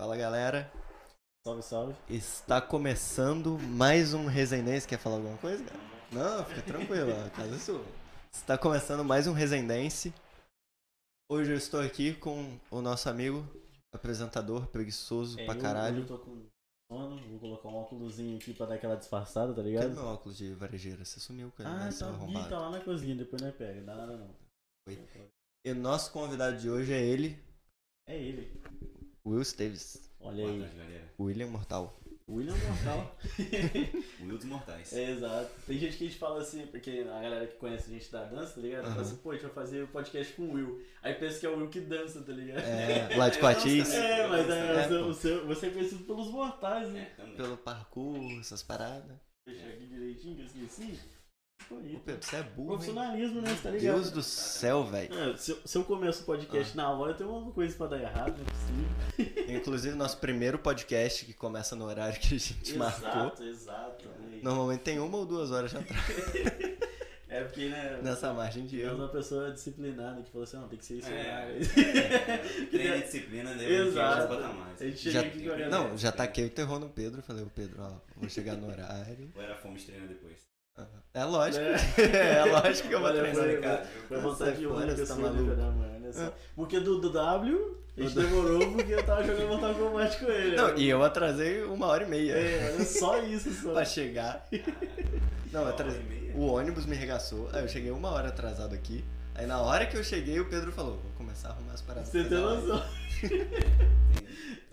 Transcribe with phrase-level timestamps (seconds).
[0.00, 0.70] Fala galera,
[1.44, 1.96] Salve, salve.
[2.08, 4.86] está começando mais um Resendense.
[4.86, 5.78] Quer falar alguma coisa, cara?
[6.12, 7.84] Não, fica tranquilo, a casa é sua.
[8.32, 10.14] Está começando mais um Resendense.
[11.30, 13.44] Hoje eu estou aqui com o nosso amigo,
[13.92, 15.98] apresentador preguiçoso É, pra eu- caralho.
[16.02, 16.46] Eu tô com
[16.90, 19.90] sono, vou colocar um óculosinho aqui pra dar aquela disfarçada, tá Cadê ligado?
[19.94, 21.04] meu óculos de varejeira?
[21.04, 23.82] Você sumiu ele, Ah, né, seu tá, tá lá na cozinha, depois não é pega,
[23.82, 24.34] dá nada não.
[24.88, 25.08] Oi.
[25.66, 27.36] E o nosso convidado de hoje é ele,
[28.06, 28.58] É ele.
[29.28, 30.10] Will Esteves.
[30.20, 30.60] Olha Boa aí.
[30.60, 31.12] tarde, galera.
[31.18, 32.00] William Mortal.
[32.28, 33.16] William Mortal.
[34.20, 34.92] Will dos Mortais.
[34.92, 35.50] é, exato.
[35.66, 38.24] Tem gente que a gente fala assim, porque a galera que conhece a gente da
[38.24, 38.82] dança, tá ligado?
[38.82, 39.00] Fala Aham.
[39.02, 40.84] assim, pô, a gente vai fazer o podcast com o Will.
[41.02, 42.58] Aí pensa que é o Will que dança, tá ligado?
[42.62, 45.08] É, lá de Coatis, gosto É, mas é, É, o seu- pô.
[45.10, 47.04] o seu- você é conhecido pelos mortais, É, né?
[47.16, 47.34] também.
[47.36, 49.16] pelo parkour, essas paradas.
[49.46, 51.00] Fechar aqui direitinho, que eu esqueci.
[51.70, 52.68] Ô Pedro, você é burro?
[52.68, 53.50] Profissionalismo, né?
[53.50, 53.94] Você tá ligado?
[53.94, 55.12] Deus do céu, velho.
[55.12, 57.86] É, se, eu, se eu começo o podcast na hora, eu tenho alguma coisa pra
[57.88, 59.54] dar errado, não é possível.
[59.56, 63.08] Inclusive, nosso primeiro podcast que começa no horário que a gente marcou.
[63.08, 64.08] Exato, exato.
[64.08, 64.38] né?
[64.42, 66.02] Normalmente tem uma ou duas horas já atrás,
[67.30, 68.00] É porque, né?
[68.02, 68.96] nessa margem de Eu erro.
[69.00, 71.10] uma pessoa disciplinada que falou assim, não, tem que ser isso.
[71.10, 71.56] É, horário.
[71.60, 72.38] é,
[72.70, 74.34] treino disciplina deve Exato.
[74.34, 74.80] mais.
[74.80, 77.20] A gente chega Já, aqui não, já taquei o terror no Pedro.
[77.20, 79.30] Falei, ô Pedro, ó, vou chegar no horário.
[79.36, 80.48] Ou era fome treino depois?
[81.14, 81.64] É lógico.
[81.64, 81.76] É.
[82.40, 83.44] É, lógico que eu vou Olha, treinar.
[83.44, 85.42] foi- Cara, Foi vontade única você tá maluco.
[85.42, 85.92] né, mano?
[85.94, 86.32] Olha só.
[86.54, 90.56] Porque do, do W, a gente demorou porque eu tava jogando Mortal Kombat com ele.
[90.56, 90.74] Não, né?
[90.76, 93.72] e eu atrasei uma hora e meia É, só isso, só.
[93.72, 94.46] pra chegar.
[95.52, 96.00] Não, eu atrasei.
[96.02, 96.32] e?
[96.36, 97.48] O ônibus me regaçou.
[97.52, 99.04] Aí eu cheguei uma hora atrasado aqui.
[99.34, 102.08] Aí na hora que eu cheguei, o Pedro falou: vou começar a arrumar as paradas.
[102.10, 102.86] Você tem fazer a live." noção.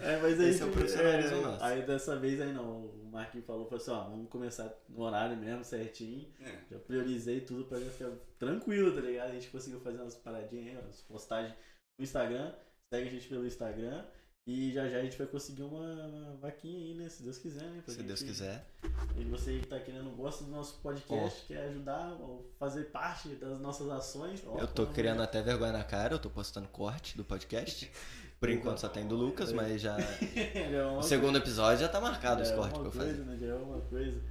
[0.05, 1.63] É, mas aí, Esse é o profissionalismo é, nosso.
[1.63, 5.35] Aí dessa vez aí não, o Marquinhos falou, falou assim, ó, vamos começar no horário
[5.37, 6.27] mesmo, certinho.
[6.41, 6.57] É.
[6.71, 9.29] Já priorizei tudo pra já ficar tranquilo, tá ligado?
[9.31, 11.53] A gente conseguiu fazer umas paradinhas aí, umas postagens
[11.97, 12.53] no Instagram.
[12.93, 14.05] Segue a gente pelo Instagram.
[14.47, 17.09] E já já a gente vai conseguir uma, uma vaquinha aí, né?
[17.09, 17.81] Se Deus quiser, né?
[17.83, 18.63] Pra Se gente- Deus quiser.
[19.17, 23.59] E você que tá querendo, gosta do nosso podcast, quer ajudar ou fazer parte das
[23.59, 24.43] nossas ações.
[24.45, 27.91] ó, Eu tô criando até vergonha na cara, eu tô postando corte do podcast.
[28.39, 29.97] Por enquanto só tem do Lucas, mas já.
[30.35, 33.11] É O segundo episódio já tá marcado Já os é cortes pra uma eu coisa,
[33.11, 33.23] fazer.
[33.25, 33.37] né?
[33.37, 34.21] Já é uma coisa.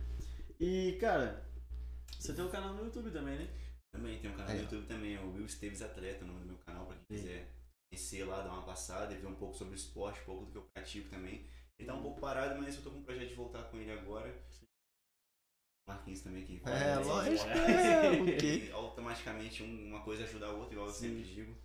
[0.61, 1.45] E, cara,
[2.19, 3.49] você tem um canal no YouTube também, né?
[3.93, 4.63] Também tem um canal no.
[4.63, 7.25] YouTube também, é o Will Esteves Atleta, o nome do meu canal, pra quem Sim.
[7.25, 7.49] quiser
[7.91, 10.51] conhecer lá, dar uma passada e ver um pouco sobre o esporte, um pouco do
[10.53, 11.47] que eu pratico também.
[11.79, 13.91] Ele tá um pouco parado, mas eu tô com um projeto de voltar com ele
[13.93, 14.33] agora.
[15.89, 16.63] Marquinhos também aqui.
[16.65, 17.35] É, lógico.
[17.35, 17.59] esporte.
[17.61, 18.29] É, o?
[18.29, 21.09] E automaticamente um- uma coisa ajuda a outra, igual eu Sim.
[21.09, 21.57] sempre digo.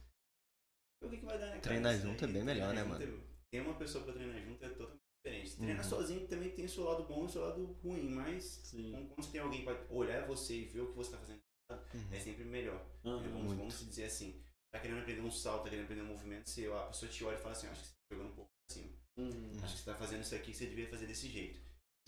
[1.01, 1.59] E O que, que vai dar, né?
[1.59, 5.01] Treinar junto é bem melhor, né, é- Ter uma pessoa pra treinar junto é totalmente
[5.23, 5.55] diferente.
[5.57, 5.89] Treinar Uhum.
[5.89, 8.91] sozinho também tem o seu lado bom e o seu lado ruim, mas Sim.
[8.91, 11.41] quando quando você tem alguém pra olhar você e ver o que você tá fazendo,
[11.71, 12.07] Uhum.
[12.11, 12.85] é sempre melhor.
[13.05, 13.19] Aham.
[13.19, 13.31] Entendeu?
[13.39, 16.67] Vamos, vamos dizer assim, tá querendo aprender um salto, tá querendo aprender um movimento, se
[16.67, 18.95] a pessoa te olha e fala assim, acho que você tá jogando um pouco assim,
[19.17, 19.51] Uhum.
[19.63, 21.59] acho que você tá fazendo isso aqui, você devia fazer desse jeito.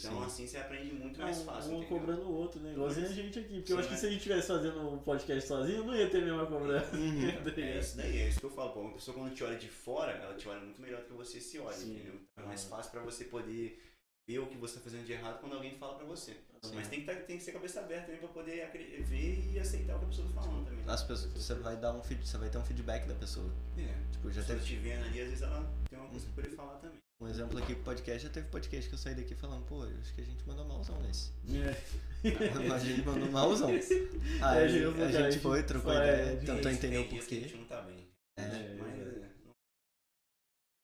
[0.03, 0.25] Então Sim.
[0.25, 1.99] assim você aprende muito É, mais um- fácil, um entendeu?
[1.99, 2.71] cobrando o outro, né?
[2.73, 3.55] Igualzinho a gente aqui.
[3.59, 3.99] Porque eu Sim, acho que né?
[3.99, 6.95] se a gente estivesse fazendo um podcast sozinho, não ia ter a mesma cobrança.
[6.95, 7.01] Uhum.
[7.21, 7.79] É ligado?
[7.79, 8.71] isso daí, é isso que eu falo.
[8.73, 11.13] Pô, uma pessoa quando te olha de fora, ela te olha muito melhor do que
[11.13, 11.95] você se olha, Sim.
[11.95, 12.15] entendeu?
[12.31, 12.75] Então é mais Ah.
[12.75, 13.81] fácil pra você poder
[14.27, 16.37] ver o que você tá fazendo de errado quando alguém fala pra você.
[16.63, 16.75] Sim.
[16.75, 18.69] Mas tem que, tá, tem que ser cabeça aberta também pra poder
[19.03, 20.83] ver e aceitar o que a pessoa tá falando também.
[20.87, 23.51] As pessoas, você vai dar um feed, você vai ter um feedback da pessoa.
[23.77, 24.11] É.
[24.11, 26.55] Tipo, já Já teve te vendo ali, às vezes ela tem uma coisa pra poder
[26.55, 26.99] falar também.
[27.21, 29.97] Um exemplo aqui pro podcast, já teve podcast que eu saí daqui falando, pô, eu
[29.99, 31.31] acho que a gente mandou malzão nesse.
[31.53, 32.21] É.
[32.73, 33.69] a gente mandou malzão.
[33.69, 37.19] Aí É, a gente, gente foi, trocou foi, ideia, é, tentou entender o que A
[37.19, 37.39] porquê.
[37.41, 38.07] gente não tá bem.
[38.37, 38.41] É.
[38.41, 38.75] É.
[38.75, 39.31] Mas é,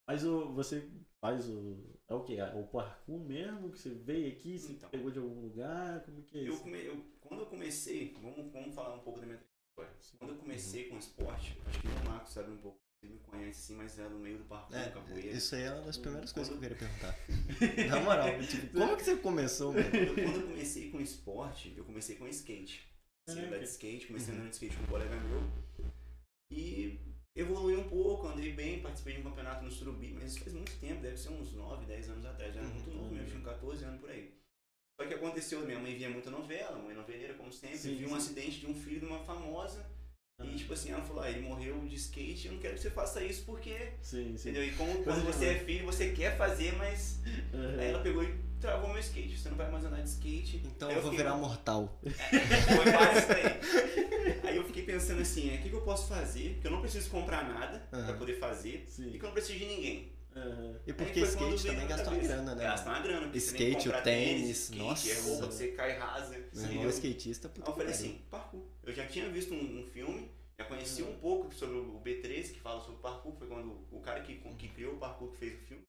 [0.08, 0.88] Mas o, você
[1.20, 1.98] faz o.
[2.10, 2.38] É o quê?
[2.56, 3.70] O parkour mesmo?
[3.72, 4.90] Que você veio aqui, você Então.
[4.90, 6.02] pegou de algum lugar?
[6.06, 6.62] Como que é eu, isso?
[6.64, 9.38] come- eu- quando eu comecei, vamos, vamos falar um pouco da minha
[9.76, 10.00] trajetória.
[10.18, 13.62] Quando eu comecei com esporte, acho que o Marcos sabe um pouco, ele me conhece
[13.62, 15.28] sim, mas era no meio do parkour, É, capoeira.
[15.30, 17.16] isso aí é uma das primeiras coisas que eu queria perguntar.
[17.88, 19.86] Na moral, tipo, como que você começou, mano?
[19.96, 22.88] Eu- quando eu comecei com esporte, eu comecei com skate.
[23.30, 24.40] Assim, andar de skate, comecei Uhum.
[24.40, 25.44] andando de skate com um colega meu.
[26.50, 27.00] E
[27.36, 30.72] evolui um pouco, andei bem, participei de um campeonato no Surubi, mas isso faz muito
[30.80, 32.98] tempo, deve ser uns 9, 10 anos atrás, já era muito Uhum.
[32.98, 34.34] novo mesmo, tinha uns 14 anos por aí.
[35.00, 38.16] Só que aconteceu, minha mãe via muita novela, mãe noveleira como sempre, Sim, viu um
[38.16, 39.86] acidente de um filho de uma famosa.
[40.44, 42.92] E tipo assim, ela falou, ah, ele morreu de skate, eu não quero que você
[42.92, 44.50] faça isso porque, Sim, sim.
[44.50, 44.64] entendeu?
[44.64, 47.20] E como quando você é filho, você quer fazer, mas
[47.54, 47.80] Aham.
[47.80, 49.36] Aí ela pegou e travou meu skate.
[49.38, 50.62] Você não vai mais andar de skate.
[50.66, 52.00] Então Aí eu vou fiquei- virar mortal.
[52.04, 54.40] Foi quase isso aí.
[54.48, 56.58] Aí eu fiquei pensando assim, o que, que eu posso fazer?
[56.62, 58.18] Que eu não preciso comprar nada pra Aham.
[58.18, 58.86] poder fazer.
[58.88, 59.08] Sim.
[59.14, 60.12] E que eu não preciso de ninguém.
[60.38, 60.80] Aham.
[60.86, 62.64] E porque skate também gasta uma grana, né?
[62.64, 63.36] Gasta uma grana.
[63.38, 65.12] Skate, o comprar tênis, skate, nossa.
[65.12, 66.38] É roupa que você cai rasa.
[66.54, 68.64] Meu irmão é skatista, puta eu falei assim, parkour.
[68.84, 71.12] Eu já tinha visto um, um filme, já conheci Uhum.
[71.14, 73.36] um pouco sobre o B13, que fala sobre parkour.
[73.36, 75.84] Foi quando o cara que, que criou o parkour que fez o filme.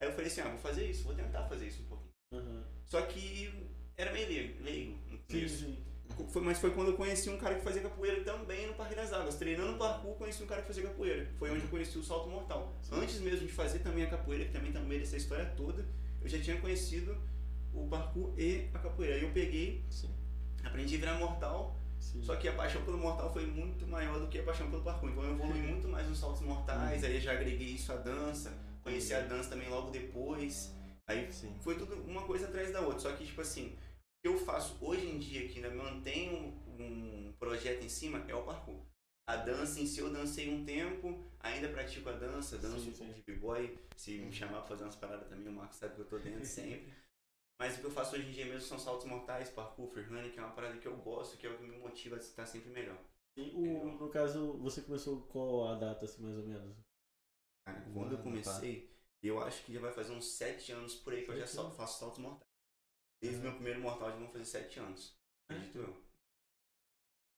[0.00, 2.12] Aí eu falei assim, ah, vou fazer isso, vou tentar fazer isso um pouquinho.
[2.32, 2.64] Aham.
[2.86, 3.52] Só que
[3.96, 4.28] era meio
[4.62, 5.56] leigo, Sim, começo.
[5.64, 5.84] sim.
[6.26, 9.12] Foi, mas foi quando eu conheci um cara que fazia capoeira também no Parque das
[9.12, 9.36] Águas.
[9.36, 11.28] Treinando parkour, conheci um cara que fazia capoeira.
[11.38, 12.74] Foi onde eu conheci o salto mortal.
[12.82, 12.96] Sim.
[12.96, 15.86] Antes mesmo de fazer também a capoeira, que também tá no meio dessa história toda,
[16.20, 17.16] eu já tinha conhecido
[17.72, 19.14] o parkour e a capoeira.
[19.16, 20.10] Aí eu peguei, Sim.
[20.64, 22.22] aprendi a virar mortal, sim.
[22.22, 25.10] só que a paixão pelo mortal foi muito maior do que a paixão pelo parkour.
[25.10, 28.52] Então eu evolui muito mais nos saltos mortais, aí eu já agreguei isso à dança,
[28.82, 30.74] conheci a dança também logo depois.
[31.06, 31.54] Aí Sim.
[31.62, 32.98] foi tudo uma coisa atrás da outra.
[32.98, 33.74] Só que, tipo assim,
[34.20, 38.44] que eu faço hoje em dia, que ainda mantenho um projeto em cima, é o
[38.44, 38.80] parkour.
[39.26, 42.92] A dança em si, eu dancei um tempo, ainda pratico a dança, danço Sim, um
[42.96, 43.12] pouco sim.
[43.14, 43.78] de b-boy.
[43.96, 46.44] Se me chamar pra fazer umas paradas também, o Marcos sabe que eu tô dentro
[46.46, 46.92] sempre.
[47.60, 50.38] Mas o que eu faço hoje em dia mesmo são saltos mortais, parkour, freerunning, que
[50.38, 52.70] é uma parada que eu gosto, que é o que me motiva a estar sempre
[52.70, 52.96] melhor.
[53.36, 56.76] E o, no caso, você começou qual a data, assim, mais ou menos?
[57.64, 58.90] Cara, quando eu ano, comecei,
[59.22, 61.54] eu acho que já vai fazer uns 7 anos por aí que eu já Sete
[61.54, 62.47] sal- faço saltos mortais.
[63.20, 65.18] Desde o meu primeiro mortal já vão fazer 7 anos,
[65.50, 66.08] acredito eu.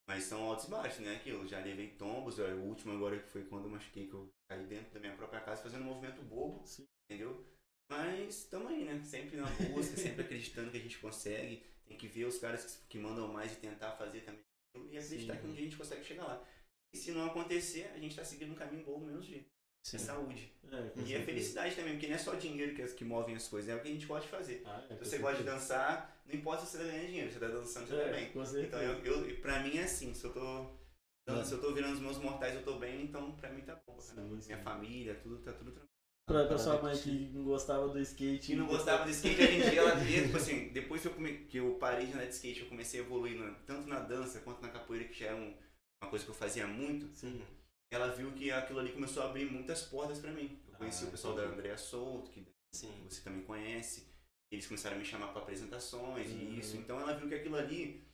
[0.07, 1.17] Mas são altos e baixos, né?
[1.17, 4.29] Aquilo, já levei tombos, ó, o último agora que foi quando eu machuquei, que eu
[4.49, 6.85] caí dentro da minha própria casa fazendo um movimento bobo, Sim.
[7.09, 7.47] entendeu?
[7.89, 9.03] Mas tamo aí, né?
[9.05, 11.65] Sempre na busca, sempre acreditando que a gente consegue.
[11.87, 14.45] Tem que ver os caras que, que mandam mais e tentar fazer também.
[14.91, 15.41] E acreditar Sim.
[15.41, 16.49] que um dia a gente consegue chegar lá.
[16.93, 19.49] E se não acontecer, a gente tá seguindo um caminho bom do mesmo jeito.
[19.83, 19.99] É Sim.
[19.99, 20.53] saúde.
[20.71, 23.69] É, E é felicidade também, porque não é só dinheiro que, que movem as coisas,
[23.71, 24.63] é o que a gente gosta de fazer.
[24.65, 27.33] Ah, é, Se com você gosta de dançar, não importa se você tá ganhando dinheiro,
[27.33, 28.33] você tá dançando, você tá É, bem.
[28.33, 28.67] com certeza.
[28.67, 30.81] Então, eu, eu, pra mim é assim, se eu tô.
[31.29, 31.45] É.
[31.45, 33.99] Se eu tô virando os meus mortais, eu tô bem, então pra mim tá bom.
[34.01, 34.57] Sim, Minha sim.
[34.63, 35.89] família, tudo, tá tudo tranquilo.
[36.27, 38.53] Pra, pra sua mãe que não gostava do skate.
[38.53, 41.39] E não gostava de skate, em dia ela vê, tipo assim, depois que eu, come,
[41.47, 44.41] que eu parei de andar de skate, eu comecei a evoluir na- tanto na dança
[44.41, 45.55] quanto na capoeira, que já era um-
[46.03, 47.09] uma coisa que eu fazia muito.
[47.15, 47.43] Sim.
[47.91, 50.63] Ela viu que aquilo ali começou a abrir muitas portas pra mim.
[50.69, 51.59] Eu conheci Ah, o pessoal da entendi.
[51.59, 52.93] Andrea Souto, que Sim.
[53.09, 54.09] você também conhece.
[54.51, 56.39] Eles começaram a me chamar para apresentações Uhum.
[56.39, 56.77] e isso.
[56.77, 58.09] Então ela viu que aquilo ali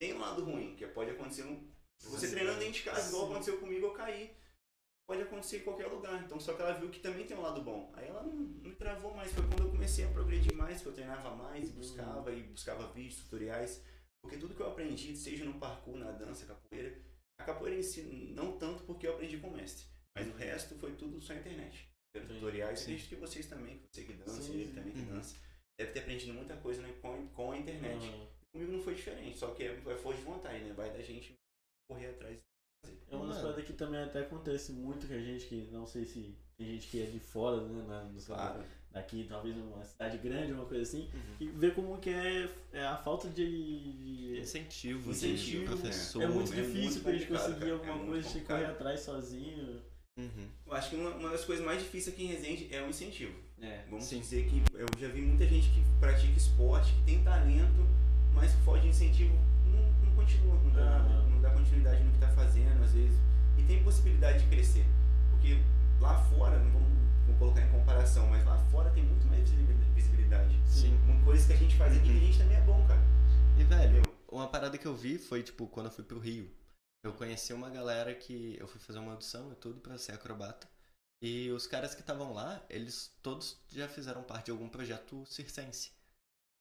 [0.00, 1.70] tem um lado ruim, que pode acontecer um.
[2.02, 2.34] Você Sim.
[2.34, 3.30] treinando dentro de casa, igual Sim.
[3.32, 4.36] aconteceu comigo, eu caí.
[5.08, 6.22] Pode acontecer em qualquer lugar.
[6.24, 7.92] Então só que ela viu que também tem um lado bom.
[7.94, 9.32] Aí ela não, me travou mais.
[9.32, 12.92] Foi quando eu comecei a progredir mais, que eu treinava mais e buscava, e buscava
[12.92, 13.82] vídeos, tutoriais.
[14.22, 16.96] Porque tudo que eu aprendi, seja no parkour, na dança, capoeira,
[17.40, 18.02] a capoeira em si,
[18.34, 19.86] não tanto porque eu aprendi com o mestre.
[20.14, 21.88] Mas o resto foi tudo só internet.
[22.12, 25.14] Pelos tutoriais, acredito que vocês também, que você que dança, Sim, ele também que Uhum.
[25.14, 25.36] dança,
[25.78, 28.04] deve ter aprendido muita coisa né, com, com a internet.
[28.06, 28.26] Aham.
[28.52, 30.72] Comigo não foi diferente, só que é, é força de vontade, né?
[30.72, 31.34] Vai da gente
[31.88, 32.40] correr atrás.
[33.08, 36.04] É uma das coisas que também até acontece muito com a gente que não sei
[36.04, 37.82] se tem gente que é de fora, né?
[37.86, 38.64] Na, no Claro.
[38.92, 41.36] Daqui, talvez uma cidade grande, uma coisa assim, Uhum.
[41.40, 43.44] e ver como que é, é a falta de.
[43.44, 46.22] de- Incentivo, Incentivo, de professor.
[46.22, 48.32] é muito é difícil muito pra gente complicado, conseguir cara, é alguma muito coisa, a
[48.32, 49.80] gente correr atrás sozinho.
[50.16, 50.48] Uhum.
[50.66, 53.32] Eu acho que uma, uma das coisas mais difíceis aqui em Resende é o incentivo.
[53.60, 53.84] É.
[53.88, 54.20] Vamos Sim.
[54.20, 57.86] dizer que eu já vi muita gente que pratica esporte, que tem talento,
[58.34, 59.34] mas que falta de incentivo
[59.66, 61.28] não, não continua, não dá, Aham.
[61.28, 63.18] não dá continuidade no que está fazendo, às vezes.
[63.58, 64.84] E tem possibilidade de crescer.
[65.30, 65.58] Porque
[66.00, 66.88] lá fora, não vamos
[67.40, 69.48] colocar em comparação, mas lá fora tem muito mais
[69.94, 70.60] visibilidade-.
[70.68, 70.94] Sim.
[71.06, 73.00] Uma coisa que a gente faz aqui que a gente também é bom, cara.
[73.58, 74.14] E, velho, Entendeu?
[74.30, 76.54] uma parada que eu vi foi, tipo, quando eu fui pro Rio.
[77.02, 80.68] Eu conheci uma galera que eu fui fazer uma audição e tudo pra ser acrobata.
[81.22, 85.92] E os caras que estavam lá, eles todos já fizeram parte de algum projeto circense.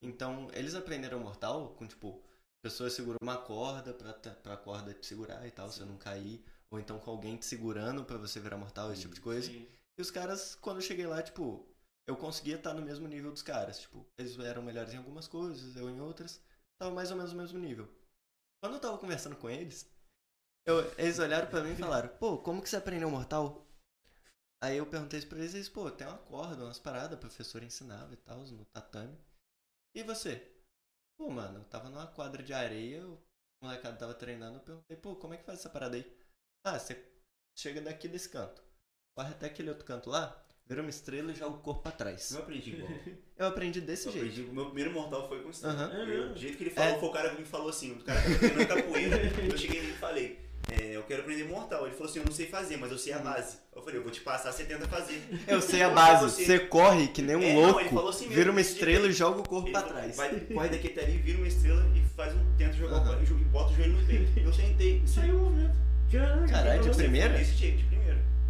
[0.02, 2.24] Então, eles aprenderam mortal com, tipo,
[2.62, 6.42] pessoas seguram uma corda pra, pra corda te segurar e tal, você não cair.
[6.72, 9.52] Ou então com alguém te segurando pra você virar mortal, esse tipo de coisa.
[9.52, 9.68] Sim.
[10.00, 11.68] E os caras, quando eu cheguei lá, tipo,
[12.08, 13.80] eu conseguia estar no mesmo nível dos caras.
[13.82, 16.42] Tipo, eles eram melhores em algumas coisas, eu em outras.
[16.80, 17.88] Tava mais ou menos no mesmo nível.
[18.64, 19.90] Quando eu tava conversando com eles,
[20.68, 23.68] eu- eles olharam pra mim e falaram, pô, como que você aprendeu mortal?
[24.62, 28.14] Aí eu perguntei pra eles, eles, pô, tem uma corda, umas paradas, a professora ensinava
[28.14, 29.18] e tal, no tatame.
[29.96, 30.52] E você?
[31.18, 33.22] Pô, mano, eu tava numa quadra de areia, o
[33.64, 36.18] molecado tava treinando, eu perguntei, pô, como é que faz essa parada aí?
[36.66, 36.96] Ah, você
[37.58, 38.64] chega daqui desse canto,
[39.20, 40.34] corre até aquele outro canto lá,
[40.68, 42.32] vira uma estrela e joga o corpo pra trás.
[42.32, 42.90] Eu aprendi igual.
[43.38, 44.28] Eu aprendi desse Eu jeito.
[44.30, 45.50] aprendi, o meu primeiro mortal foi com.
[45.68, 45.92] Aham.
[45.94, 46.30] É Eu-?
[46.34, 47.00] Do jeito que ele falou, É.
[47.00, 49.94] foi o cara que me falou assim, o cara que tava capoeira, eu cheguei e
[49.94, 50.40] falei,
[50.72, 51.86] é, eu quero aprender mortal.
[51.86, 53.24] Ele falou assim, eu não sei fazer, mas eu sei a Uhum.
[53.24, 53.58] base.
[53.76, 55.22] Eu falei, eu vou te passar, você tenta fazer.
[55.48, 58.10] Eu sei a base, você- você corre que nem um É, não, louco, ele falou
[58.10, 60.16] assim mesmo, vira uma estrela e joga o corpo Ele pra trás.
[60.16, 63.18] Vai, corre daqui até ali, vira uma estrela e faz um, tenta jogar o Aham.
[63.18, 64.40] pé e bota o joelho no peito.
[64.40, 65.78] Eu sentei e saiu o movimento.
[66.50, 67.38] Caralho, de que primeira?
[67.38, 67.96] Desse jeito, de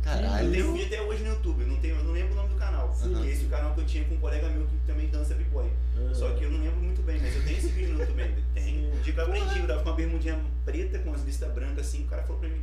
[0.10, 0.28] primeira.
[0.28, 0.52] Eu Caralho.
[0.52, 2.50] tenho um vídeo até hoje no YouTube, eu não, tenho, eu não lembro o nome
[2.50, 2.94] do canal.
[2.96, 3.30] Sim.
[3.30, 5.70] Esse é o canal que eu tinha com um colega meu que também dança b-boy.
[5.98, 6.16] louco.
[6.16, 8.42] Só que eu não lembro muito bem, mas eu tenho esse vídeo no YouTube ainda.
[8.54, 8.92] Tem.
[8.92, 11.88] Um dia que eu aprendi, eu tava com uma bermudinha preta com as listas brancas
[11.88, 12.62] assim, o cara falou pra mim,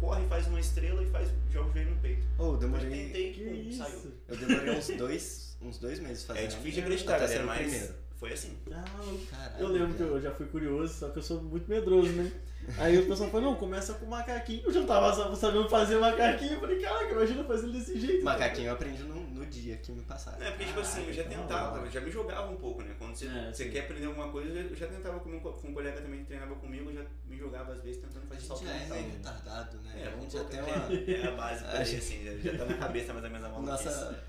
[0.00, 2.22] corre, faz uma estrela e faz, joga o joelho no peito.
[2.38, 2.88] Ô, eu Eu demorei.
[2.90, 4.12] tentei, Que pum, saiu.
[4.28, 6.44] Eu demorei uns dois, uns dois meses fazendo.
[6.44, 7.94] É difícil de acreditar, galera, o mas primeiro.
[8.18, 8.56] Foi assim.
[8.72, 8.84] Ah,
[9.30, 10.10] Caralho, eu lembro que cara.
[10.10, 12.30] eu já fui curioso, só que eu sou muito medroso, né?
[12.76, 14.62] Aí o pessoal falou, não, começa com macaquinho.
[14.66, 16.52] Eu já tava sa- sabendo fazer macaquinho.
[16.54, 18.22] Eu falei, caraca, imagina fazer desse jeito.
[18.22, 20.42] Macaquinho eu aprendi no, no dia que me passaram.
[20.44, 22.94] É porque, tipo assim, eu já tentava, eu já me jogava um pouco, né?
[22.98, 25.68] Quando você, É, você quer aprender alguma coisa, eu já, tentava com um, co- com
[25.68, 28.40] um colega também que treinava comigo, eu já me jogava às vezes tentando A fazer
[28.40, 28.96] gente salto já é mental.
[28.98, 29.92] meio retardado, né?
[30.02, 30.68] É, a gente já tem uma.
[31.08, 33.46] É a base pra A gente- assim, já, já tá na cabeça mais ou menos
[33.46, 33.84] a maluquice.
[33.86, 34.24] Nossa.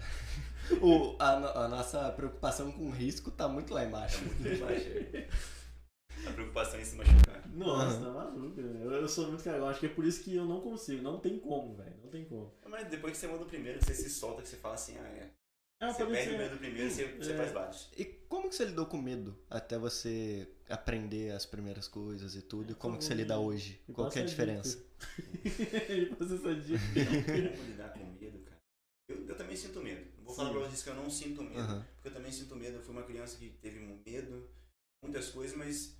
[0.82, 4.24] O, a, a nossa preocupação com o risco tá muito lá embaixo.
[4.24, 4.90] Muito baixa.
[6.28, 7.48] A preocupação em se machucar.
[7.50, 8.06] Nossa, Aham.
[8.06, 8.80] tá maluco, né?
[8.84, 9.68] Eu, eu sou muito cagão.
[9.68, 11.02] Acho que é por isso que eu não consigo.
[11.02, 11.96] Não tem como, velho.
[12.04, 12.54] Não tem como.
[12.68, 15.08] Mas depois que você manda o primeiro, você se solta, que você fala assim, ah,
[15.08, 15.30] é.
[15.82, 16.38] Ah, Você perde o ser.
[16.38, 17.38] medo do primeiro, você, você É.
[17.38, 17.90] faz vários.
[17.98, 22.74] E como que você lidou com medo até você aprender as primeiras coisas e tudo?
[22.74, 23.82] E como que você lida hoje?
[23.94, 24.78] Qual que é a diferença?
[25.90, 26.80] Me passa essa dica.
[27.56, 28.40] Como lidar com medo?
[29.10, 30.06] Eu, eu também sinto medo.
[30.18, 30.56] Não Vou falar Sim.
[30.60, 31.60] pra vocês que eu não sinto medo.
[31.60, 31.86] Aham.
[31.96, 32.78] Porque eu também sinto medo.
[32.78, 34.50] Eu fui uma criança que teve medo,
[35.04, 35.98] muitas coisas, mas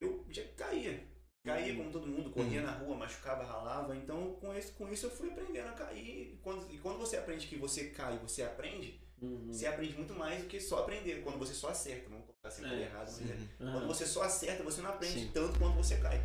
[0.00, 1.06] eu já caía.
[1.44, 3.96] Caía como todo mundo, corria na rua, machucava, ralava.
[3.96, 6.34] Então, com isso, com isso eu fui aprendendo a cair.
[6.34, 9.52] E quando, e quando você aprende que você cai, você aprende, Uhum.
[9.52, 11.22] você aprende muito mais do que só aprender.
[11.22, 13.36] Quando você só acerta, vamos colocar assim, É, errado, mas é.
[13.58, 15.30] Quando você só acerta, você não aprende Sim.
[15.34, 16.18] tanto quanto você cai.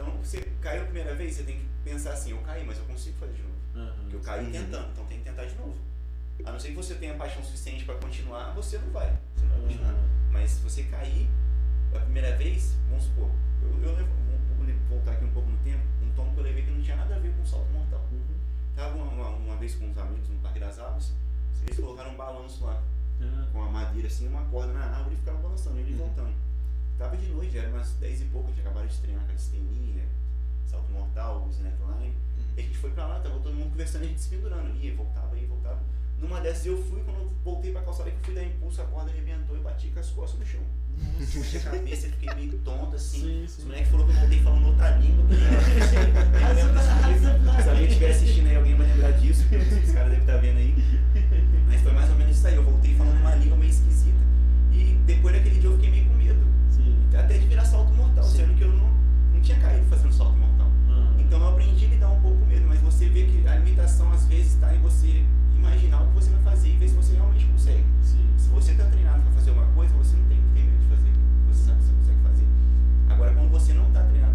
[0.00, 2.84] Então, você caiu a primeira vez, você tem que pensar assim, eu caí, mas eu
[2.84, 3.54] consigo fazer de novo.
[3.76, 3.94] Aham.
[4.02, 4.52] Porque eu caí Uhum.
[4.52, 5.74] tentando, então tem que tentar de novo.
[6.44, 9.12] A não ser que você tenha paixão suficiente pra continuar, você não vai.
[9.36, 9.90] Você não vai continuar.
[9.90, 10.08] Aham.
[10.32, 11.28] Mas se você cair
[11.94, 13.30] a primeira vez, vamos supor,
[13.62, 14.08] eu, eu levo,
[14.56, 14.66] vou
[14.96, 17.16] voltar aqui um pouco no tempo, um tombo que eu levei que não tinha nada
[17.16, 18.00] a ver com salto mortal.
[18.10, 18.34] Uhum.
[18.74, 21.12] Tava uma, uma, uma vez com uns amigos no Parque das Aves,
[21.66, 22.82] eles colocaram um balanço lá,
[23.22, 25.98] Ah, com a madeira assim, uma corda na árvore e ficavam balançando, ele Uhum.
[25.98, 26.34] voltando.
[27.00, 30.04] Tava de noite, já era umas 10 e pouco, tinha acabado de treinar calistenia,
[30.66, 32.12] salto mortal, slackline.
[32.58, 34.76] E a gente foi pra lá, tava todo mundo conversando, a gente se pendurando.
[34.76, 35.80] Ia, voltava, ia, voltava.
[36.18, 38.84] Numa dessas eu fui, quando eu voltei pra calçada que eu fui dar impulso, a
[38.84, 40.60] corda arrebentou e bati com as costas no chão.
[41.00, 43.20] Bati a cabeça, eu fiquei meio tonto assim.
[43.20, 43.64] Sim, Os sim.
[43.64, 45.24] moleques falaram que eu voltei falando outra língua.
[47.62, 49.44] Se alguém estiver assistindo aí, alguém vai lembrar disso.
[49.44, 50.74] Os caras devem estar vendo aí.
[51.66, 52.56] Mas foi mais ou menos isso aí.
[52.56, 54.18] Eu voltei falando uma língua meio esquisita.
[54.70, 56.59] E depois daquele dia eu fiquei meio com medo.
[56.82, 57.16] Sim.
[57.16, 58.36] Até de virar salto mortal, Sim.
[58.38, 58.90] sendo que eu não,
[59.34, 60.68] não tinha caído fazendo salto mortal.
[60.88, 61.14] Aham.
[61.18, 64.10] Então eu aprendi a lidar um pouco com medo, mas você vê que a limitação
[64.12, 65.24] às vezes está em você
[65.56, 67.84] imaginar o que você vai fazer e ver se você realmente consegue.
[68.02, 68.26] Sim.
[68.36, 70.86] Se você está treinado para fazer uma coisa, você não tem que ter medo de
[70.88, 71.12] fazer.
[71.48, 72.46] Você sabe que você consegue fazer.
[73.08, 74.29] Agora, quando você não está treinado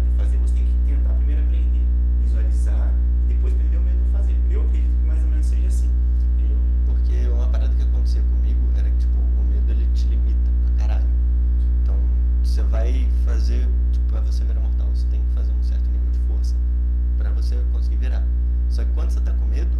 [17.46, 18.24] você conseguir virar.
[18.68, 19.70] Só que quando você tá com medo,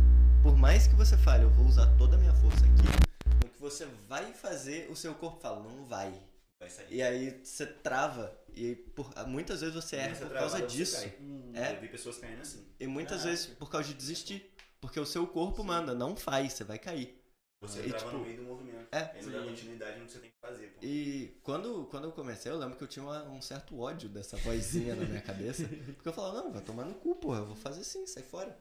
[0.41, 3.61] por mais que você fale, eu vou usar toda a minha força aqui, no que
[3.61, 6.15] você vai fazer, o seu corpo fala, não vai.
[6.61, 6.87] Vai sair.
[6.95, 11.09] E aí você trava, e por, muitas vezes você erra por causa disso.
[11.21, 11.51] Hum.
[11.55, 11.73] É.
[11.73, 12.65] Eu vi pessoas caindo assim.
[12.79, 13.31] E muitas Caraca.
[13.31, 14.53] vezes por causa de desistir.
[14.81, 17.16] Porque o seu corpo manda, não faz, você vai cair.
[17.63, 18.89] Você E, trava tipo, no meio do movimento.
[18.93, 18.99] é.
[18.99, 20.69] Aí não dá continuidade no que você tem que fazer.
[20.75, 20.81] Pô.
[20.83, 24.37] E quando, quando eu comecei, eu lembro que eu tinha uma- um certo ódio dessa
[24.37, 25.63] vozinha na minha cabeça.
[25.97, 28.57] Porque eu falava, não, vai tomar no cu, porra, eu vou fazer sim, sai fora.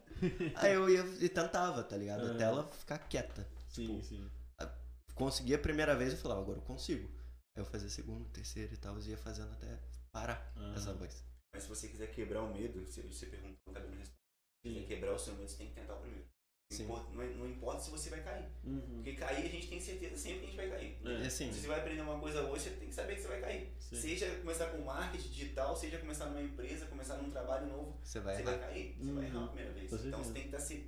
[0.56, 2.26] Aí eu ia e tentava, tá ligado?
[2.32, 3.46] Até ela ficar quieta.
[3.70, 4.32] Sim, Tipo, sim.
[5.14, 7.08] Consegui a primeira vez, eu falava, agora eu consigo.
[7.56, 9.80] Aí eu fazia segundo, terceiro e tal, eu ia fazendo até
[10.12, 10.76] parar Aham.
[10.76, 11.24] essa voz.
[11.54, 14.20] Mas se você quiser quebrar o medo, você, você perguntou, não acabei não respondendo.
[14.66, 16.26] Se quiser quebrar o seu medo, você tem que tentar o primeiro.
[16.74, 18.46] Importa, não, não importa se você vai cair.
[18.64, 18.82] Uhum.
[18.96, 20.98] Porque cair a gente tem certeza sempre que a gente vai cair.
[21.06, 21.24] É.
[21.24, 23.28] E assim, Se você vai aprender uma coisa hoje, você tem que saber que você
[23.28, 23.72] vai cair.
[23.80, 23.96] Sim.
[23.96, 28.36] Seja começar com marketing digital, seja começar numa empresa, começar num trabalho novo, você vai
[28.36, 28.96] você vai cair.
[29.00, 29.48] Você vai errar a Uhum.
[29.50, 29.94] primeira vez.
[29.94, 30.86] Então você tem que, estar, ci-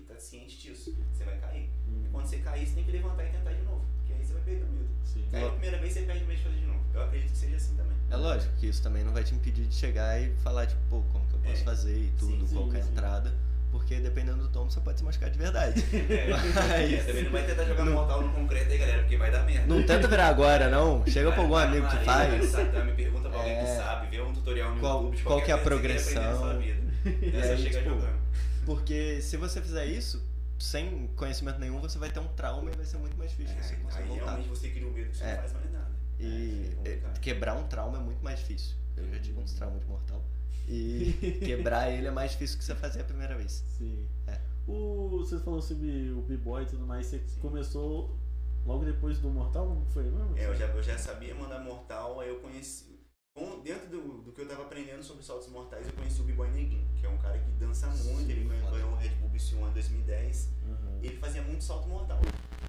[0.00, 0.96] estar ciente disso.
[1.12, 1.68] Você vai cair.
[1.86, 2.08] Uhum.
[2.12, 3.84] Quando você cair, você tem que levantar e tentar de novo.
[3.98, 4.88] Porque aí você vai perder o medo.
[5.04, 5.28] Sim.
[5.30, 6.80] Caiu a primeira vez, você perde o medo de fazer de novo.
[6.94, 7.96] Eu acredito que seja assim também.
[8.10, 11.02] É lógico que isso também não vai te impedir de chegar e falar, tipo, pô,
[11.12, 11.64] como que eu posso É.
[11.64, 13.49] fazer e tudo, Sim, qual sim, que é a entrada.
[13.70, 15.80] Porque dependendo do tom, você pode se machucar de verdade.
[15.94, 19.30] É, Mas- é, também não vai tentar jogar mortal no concreto aí, galera, porque vai
[19.30, 19.66] dar merda.
[19.66, 21.06] Não tenta virar agora, não.
[21.06, 22.52] Chega pra algum amigo que faz.
[22.52, 23.76] tatame, pergunta pra alguém que É.
[23.76, 26.58] sabe, vê um tutorial no Qual- YouTube de qual que é a que você progressão.
[26.58, 26.80] vida.
[27.22, 28.20] E É só aí, chegar tipo, jogando.
[28.66, 30.22] Porque se você fizer isso,
[30.58, 33.74] sem conhecimento nenhum, você vai ter um trauma e vai ser muito mais difícil você
[33.74, 34.24] É, conseguir aí voltar.
[34.26, 35.30] realmente você cria um medo que você É.
[35.32, 35.90] não faz mais nada.
[36.18, 38.76] E É, é, quebrar um trauma é muito mais difícil.
[38.96, 40.22] Eu já tive uns traumas de mortal.
[40.68, 41.12] E
[41.44, 43.64] quebrar ele é mais difícil que você fazer a primeira vez.
[43.78, 44.06] Sim.
[44.26, 44.40] É.
[44.68, 48.16] O, você falou sobre o B-Boy e tudo mais, você começou
[48.64, 49.66] logo depois do Mortal?
[49.66, 50.36] Como foi mesmo?
[50.38, 53.00] É, eu já, eu já sabia mandar mortal, aí eu conheci.
[53.34, 56.50] com- dentro do, do que eu tava aprendendo sobre saltos mortais, eu conheci o B-Boy
[56.50, 58.76] Neguinho, que é um cara que dança muito, ele ganhou, foda.
[58.76, 60.48] ganhou o Red Bull BC One em 2010.
[60.68, 60.98] Aham.
[61.02, 62.20] E ele fazia muito salto mortal.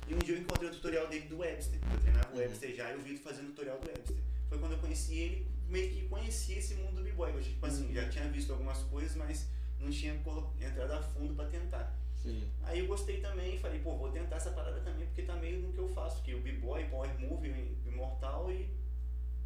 [0.08, 1.80] E um dia eu encontrei o tutorial dele do Webster.
[1.94, 2.40] Eu treinava o Uhum.
[2.40, 4.16] Webster já e eu vi ele fazendo o tutorial do Webster.
[4.50, 7.32] Foi quando eu conheci ele, meio que conhecia esse mundo do b-boy.
[7.34, 7.94] Eu, tipo assim, Uhum.
[7.94, 9.48] já tinha visto algumas coisas, mas
[9.80, 11.98] não tinha entrado a fundo pra tentar.
[12.22, 12.44] Sim.
[12.64, 15.60] Aí eu gostei também e falei, pô, vou tentar essa parada também, porque tá meio
[15.62, 17.50] no que eu faço, que o b-boy, power move,
[17.86, 18.70] imortal e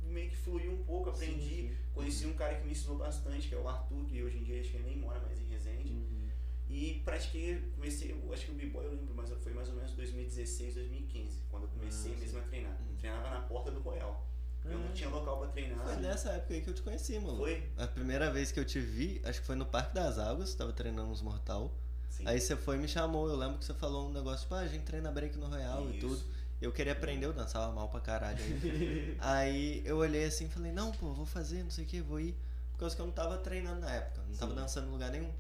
[0.03, 1.41] meio que fluiu um pouco, aprendi.
[1.43, 1.77] Sim, sim.
[1.93, 4.59] Conheci um cara que me ensinou bastante, que é o Arthur, que hoje em dia
[4.59, 5.93] acho que ele nem mora mais em Resende.
[5.93, 6.25] Uhum.
[6.69, 9.91] E pratiquei, comecei, eu acho que o b-boy eu lembro, mas foi mais ou menos
[9.91, 12.77] 2016, 2015, quando eu comecei Ah, mesmo a treinar.
[12.89, 14.27] Eu treinava na porta do Royal.
[14.71, 15.85] Eu não tinha local pra treinar.
[15.85, 17.37] Foi nessa época aí que eu te conheci, mano.
[17.37, 17.63] Foi?
[17.77, 20.73] A primeira vez que eu te vi, acho que foi no Parque das Águas, tava
[20.73, 21.71] treinando uns mortal.
[22.09, 22.23] Sim.
[22.25, 24.59] Aí você foi e me chamou, eu lembro que você falou um negócio, tipo, ah,
[24.59, 26.07] a gente treina break no Royal e Isso.
[26.07, 26.23] tudo.
[26.61, 29.17] Eu queria aprender, eu dançava mal pra caralho aí.
[29.19, 32.19] Aí eu olhei assim e falei, não, pô, vou fazer, não sei o que, vou
[32.19, 32.35] ir.
[32.71, 34.57] Por causa que eu não tava treinando na época, não tava Sim.
[34.57, 35.31] dançando em lugar nenhum.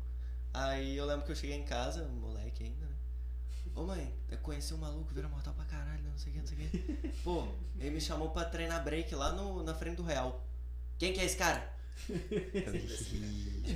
[0.53, 2.84] Aí eu lembro que eu cheguei em casa, moleque ainda?
[3.75, 6.47] Ô mãe, eu conheci um maluco, vira mortal pra caralho, não sei o que, não
[6.47, 7.07] sei o que.
[7.23, 10.45] Pô, ele me chamou pra treinar break lá no, na frente do Real.
[10.97, 11.73] Quem que é esse cara?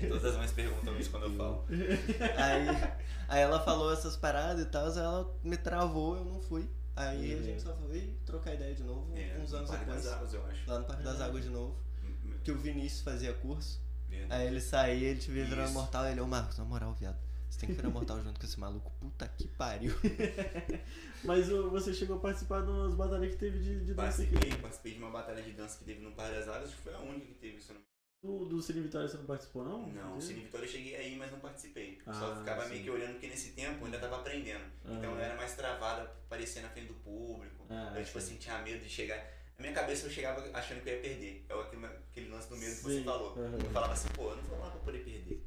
[0.08, 1.66] Todas as mães perguntam isso quando eu falo.
[2.38, 2.94] Aí,
[3.28, 6.70] aí ela falou essas paradas e tal, aí ela me travou, eu não fui.
[6.96, 7.44] Aí a Uhum.
[7.44, 10.04] gente só foi trocar ideia de novo, É, uns no anos Parque depois.
[10.04, 10.70] das Águas, eu acho.
[10.70, 11.26] Lá no Parque das Ah.
[11.26, 11.78] Águas de novo.
[12.04, 13.82] Hum, Que o Vinícius fazia curso.
[14.10, 14.42] verdade.
[14.42, 17.18] Aí ele saía, ele te via virando mortal, ele, ô Marcos, na moral, viado.
[17.50, 18.92] Você tem que virar mortal junto com esse maluco.
[19.00, 19.94] Puta que pariu.
[21.24, 24.32] Mas você chegou a participar de umas batalhas que teve de, de dança aqui.
[24.34, 26.84] Participei, participei de uma batalha de dança que teve no Parque das Águas, acho que
[26.84, 27.82] foi a única que teve, não
[28.24, 29.88] Do, do Cine Vitória você não participou, não?
[29.88, 30.22] Não, o?
[30.22, 32.00] Cine Vitória eu cheguei aí, mas não participei.
[32.06, 32.70] Ah, Só ficava sim.
[32.70, 34.64] meio que olhando, porque nesse tempo eu ainda tava aprendendo.
[34.86, 35.16] Então Ah.
[35.16, 37.66] eu era mais travada, parecia na frente do público.
[37.70, 38.26] Ah, eu, tipo sim.
[38.28, 39.18] assim, tinha medo de chegar.
[39.58, 41.46] Na minha cabeça eu chegava achando que eu ia perder.
[41.50, 43.34] É aquele, aquele lance do medo que você Sim, falou.
[43.38, 43.58] aham.
[43.62, 45.46] Eu falava assim, pô, eu não vou lá pra poder perder.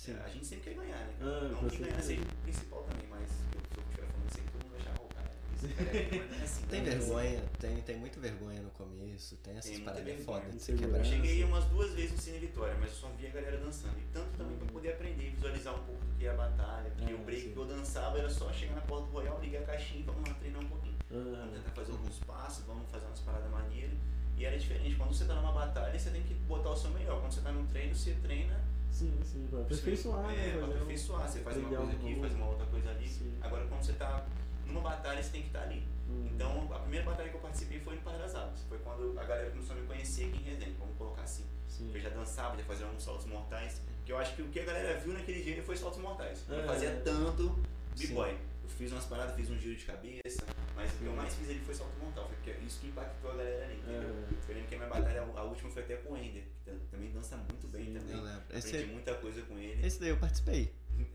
[0.00, 0.16] Sim.
[0.24, 1.14] A gente sempre quer ganhar, né?
[1.20, 4.42] Ah, não que ganhar seja o principal também, mas eu, se eu estiver falando aí,
[4.50, 4.80] todo mundo vai
[5.14, 6.62] cara, esse cara é, não é assim.
[6.70, 6.98] Tem não é assim.
[7.06, 10.40] vergonha, tem, tem muita vergonha no começo, tem essas Tem paradas vergonha.
[10.42, 11.04] fodas Eu vergonha.
[11.04, 13.98] cheguei umas duas vezes no Cine Vitória, mas eu só via a galera dançando.
[13.98, 16.90] E tanto também pra poder aprender e visualizar um pouco do que é a batalha.
[16.96, 17.52] Porque Ah, o break sim.
[17.52, 20.26] que eu dançava era só chegar na porta do Royal, ligar a caixinha e vamos
[20.26, 20.96] lá treinar um pouquinho.
[21.10, 23.98] Vamos Ah, tentar fazer alguns passos, vamos fazer umas paradas maneiras.
[24.38, 24.96] E era diferente.
[24.96, 27.20] Quando você tá numa batalha, você tem que botar o seu melhor.
[27.20, 28.58] Quando você tá num treino, você treina.
[28.90, 30.50] Sim, sim, pra aperfeiçoar, né?
[30.54, 31.28] É, um- aperfeiçoar.
[31.28, 33.08] Você faz uma coisa aqui, faz uma outra coisa ali.
[33.08, 33.32] Sim.
[33.40, 34.24] Agora, quando você tá
[34.66, 35.82] numa batalha, você tem que estar ali.
[36.08, 36.28] Hum.
[36.34, 38.62] Então, a primeira batalha que eu participei foi no Parque das Águas.
[38.68, 41.44] Foi quando a galera começou a me conhecer aqui em Resende, vamos colocar assim.
[41.68, 41.90] Sim.
[41.94, 43.80] Eu já dançava, já fazia alguns saltos mortais.
[44.04, 46.44] Que eu acho que o que a galera viu naquele dia foi saltos mortais.
[46.48, 46.58] Eu É.
[46.62, 47.58] não fazia tanto
[47.94, 48.08] Sim.
[48.08, 48.30] b-boy.
[48.64, 50.44] Eu fiz umas paradas, fiz um giro de cabeça,
[50.80, 51.16] mas o que eu Sim.
[51.16, 52.28] mais fiz ali foi salto mortal.
[52.28, 54.00] Foi que- isso que impactou a galera ali, entendeu?
[54.02, 54.50] É.
[54.50, 56.78] Eu lembro que a minha batalha, a última foi até com o Ender, que tam-
[56.90, 58.16] também dança muito bem Sim, também.
[58.16, 58.40] Eu lembro.
[58.40, 59.86] Aprendi Esse, muita coisa com ele.
[59.86, 60.72] esse daí eu participei.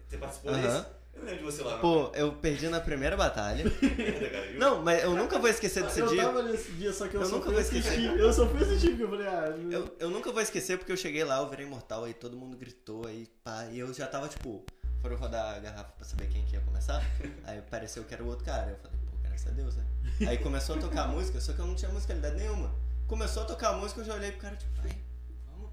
[0.08, 0.62] Você participou Aham.
[0.62, 0.86] desse?
[1.16, 1.78] Eu lembro de você lá.
[1.78, 3.64] Pô, eu perdi na primeira batalha.
[4.60, 6.24] Não, mas eu nunca vou esquecer desse eu dia.
[6.24, 7.88] tava nesse dia, só que eu, Eu só nunca fui vou esquecer.
[7.90, 8.20] assistir.
[8.20, 9.56] Eu só fui assistir, porque eu falei, ah.
[9.72, 12.58] Eu, eu nunca vou esquecer porque eu cheguei lá, eu virei mortal, aí todo mundo
[12.58, 14.66] gritou, aí pá, e eu já tava tipo,
[15.02, 17.02] foram rodar a garrafa pra saber quem que ia começar,
[17.46, 18.98] aí pareceu que era o outro cara, eu falei,
[19.36, 19.86] graças a Deus, né?
[20.28, 22.74] Aí começou a tocar a música, só que eu não tinha musicalidade nenhuma.
[23.08, 24.98] Começou a tocar a música, eu já olhei pro cara, tipo, vai,
[25.46, 25.72] vamos.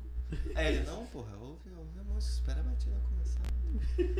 [0.57, 3.41] Aí ele, não, porra, ouve, ouve a música, espera a batida começar.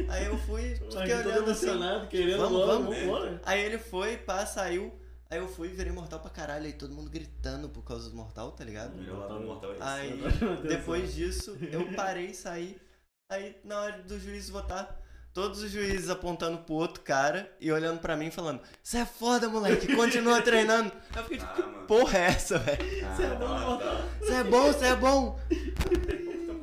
[0.09, 2.99] Aí eu fui, fiquei olhando assim, emocionado, querendo Vamos, logo, vamos.
[2.99, 3.43] vambora.
[3.45, 4.99] Aí ele foi, pá, saiu.
[5.29, 6.67] Aí eu fui, virei mortal pra caralho.
[6.67, 8.95] Aí todo mundo gritando por causa do mortal, tá ligado?
[8.95, 9.83] O melhor lado do mortal é esse.
[9.83, 12.81] Aí, Deus depois disso, eu parei e saí.
[13.29, 15.02] Aí, na hora do juiz votar,
[15.33, 19.49] todos os juízes apontando pro outro cara e olhando pra mim falando: Você é foda,
[19.49, 20.93] moleque, continua treinando.
[21.11, 21.87] Aí eu fiquei tipo: Ah, Que mano.
[21.87, 22.85] porra é essa, velho?
[22.85, 23.79] Você é bom Ah, no mortal.
[23.99, 24.09] tá.
[24.21, 25.41] Você é bom, você é bom.
[25.49, 26.17] Por que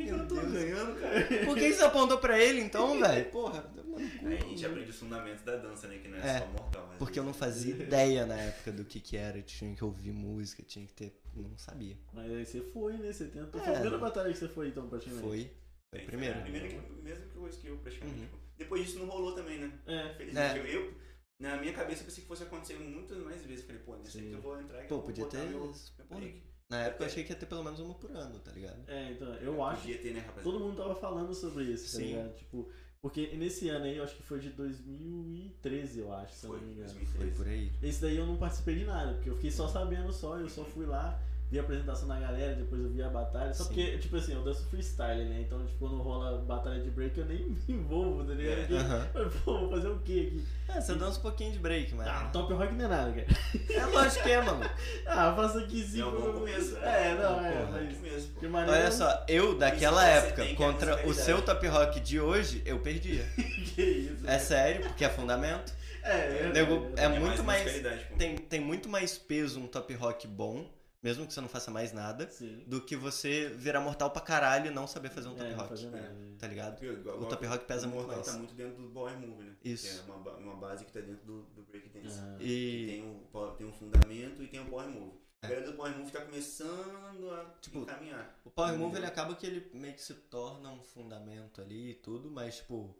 [0.05, 0.51] que eu não tô Meu Deus.
[0.53, 1.45] ganhando, cara?
[1.45, 3.25] Por que você apontou pra ele então, velho?
[3.31, 5.97] Porra, mano, Aí a gente aprende os fundamentos da dança, né?
[5.97, 6.85] Que não é, É, só mortal.
[6.89, 9.41] Mas Porque eu não fazia ideia na época do que que era.
[9.41, 11.19] Tinha que ouvir música, tinha que ter.
[11.35, 11.97] Não sabia.
[12.13, 13.11] Mas aí você foi, né?
[13.11, 13.59] Você tentou.
[13.61, 13.63] É.
[13.63, 15.25] Foi a primeira batalha que você foi, então, praticamente.
[15.27, 15.51] Foi.
[15.91, 16.37] Foi a primeira.
[16.37, 18.19] A primeira que, mesmo que coisa que eu praticamente.
[18.19, 18.27] Uhum.
[18.59, 19.79] Depois disso não rolou também, né?
[19.87, 20.13] É.
[20.13, 20.59] Felizmente.
[20.59, 20.61] É.
[20.61, 20.93] Eu, eu,
[21.39, 23.65] na minha cabeça, eu pensei que fosse acontecer muitas mais vezes.
[23.65, 25.47] Falei, pô, nesse aqui eu vou entrar e Pô, eu vou podia botar ter.
[25.47, 25.73] meu,
[26.09, 26.49] meu.
[26.69, 28.87] Na época eu achei que ia ter pelo menos uma por ano, tá ligado?
[28.87, 29.81] É, então, eu acho.
[29.81, 30.43] Podia ter, né, rapaz?
[30.43, 32.07] Todo mundo tava falando sobre isso, tá Sim.
[32.07, 32.35] ligado?
[32.35, 32.69] Tipo,
[33.01, 36.59] porque nesse ano aí, eu acho que foi de 2013, eu acho, se eu Foi,
[36.59, 36.93] não me engano.
[36.93, 37.17] 2013.
[37.17, 37.71] Foi por aí.
[37.81, 40.63] Esse daí eu não participei de nada, porque eu fiquei só sabendo só, eu só
[40.65, 41.19] fui lá,
[41.51, 43.53] vi a apresentação da galera, depois eu vi a batalha.
[43.53, 43.69] Só Sim.
[43.73, 45.41] porque, tipo assim, eu danço freestyle, né?
[45.41, 48.57] Então, tipo, quando rola batalha de break, eu nem me envolvo, tá ligado?
[48.59, 48.61] É.
[48.65, 49.31] Porque, Aham.
[49.43, 50.45] Pô, vou fazer o quê aqui?
[50.69, 52.07] É, você dança um pouquinho de break, mas.
[52.07, 53.27] Ah, top rock não é nada, cara.
[53.71, 54.69] É lógico que é, mano.
[55.07, 56.01] Ah, faço aqui sim.
[56.01, 56.77] É um bom começo.
[56.77, 57.71] É, não, é, Porra.
[57.71, 57.99] mas.
[57.99, 58.39] mesmo.
[58.39, 58.79] De maneira.
[58.81, 62.77] Olha só, eu daquela época, que é contra o seu top rock de hoje, eu
[62.79, 63.23] perdia.
[63.75, 64.27] que isso.
[64.27, 65.73] É sério, porque é fundamento.
[66.03, 68.15] É, é, é É muito mais- pô.
[68.17, 70.65] Tem, tem muito mais peso um top rock bom,
[71.01, 72.63] mesmo que você não faça mais nada, Sim.
[72.67, 75.69] do que você virar mortal pra caralho e não saber fazer um top É, rock.
[75.69, 76.15] fazer nada.
[76.37, 76.71] Tá ligado?
[76.77, 78.27] Porque igual- O top rock pesa o muito Mortal mais.
[78.27, 79.55] tá muito dentro do power move, né?
[79.63, 80.03] Isso.
[80.03, 82.19] Que é uma, uma base que tá dentro do, do breakdance.
[82.19, 82.37] Ah.
[82.41, 82.85] E.
[82.87, 85.17] Tem um, tem um fundamento e tem um power move.
[85.41, 85.47] É.
[85.47, 88.39] A galera do power move tá começando a Tipo, encaminhar.
[88.43, 88.97] O Power Move Uhum.
[88.97, 92.93] ele acaba que ele meio que se torna um fundamento ali e tudo, mas tipo,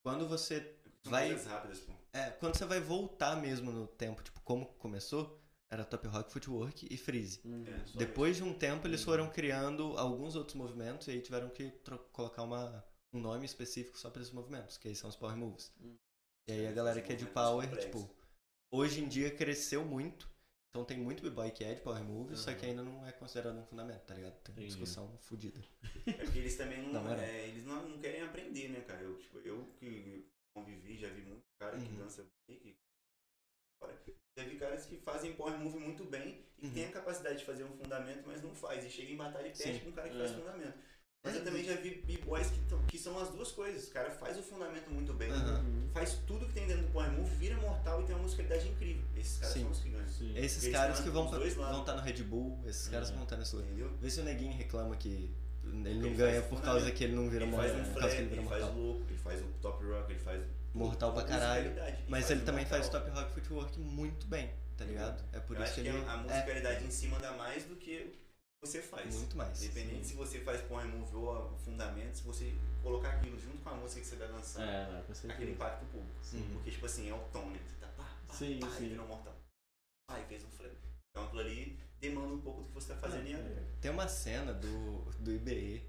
[0.00, 1.34] quando você São vai.
[1.34, 1.92] rápidas, pô.
[2.12, 5.41] É, quando você vai voltar mesmo no tempo, tipo, como começou,
[5.72, 7.40] era Top Rock, Footwork e Freeze.
[7.44, 7.64] Hum.
[7.66, 9.06] É, só Depois de um tempo eles Uhum.
[9.06, 11.70] foram criando alguns outros movimentos e aí tiveram que
[12.12, 15.72] colocar uma, um nome específico só para esses movimentos, que aí são os Power Moves.
[15.80, 15.96] Hum.
[16.48, 18.08] E aí a galera que é de Power, tipo,
[18.70, 20.30] hoje em dia cresceu muito.
[20.70, 22.56] Então tem muito B-Boy que é de Power Moves, só Uhum.
[22.58, 24.34] que ainda não é considerado um fundamento, tá ligado?
[24.42, 25.60] Tem uma discussão fodida.
[26.06, 29.02] É porque eles também não, Não é, eles não, não querem aprender, né, cara?
[29.02, 31.96] Eu, tipo, eu que convivi, já vi muito cara que Uhum.
[31.96, 32.76] dança break.
[34.36, 36.72] Vi caras que fazem power move muito bem e Uhum.
[36.72, 38.82] tem a capacidade de fazer um fundamento, mas não faz.
[38.84, 40.18] E chega em batalha e perde com um cara que É.
[40.20, 40.74] faz fundamento.
[41.24, 43.86] Mas É, eu também já vi b-boys que, que são as duas coisas.
[43.88, 45.30] O cara faz o fundamento muito bem.
[45.30, 45.90] Uhum.
[45.92, 49.04] faz tudo que tem dentro do power move, vira mortal e tem uma musicalidade incrível.
[49.14, 49.60] Esses caras Sim.
[49.64, 50.08] são os que ganham.
[50.08, 50.32] Sim.
[50.38, 53.16] Esses Eles caras que vão estar no Red Bull, esses caras que É.
[53.16, 53.68] vão estar nesse lugar.
[53.70, 53.92] Entendeu?
[54.00, 57.14] Vê se o neguinho reclama que ele Ele não faz ganha por causa que ele
[57.14, 57.70] não vira Ele mortal.
[57.70, 60.10] faz um Por causa que ele vira ele faz louco, ele faz o top rock,
[60.10, 60.42] ele faz
[60.74, 61.72] Mortal pra uma caralho.
[62.08, 65.22] Mas ele também faz top rock footwork muito bem, tá ligado?
[65.32, 67.76] É por eu isso que que ele a, a musicalidade em cima dá mais do
[67.76, 68.14] que
[68.62, 69.14] você é faz.
[69.14, 69.62] muito mais.
[69.62, 73.74] Independente se você faz power move ou fundamento, se você colocar aquilo junto com a
[73.74, 76.18] música que você tá dançando, É, com aquele impacto público.
[76.22, 76.48] Sim.
[76.54, 77.58] Porque, tipo assim, é o tom, né?
[77.66, 78.86] Você tá pá, pá, Sim, pá, sim.
[78.86, 79.34] e virou mortal.
[80.08, 80.76] Pá, e fez um flip.
[81.10, 83.62] Então aquilo ali demanda um pouco do que você tá fazendo e É.
[83.80, 85.84] Tem uma cena do, do IBE,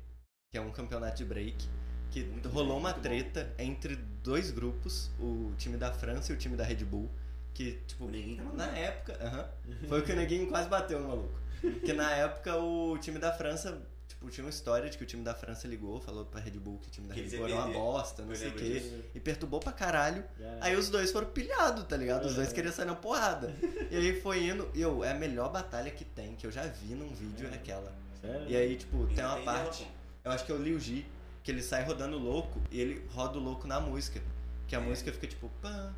[0.52, 1.68] que é um campeonato de break,
[2.14, 6.64] que rolou uma treta entre dois grupos, o time da França e o time da
[6.64, 7.10] Red Bull,
[7.54, 9.48] que, tipo, O tá na época, aham,
[9.88, 11.40] foi o que o neguinho quase bateu no maluco.
[11.84, 15.24] Que na época o time da França, tipo, tinha uma história de que o time
[15.24, 17.56] da França ligou, falou pra Red Bull que o time da Que Red Bull era
[17.56, 18.80] uma bosta, não Eu sei o quê.
[18.80, 18.96] disso.
[19.16, 20.24] E perturbou pra caralho.
[20.62, 22.26] Aí os dois foram pilhados, tá ligado?
[22.26, 22.54] Os dois É.
[22.54, 23.54] queriam sair na porrada.
[23.90, 24.70] E aí foi indo.
[24.74, 27.52] E eu, é a melhor batalha que tem, que eu já vi num vídeo, É.
[27.52, 27.92] é aquela.
[28.22, 28.46] Sério?
[28.50, 29.88] E aí, tipo, tem uma parte.
[30.24, 31.06] Eu acho que é o Liu Ji,
[31.44, 34.22] que ele sai rodando louco e ele roda o louco na música.
[34.68, 34.82] Que a É.
[34.82, 35.52] música fica tipo.
[35.62, 35.94] Pam,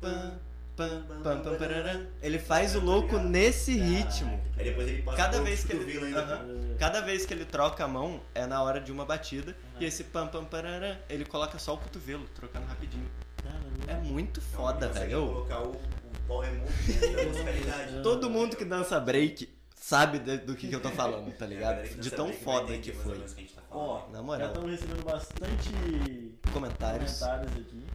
[0.00, 0.38] pam,
[0.76, 2.06] pam, Pam, pam, pararam.
[2.22, 3.94] Ele faz o Tá louco nesse Caraca.
[3.94, 4.40] ritmo.
[4.58, 6.14] Aí depois ele passa Cada vez que ele-.
[6.14, 6.46] Aham.
[6.74, 6.78] É.
[6.78, 9.52] Cada vez que ele troca a mão é na hora de uma batida.
[9.52, 9.82] Aham.
[9.82, 13.08] E esse pam pam pararam, ele coloca só o cotovelo, trocando rapidinho.
[13.86, 15.22] É muito foda, velho.
[15.24, 15.80] Ô, colocar o, o
[16.26, 18.02] power move dentro da musicalidade.
[18.02, 21.48] Todo mundo que dança break sabe de- do que, que eu tô falando, tá É,
[21.48, 21.88] ligado?
[22.00, 23.18] De tão foda que foi.
[23.20, 23.62] que gente tá.
[23.70, 25.70] Ó, Na já moral, estamos recebendo bastante
[26.52, 27.18] comentários.
[27.20, 27.86] comentários aqui.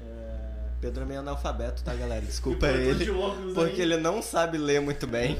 [0.00, 0.56] É...
[0.80, 2.20] Pedro é meio analfabeto, tá, galera?
[2.26, 3.06] Desculpa ele.
[3.54, 3.82] Porque aí.
[3.82, 5.38] ele não sabe ler muito bem.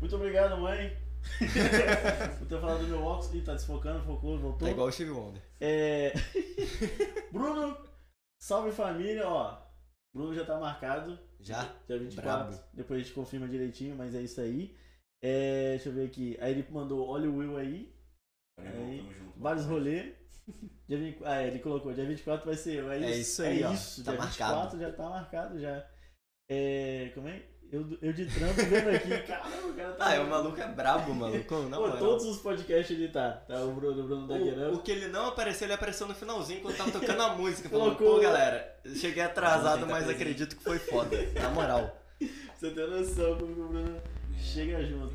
[0.00, 0.96] Muito obrigado, mãe.
[2.38, 3.34] Por ter falado do meu óculos.
[3.34, 4.66] Ih, tá desfocando, focou, voltou.
[4.66, 5.42] Tá igual o Steve Wonder.
[5.60, 6.12] É...
[7.32, 7.76] Bruno,
[8.40, 9.58] salve família, ó.
[10.14, 11.18] Bruno já tá marcado.
[11.40, 11.64] Já?
[11.86, 12.50] Dia 24.
[12.52, 12.64] Brabo.
[12.72, 14.76] Depois a gente confirma direitinho, mas é isso aí.
[15.22, 16.36] É, deixa eu ver aqui.
[16.40, 17.92] Aí ele mandou, olha o Will aí.
[18.58, 19.38] Aí, tamo junto.
[19.40, 20.14] Vários rolês.
[20.88, 22.82] Dia 20 Ah, ele colocou, dia 24 vai ser.
[22.84, 23.72] É isso, É isso aí, é ó.
[23.72, 24.54] Isso, Tá dia marcado.
[24.70, 25.90] 24 já tá marcado já.
[26.50, 27.42] É, como é?
[27.70, 29.08] Eu, eu de trampo vendo aqui.
[29.28, 30.16] Caramba, o cara tá.
[30.16, 31.54] Ah, o maluco é brabo, maluco.
[31.68, 33.32] Na Pô, todos os podcasts ele tá.
[33.46, 34.74] Tá o Bruno, o Bruno da O, Guerreiro.
[34.74, 37.68] o que ele não apareceu, ele apareceu no finalzinho quando tava tocando a música.
[37.70, 40.22] Falando, pô, galera, eu cheguei atrasado, Tá mas presente.
[40.22, 41.16] acredito que foi foda.
[41.34, 41.94] Na moral.
[42.56, 44.00] Você tem noção como que o Bruno
[44.38, 45.12] chega junto.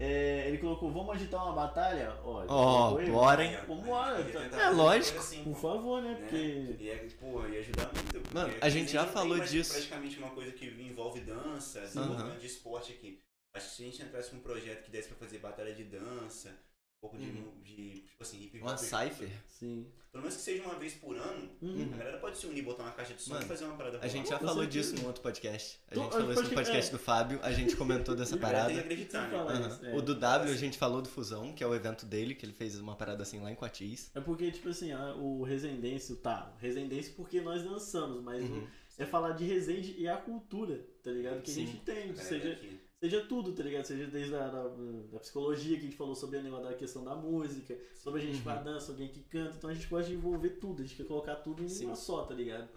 [0.00, 2.16] É, ele colocou, vamos agitar uma batalha?
[2.24, 3.10] Ó, ele.
[3.10, 3.56] bora, hein?
[3.68, 5.18] Vambora, tá- é fazer lógico.
[5.18, 6.12] assim, Por favor, né?
[6.12, 6.16] né?
[6.20, 6.76] Porque.
[6.80, 8.34] E é, pô, ia ajudar muito.
[8.34, 9.72] Mano, a gente já falou mais disso.
[9.72, 13.20] praticamente uma coisa que envolve dança, desenvolvimento de esporte aqui.
[13.54, 15.84] Acho que se a gente entrasse com um projeto que desse pra fazer batalha de
[15.84, 16.56] dança,
[17.00, 17.52] pouco de, Uhum.
[17.62, 18.68] de tipo assim, hip hop.
[18.68, 19.30] Uma cypher.
[19.48, 19.86] Sim.
[20.12, 21.88] Pelo menos que seja uma vez por ano, Uhum.
[21.94, 24.00] a galera pode se unir, botar uma caixa de som Mano, e fazer uma parada
[24.02, 24.90] A gente já Com falou certeza.
[24.92, 25.78] disso no outro podcast.
[25.88, 26.92] A gente falou isso no pode- podcast é.
[26.92, 29.24] do Fábio, a gente comentou dessa A galera tem que parada.
[29.24, 29.68] acreditar, né?
[29.68, 29.94] isso, é.
[29.96, 32.52] O do W a gente falou do Fusão, que é o evento dele, que ele
[32.52, 34.10] fez uma parada assim lá em Coatis.
[34.14, 38.64] É porque, tipo assim, o Resendêncio, tá, o Resendêncio porque nós dançamos, mas Uhum.
[38.64, 41.40] o- é falar de Resende e a cultura, tá ligado?
[41.40, 41.62] Que Sim.
[41.62, 42.80] a gente tem, seja, aqui.
[43.02, 43.86] Seja tudo, tá ligado?
[43.86, 44.68] Seja desde a da,
[45.10, 48.24] da psicologia que a gente falou sobre a negócio da questão da música, sobre a
[48.24, 48.62] gente Uhum.
[48.62, 49.56] dança, alguém que canta.
[49.56, 51.86] Então a gente gosta de envolver tudo, a gente quer colocar tudo em Sim.
[51.86, 52.68] uma só, tá ligado?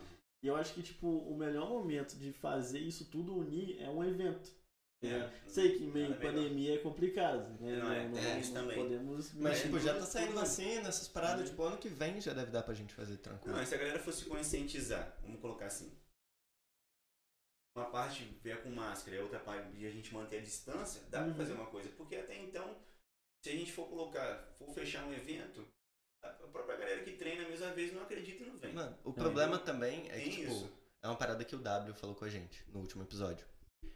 [0.42, 4.04] E eu acho que, tipo, o melhor momento de fazer isso tudo unir é um
[4.04, 4.50] evento.
[5.02, 5.32] É, ligado?
[5.48, 7.76] Sei que meio pandemia é complicado, né?
[7.76, 8.78] Não, é, é, isso também.
[8.78, 9.34] podemos.
[9.34, 12.64] Mas, tipo, já tá saindo vacina, essas paradas, tipo, ano que vem já deve dar
[12.64, 13.58] pra gente fazer tranquilo.
[13.58, 15.92] Não, se a galera fosse conscientizar, vamos colocar assim.
[17.76, 21.02] Uma parte vier com máscara e a outra parte de a gente manter a distância,
[21.10, 21.26] dá Uhum.
[21.28, 21.90] pra fazer uma coisa.
[21.98, 22.78] Porque até então,
[23.44, 25.66] se a gente for colocar, for fechar um evento,
[26.22, 28.74] a própria galera que treina a mesma vez não acredita e não vem.
[28.74, 30.72] Mano, o problema então, também é que, tipo, isso.
[31.02, 33.46] é uma parada que o W falou com a gente no último episódio.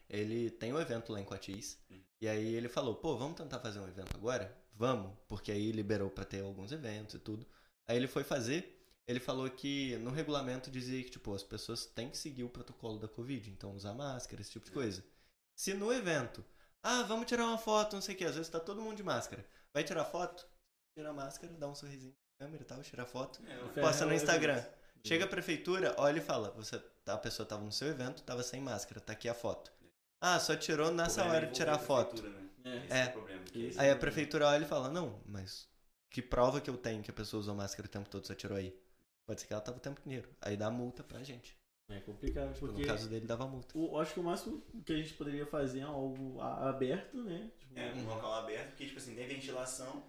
[0.10, 2.02] Ele tem um evento lá em Coatis, Hum.
[2.20, 4.58] e aí ele falou, pô, vamos tentar fazer um evento agora?
[4.74, 7.46] Vamos, porque aí liberou pra ter alguns eventos e tudo.
[7.88, 8.77] Aí ele foi fazer,
[9.08, 13.00] ele falou que no regulamento dizia que, tipo, as pessoas têm que seguir o protocolo
[13.00, 15.04] da Covid, então usar máscara, esse tipo de coisa.
[15.56, 16.43] Se no evento,
[16.84, 19.04] ah, vamos tirar uma foto, não sei o que, às vezes tá todo mundo de
[19.04, 19.46] máscara.
[19.74, 20.46] Vai tirar foto?
[20.96, 23.41] Tira a máscara, dá um sorrisinho na câmera e tal, tira a foto.
[23.46, 24.58] É, Posta no o Instagram.
[24.58, 24.78] evento.
[25.06, 28.60] Chega a prefeitura, olha e fala, você, a pessoa tava no seu evento, tava sem
[28.60, 29.72] máscara, tá aqui a foto.
[30.20, 32.22] Ah, só tirou nessa problema é hora de tirar a foto.
[32.24, 32.50] né?
[32.65, 32.78] É.
[32.78, 33.06] Esse É.
[33.08, 33.43] o problema.
[33.78, 35.70] Aí a prefeitura olha e fala, não, mas
[36.10, 38.58] que prova que eu tenho que a pessoa usou máscara o tempo todo, só tirou
[38.58, 38.76] aí?
[39.28, 40.30] Pode ser que ela tava o tempo inteiro.
[40.42, 41.56] Aí dá multa pra gente.
[41.90, 43.78] É complicado, Tipo, porque no caso dele dava multa.
[43.78, 47.24] o, eu acho que o máximo que a gente poderia fazer é algo a- aberto,
[47.24, 47.50] né?
[47.60, 48.06] Tipo, É, um Uhum.
[48.08, 50.04] local aberto, porque, tipo assim, tem ventilação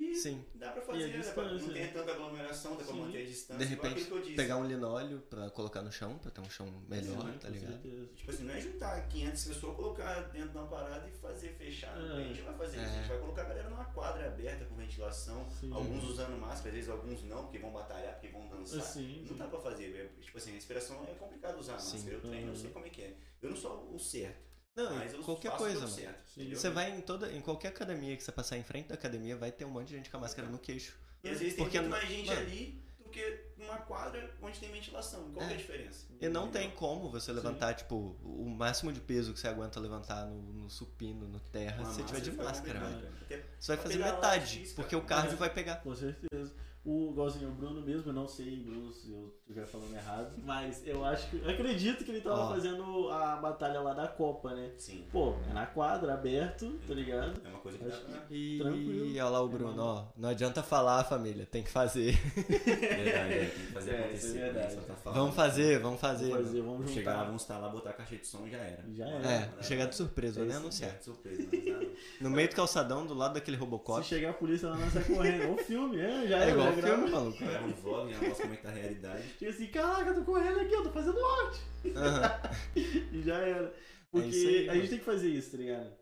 [0.00, 0.44] e Sim.
[0.54, 1.86] dá pra fazer, dá pra- não tem né?
[1.92, 3.00] tanta aglomeração, dá pra Sim.
[3.00, 3.66] manter a distância.
[3.66, 4.36] De igual repente, aquilo que eu disse.
[4.36, 7.54] pegar um linóleo pra colocar no chão, pra ter um chão melhor, Sim, tá com
[7.54, 7.72] ligado?
[7.72, 8.06] certeza.
[8.14, 12.04] Tipo assim, não é juntar 500 pessoas, colocar dentro de uma parada e fazer fechado.
[12.06, 12.12] É.
[12.12, 12.82] A gente vai fazer É.
[12.82, 12.90] isso.
[12.92, 15.48] A gente vai colocar a galera numa quadra aberta com ventilação.
[15.60, 15.72] Sim.
[15.72, 18.82] Alguns usando máscara, às vezes alguns não, porque vão batalhar, porque vão dançar.
[18.82, 19.36] Sim, Não sim.
[19.36, 19.94] dá pra fazer.
[19.94, 21.92] é, Tipo assim, a respiração é complicado usar Sim.
[21.96, 22.16] máscara.
[22.16, 22.56] Eu treino, eu Uhum.
[22.56, 23.16] sei como é que é.
[23.40, 25.86] Eu não sou o certo, Não, mas eu qualquer coisa.
[25.86, 26.08] Sim.
[26.54, 29.52] Você vai em toda, em qualquer academia que você passar em frente da academia, vai
[29.52, 30.96] ter um monte de gente com a máscara no queixo.
[31.22, 32.40] E às vezes tem Porque muito mais gente mano.
[32.40, 35.30] ali do que numa quadra onde tem ventilação.
[35.32, 35.58] Qual que é É.
[35.58, 36.06] a diferença?
[36.20, 36.68] E não Entendeu?
[36.68, 40.70] tem como você levantar, tipo, o máximo de peso que você aguenta levantar no, no
[40.70, 43.12] supino, no terra, Com a se você tiver de máscara, velho.
[43.18, 45.36] Porque Você vai fazer é metade, porque o cardio É.
[45.36, 45.76] vai pegar.
[45.76, 46.52] Com certeza.
[46.84, 50.82] O igualzinho, o Bruno mesmo, eu não sei, Bruno, se eu estiver falando errado, mas
[50.84, 51.36] eu acho que.
[51.36, 52.48] Eu acredito que ele tava Ó.
[52.54, 54.72] fazendo a batalha lá da Copa, né?
[54.76, 55.04] Sim.
[55.12, 57.40] Pô, é na quadra, aberto, tá ligado?
[57.44, 58.22] É uma coisa que dá Acho pra.
[58.30, 59.10] E Tranquilo.
[59.12, 60.04] olha lá o Bruno, ó.
[60.16, 62.18] Não adianta falar, família, tem que fazer.
[62.48, 64.38] Verdade, é, tem que fazer É, é acontecer.
[64.38, 64.74] verdade.
[64.74, 64.80] né?
[64.80, 65.18] Só tá falando.
[65.20, 66.30] Vamos fazer, vamos fazer.
[66.30, 67.00] Vamos fazer, vamos Vamos juntar.
[67.00, 68.84] chegar lá, vamos instalar, botar a caixa de som e já era.
[68.92, 69.28] Já era.
[69.30, 70.48] É, chegar de surpresa, É né?
[70.50, 70.90] isso, Anunciar.
[70.90, 71.86] É, de surpresa, mas nada.
[72.20, 74.04] No meio do calçadão, do lado daquele Se Robocop.
[74.04, 75.42] chegar a polícia lá, nós sai correndo.
[75.44, 76.50] É um filme, é, já É era.
[76.50, 77.44] igual já o filme, maluco.
[77.44, 79.28] Era um vlog, já mostra como é que tá a realidade.
[79.38, 81.60] Chega assim, caraca, eu tô correndo aqui, eu tô fazendo arte.
[81.96, 82.52] Aham.
[83.12, 83.74] E já era.
[84.10, 85.96] Porque É aí, a gente tem que fazer isso, tá ligado?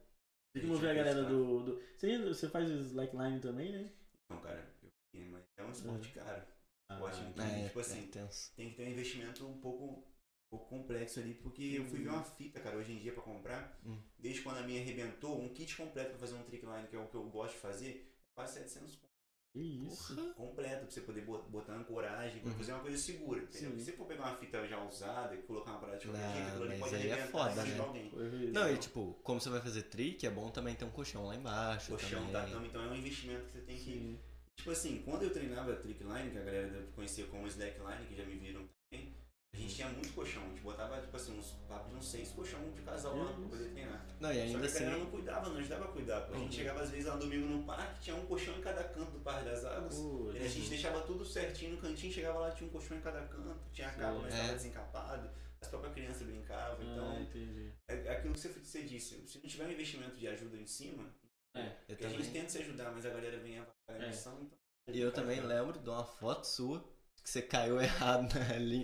[0.52, 1.62] Tem que mover a galera do.
[1.64, 1.82] do...
[1.96, 3.90] Você, você faz slackline também, né?
[4.30, 4.64] Não, cara,
[5.12, 6.42] eu, mas é um esporte caro.
[6.90, 8.52] Eu acho que, É, tipo assim, é tenso.
[8.56, 10.04] tem que ter um investimento um pouco, um
[10.50, 13.78] pouco complexo ali, porque eu fui ver uma fita, cara, hoje em dia pra comprar,
[13.86, 13.96] Hum.
[14.18, 16.98] desde quando a minha arrebentou, um kit completo pra fazer um trick line, que é
[16.98, 19.09] o que eu gosto de fazer, é quase 700 conto Que
[19.54, 20.14] isso.
[20.14, 20.30] Porra.
[20.34, 22.56] completo, pra você poder bot- botar ancoragem, pra Uhum.
[22.58, 23.70] fazer uma coisa segura, entendeu?
[23.78, 26.48] Se você for pegar uma fita já usada e colocar uma parada de qualquer jeito,
[26.48, 27.78] aquilo ali mas pode aí é foda, né?
[27.78, 28.10] alguém.
[28.52, 31.34] Não, e tipo, como você vai fazer trick, é bom também ter um colchão lá
[31.34, 31.90] embaixo.
[31.90, 32.32] Colchão, também.
[32.32, 34.18] tatame, então é um investimento que você tem que Sim.
[34.56, 38.14] Tipo assim, quando eu treinava trick line, que a galera deve conhecer como slackline, que
[38.14, 39.14] já me viram também,
[39.52, 40.42] a gente tinha muito colchão.
[40.42, 43.48] A gente botava, tipo assim, uns papos de uns seis colchão de casal lá pra
[43.48, 44.06] poder treinar.
[44.20, 44.78] Não, e Só ainda que a assim.
[44.84, 46.20] galera não cuidava, não ajudava a cuidar.
[46.22, 46.34] pô.
[46.34, 46.52] A gente Uhum.
[46.52, 49.20] chegava às vezes lá no domingo no parque, tinha um colchão em cada canto do
[49.20, 49.96] Parque das Águas.
[50.34, 53.22] E a gente deixava tudo certinho no cantinho, chegava lá, tinha um colchão em cada
[53.26, 54.36] canto, tinha a capa, mas É.
[54.38, 56.82] estava desencapado, as próprias crianças brincavam.
[56.92, 57.72] Então, Ah, entendi.
[57.88, 60.66] é é aquilo que você, você disse, se não tiver um investimento de ajuda em
[60.66, 61.12] cima,
[61.52, 61.66] É.
[61.66, 64.06] Eu porque a gente tenta se ajudar, mas a galera vem a É.
[64.06, 64.56] missão, então.
[64.94, 66.84] e eu também lembro de uma foto sua
[67.22, 68.28] que você caiu errado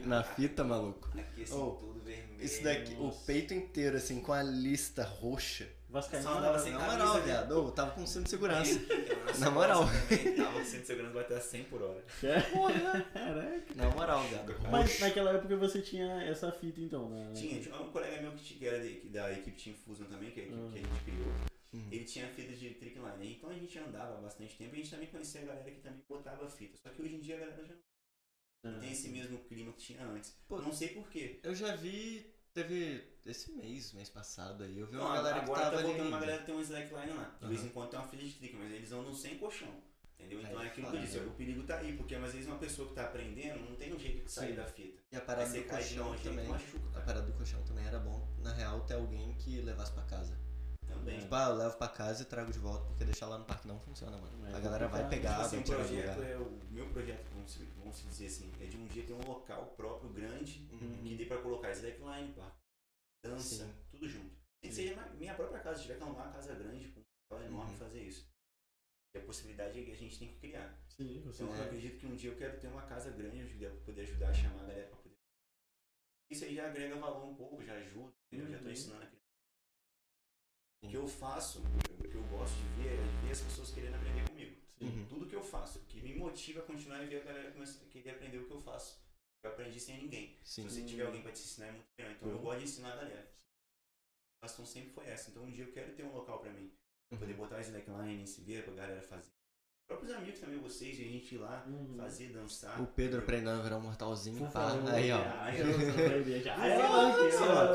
[0.04, 1.08] na, na fita, maluco.
[1.18, 2.44] Aqui assim, Oh, tudo vermelho.
[2.44, 3.24] Isso daqui, o Nossa.
[3.24, 5.68] peito inteiro, assim, com a lista roxa.
[5.88, 6.24] Vascaíno.
[6.24, 7.24] Só andava sem Na camisa, moral, né?
[7.24, 7.54] viado.
[7.54, 8.78] Eu tava com cinto de segurança.
[9.38, 9.84] Na moral.
[10.36, 12.04] Tava com cinto de segurança bater a 100 por hora.
[13.12, 13.74] Caraca.
[13.74, 14.54] Na moral, viado.
[14.70, 17.32] Mas naquela época você tinha essa fita então, né?
[17.34, 20.30] Tinha, tinha um colega meu que, tinha- que era de- da equipe Team Fusion também,
[20.30, 20.70] que é a equipe Uhum.
[20.72, 21.32] que a gente criou.
[21.72, 21.88] Uhum.
[21.90, 23.34] Ele tinha fitas de trick line.
[23.38, 25.80] Então a gente andava há bastante tempo e a gente também conhecia a galera que
[25.80, 26.76] também botava fita.
[26.82, 27.95] Só que hoje em dia a galera já Ah,
[28.72, 30.34] não tem esse mesmo clima que tinha antes.
[30.48, 30.58] Pô.
[30.60, 31.40] não sei porquê.
[31.42, 35.46] Eu já vi, teve esse mês, mês passado aí, eu vi Não, uma galera que
[35.46, 35.82] tava tá ali.
[35.82, 36.20] voltando uma ainda.
[36.20, 37.36] galera que tem um slackline lá.
[37.40, 37.68] De vez Aham.
[37.68, 39.86] em quando tem uma fila de trick, mas eles andam sem colchão.
[40.18, 40.40] Entendeu?
[40.40, 42.56] Então Aí é aquilo que eu disse, o perigo tá aí, porque às vezes uma
[42.58, 44.54] pessoa que tá aprendendo não tem um jeito de sair Sim.
[44.56, 45.02] da fita.
[45.12, 46.48] E a parada do colchão também.
[46.48, 50.04] machuca, A parada do colchão também era bom, na real, ter alguém que levasse pra
[50.04, 50.34] casa.
[51.06, 51.20] Também.
[51.20, 53.68] Tipo, ah, eu levo pra casa e trago de volta, porque deixar lá no parque
[53.68, 54.46] não funciona, mano.
[54.46, 56.30] É a galera vai pegar, Tipo assim, vai o tirar projeto lugar.
[56.30, 59.12] é o meu projeto, vamos, se- vamos se dizer assim, é de um dia ter
[59.12, 61.02] um local próprio grande Uhum.
[61.04, 62.52] que dê pra colocar slackline, pá,
[63.24, 63.72] dança, Sim.
[63.90, 64.34] tudo junto.
[64.62, 67.04] Nem que seja minha própria casa, se tiver que arrumar uma casa grande com um
[67.30, 67.78] local enorme Uhum.
[67.78, 68.28] fazer isso.
[69.14, 70.76] E a possibilidade é que a gente tem que criar.
[70.88, 71.66] Sim, Então eu É.
[71.66, 74.34] acredito que um dia eu quero ter uma casa grande onde eu poder ajudar a
[74.34, 75.16] chamar a galera pra poder.
[76.30, 78.50] Isso aí já agrega valor um pouco, já ajuda, entendeu?
[78.50, 78.70] já tô Uhum.
[78.72, 79.15] ensinando a criança.
[80.86, 83.96] O que eu faço, o que eu gosto de ver é ver as pessoas querendo
[83.96, 84.56] aprender comigo.
[84.80, 85.06] Uhum.
[85.08, 87.84] Tudo que eu faço, o que me motiva a continuar é ver a galera começar
[87.86, 89.00] querer aprender o que eu faço.
[89.42, 90.36] Eu aprendi sem ninguém.
[90.44, 90.62] Sim.
[90.68, 92.12] Se você tiver alguém pra te ensinar, é muito melhor.
[92.12, 92.42] Então eu Uhum.
[92.42, 93.32] gosto de ensinar a galera.
[94.42, 95.30] A ação sempre foi essa.
[95.30, 96.72] Então um dia eu quero ter um local pra mim.
[97.08, 97.38] Pra poder Uhum.
[97.38, 99.30] botar as slacklines, ver pra galera fazer.
[99.86, 101.94] Próprios amigos também, vocês, a gente ir lá, Uhum.
[101.96, 102.80] fazer, dançar.
[102.82, 104.70] O Pedro aprendendo a virar um mortalzinho, Por pá.
[104.70, 105.18] favor, Aí, ó.
[105.18, 105.66] eu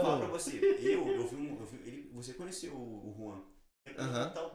[0.03, 0.59] ó, pra você.
[0.59, 1.59] Eu, eu vi um.
[1.59, 3.41] Eu vi, ele, você conheceu o, o Juan.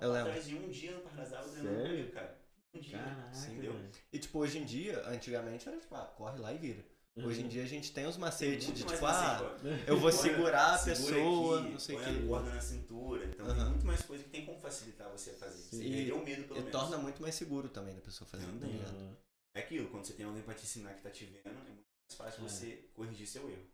[0.01, 0.29] Eu lembro.
[0.31, 2.39] Atrás de um dia no Parnasal comigo, cara.
[2.75, 2.99] Um dia.
[2.99, 3.75] Caraca, entendeu?
[4.13, 6.85] E tipo, hoje em dia, antigamente era tipo, ah, corre lá e vira.
[7.19, 7.49] Hoje em Uhum.
[7.49, 9.41] dia a gente tem os Tem macetes de tipo, ah,
[9.87, 13.25] eu vou segurar a pessoa, aqui, não sei o a corda na cintura.
[13.25, 13.71] Então tem Aham.
[13.71, 15.63] muito mais coisa que tem como facilitar você a fazer.
[15.63, 15.91] Você Sim.
[15.91, 16.73] perdeu o medo, pelo E menos.
[16.73, 18.81] torna muito mais seguro também da pessoa fazendo, tá Também.
[18.85, 19.17] Uhum.
[19.55, 21.85] É aquilo, quando você tem alguém pra te ensinar que tá te vendo, é muito
[22.11, 22.49] mais fácil É.
[22.49, 23.67] você corrigir seu erro.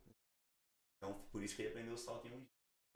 [0.96, 2.46] Então, por isso que ele aprendeu o salto em um dia.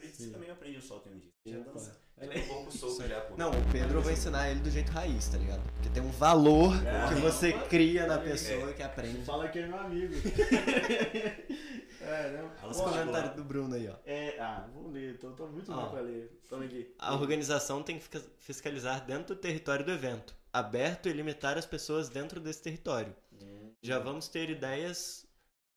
[0.00, 1.30] Você também aprende o salto em um dia.
[1.46, 2.00] Já dança.
[2.18, 2.44] Olha Já aí.
[2.44, 3.08] um pouco aí.
[3.08, 3.36] já, pô.
[3.36, 5.62] Não, o Pedro eu vou ensinar ele do jeito raiz, tá ligado?
[5.74, 7.08] Porque tem um valor É.
[7.08, 8.18] que você cria na É.
[8.18, 9.24] pessoa que aprende.
[9.24, 10.14] Fala que é meu amigo.
[12.00, 12.70] é, não.
[12.70, 13.96] Os comentários do Bruno aí, ó.
[14.04, 16.40] É, ah, vou ler, tô, tô muito ruim pra ler.
[16.48, 16.94] Toma aqui.
[16.98, 18.06] A organização tem que
[18.38, 23.14] fiscalizar dentro do território do evento, aberto e limitar as pessoas dentro desse território.
[23.32, 23.72] Hum.
[23.82, 25.26] Já vamos ter ideias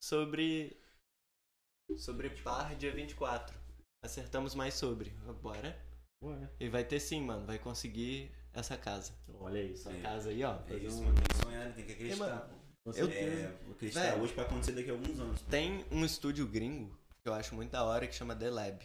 [0.02, 0.78] sobre
[1.98, 3.59] sobre par dia 24.
[4.10, 5.10] Acertamos mais sobre.
[5.42, 5.78] Bora.
[6.24, 7.46] Ué, E vai ter sim, mano.
[7.46, 9.14] Vai conseguir essa casa.
[9.40, 9.90] Olha isso.
[9.90, 10.02] Essa É.
[10.02, 10.58] casa aí, ó.
[10.68, 11.16] É isso, um- mano.
[11.16, 12.50] Tem que sonhar, tem que acreditar.
[12.86, 13.10] eu-.
[13.10, 14.24] É, acreditar Velho.
[14.24, 15.42] hoje pra acontecer daqui a alguns anos.
[15.44, 18.84] Tem um estúdio gringo que eu acho muito da hora que chama The Lab.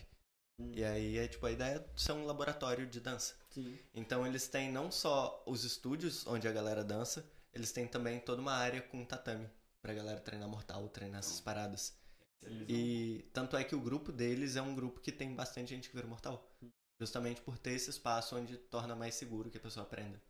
[0.60, 0.72] Hum.
[0.74, 3.34] E aí é tipo a ideia de ser um laboratório de dança.
[3.50, 3.78] Sim.
[3.94, 8.40] Então eles têm não só os estúdios onde a galera dança, eles têm também toda
[8.42, 9.48] uma área com tatame
[9.80, 11.96] pra galera treinar mortal, treinar essas paradas.
[12.68, 15.94] E tanto é que o grupo deles é um grupo que tem bastante gente que
[15.96, 16.50] vira mortal.
[17.00, 20.20] Justamente por ter esse espaço onde torna mais seguro que a pessoa aprenda.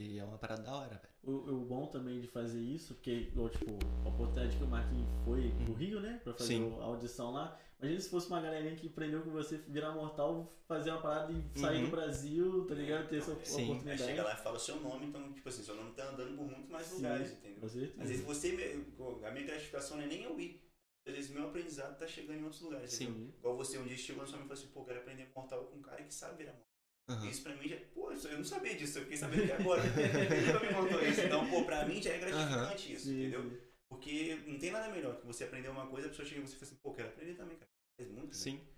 [0.00, 1.14] E é uma parada da hora, velho.
[1.24, 3.72] O, o bom também de fazer isso, porque, igual, tipo,
[4.04, 6.20] a oportunidade que o Marquinhos foi pro Rio, né?
[6.22, 6.76] Pra fazer Sim.
[6.78, 7.58] a audição lá.
[7.80, 11.58] Imagina se fosse uma galerinha que aprendeu com você virar mortal, fazer uma parada e
[11.58, 11.84] sair Uhum.
[11.86, 13.08] do Brasil, tá ligado?
[13.08, 13.56] Ter essa Sim.
[13.56, 14.02] Aí oportunidade.
[14.04, 16.46] chega lá e fala o seu nome, então, tipo assim, seu nome tá andando por
[16.46, 17.60] muito mais Sim, lugares, entendeu?
[17.60, 18.02] Com certeza.
[18.02, 18.84] Às vezes você,
[19.26, 20.60] a minha gratificação não é nem eu ir.
[21.08, 22.92] Às vezes meu aprendizado tá chegando em outros lugares.
[22.92, 23.04] Sim.
[23.08, 23.34] entendeu?
[23.38, 25.66] Igual você um dia chegou na sua mãe e falou assim, pô, quero aprender mortal
[25.66, 26.68] com um cara que sabe virar mortal.
[27.08, 27.30] Aham.
[27.30, 29.82] Isso pra mim já, pô, eu não sabia disso, eu fiquei sabendo que agora.
[29.82, 31.20] Ele me contou isso.
[31.22, 33.42] Então, pô, pra mim já é gratificante isso, Sim, entendeu?
[33.50, 33.68] sim.
[33.88, 36.56] Porque não tem nada melhor que você aprender uma coisa, a pessoa chega e você
[36.56, 37.70] fala assim, pô, quero aprender também, cara.
[37.98, 38.32] Faz muito bem.
[38.34, 38.68] Sim.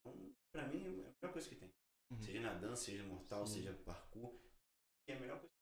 [0.00, 1.70] Então, pra mim, é a melhor coisa que tem.
[2.10, 2.20] Uhum.
[2.22, 3.54] Seja na dança, seja mortal, Sim.
[3.56, 4.40] seja parkour.
[5.06, 5.53] É a melhor coisa.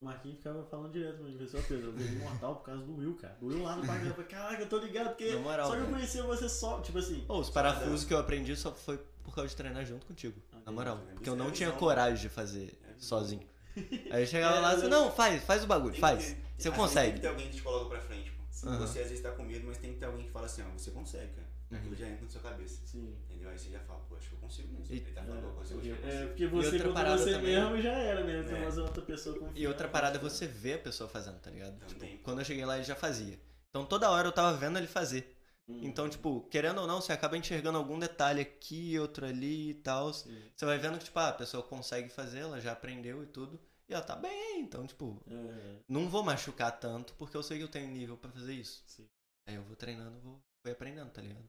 [0.00, 2.96] O Marquinhos ficava falando direto pra mim, pessoal, Pedro, eu virei mortal por causa do
[2.96, 3.36] Will, cara.
[3.38, 5.76] Do Will lá no parque, eu falei, caraca, eu tô ligado, porque Na moral, só
[5.76, 7.22] que eu conhecia você só, tipo assim.
[7.28, 10.40] Ô, os parafusos que eu aprendi só foi por causa de treinar junto contigo.
[10.54, 10.98] Ah, Na moral.
[11.12, 11.76] Porque eu É não tinha né?
[11.76, 13.46] coragem de fazer É sozinho.
[14.10, 16.00] Aí eu chegava É, lá e mas disse, eu- não, faz, faz o bagulho, Tem
[16.00, 16.32] faz.
[16.56, 17.06] que Você consegue.
[17.06, 18.68] Tem que ter alguém que te coloca pra frente, pô.
[18.70, 18.78] Aham.
[18.78, 20.70] Você às vezes tá com medo, mas tem que ter alguém que fala assim, ó,
[20.78, 21.46] você consegue, cara.
[21.72, 22.80] Aquilo já entra na sua cabeça.
[22.86, 23.16] Sim.
[23.28, 23.48] Entendeu?
[23.50, 24.92] Aí você já fala, pô, acho que eu consigo mesmo.
[24.94, 26.28] E- Ele tá falando, eu consigo, acho que eu É, consigo.
[26.28, 28.42] porque você contra você também- mesmo já era, né?
[28.42, 28.60] Você É.
[28.64, 29.62] mas outra pessoa confia.
[29.62, 31.78] E outra parada é você ver a pessoa fazendo, tá ligado?
[31.86, 32.10] Também.
[32.12, 33.38] Tipo, quando eu cheguei lá ele já fazia.
[33.70, 35.36] Então toda hora eu tava vendo ele fazer.
[35.68, 35.78] Hum.
[35.84, 40.12] Então, tipo, querendo ou não, você acaba enxergando algum detalhe aqui, outro ali e tal.
[40.12, 40.42] Sim.
[40.56, 43.60] Você vai vendo que, tipo, ah, a pessoa consegue fazer, ela já aprendeu e tudo.
[43.88, 47.64] E ela tá bem, então, tipo, É, não vou machucar tanto porque eu sei que
[47.64, 48.82] eu tenho nível pra fazer isso.
[48.86, 49.06] sim.
[49.46, 51.48] Aí eu vou treinando, vou, vou aprendendo, tá ligado?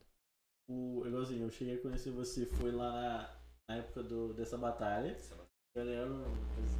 [0.68, 3.30] O, igualzinho, eu cheguei a conhecer você, foi lá na,
[3.68, 5.16] na época do, dessa batalha.
[5.74, 6.24] Eu lembro,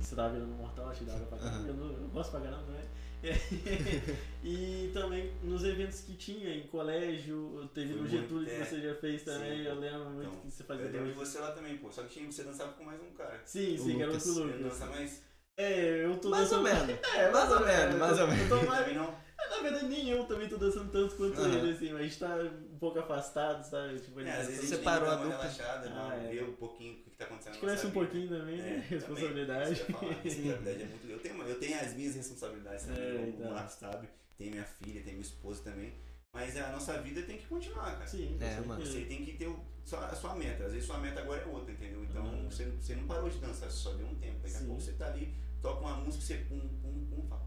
[0.01, 1.59] você tava virando mortal, acho que dava pra caramba.
[1.59, 1.69] Aham.
[1.69, 2.83] Eu, não, eu gosto pra caramba também.
[4.43, 8.65] e também nos eventos que tinha em colégio, teve Foi no muito, Getúlio que é.
[8.65, 9.59] você já fez também.
[9.59, 10.85] Sim, eu lembro muito Então, que você fazia.
[10.87, 11.91] Eu lembro de você lá também, pô.
[11.91, 13.41] Só que tinha, você dançava com mais um cara.
[13.47, 14.37] Sim, O sim, que era o Lucas.
[14.37, 15.23] outro Você dança mais?
[15.57, 16.87] É, eu tô Mais ou dançando.
[16.87, 17.03] menos.
[17.15, 19.15] É, Mais ou menos, mais ou Eu tô mais, não?
[19.63, 21.49] Verdade, nem eu também tô dançando tanto quanto Aham.
[21.59, 22.37] ele, assim, mas a gente tá
[22.73, 23.99] um pouco afastado, sabe?
[24.01, 25.39] Tipo, ele É, tá às vezes a Você gente parou tem que a dupla.
[25.39, 26.29] relaxada, Ah, não, é.
[26.31, 28.01] ver um pouquinho o que tá acontecendo cresce nossa um vida.
[28.01, 28.69] pouquinho também, né?
[28.69, 29.71] É, também, Responsabilidade.
[29.71, 31.07] ia falar, responsabilidade é muito.
[31.07, 33.47] Eu tenho, eu tenho as minhas responsabilidades também, É, como então.
[33.51, 34.09] o Marcos sabe.
[34.39, 35.93] Tem minha filha, tem minha esposa também.
[36.35, 38.07] Mas a nossa vida tem que continuar, cara.
[38.07, 38.85] Sim, É, mano.
[38.85, 40.65] Você tem que ter o- sua, a sua meta.
[40.65, 42.03] Às vezes sua meta agora é outra, entendeu?
[42.05, 42.51] Então Uhum.
[42.51, 44.39] você, você não parou de dançar, você só deu um tempo.
[44.43, 47.43] Daqui a pouco você tá ali, toca uma música, você pum, pum, pum, fala,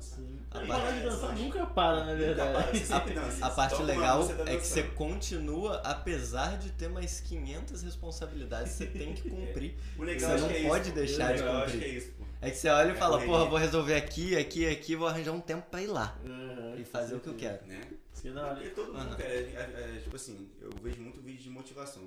[0.00, 0.38] Sim.
[0.50, 2.52] A A parte- parar de dançar nunca para, na verdade.
[2.52, 3.46] para, sempre dança.
[3.46, 8.86] A parte legal tá é que você continua, apesar de ter mais 500 responsabilidades, você
[8.86, 9.76] tem que cumprir.
[9.98, 10.94] O legal Você acho não é pode isso.
[10.94, 11.78] deixar o de cumprir.
[11.78, 12.24] que é isso, pô.
[12.40, 15.32] É que você olha e É fala, porra, vou resolver aqui, aqui, aqui, vou arranjar
[15.32, 16.16] um tempo pra ir lá.
[16.24, 17.66] Aham, E fazer o que eu quero.
[17.66, 17.80] Né?
[18.24, 18.54] É hora.
[18.54, 22.02] Porque todo mundo, cara, é, é, é, tipo assim, eu vejo muito vídeo de motivação.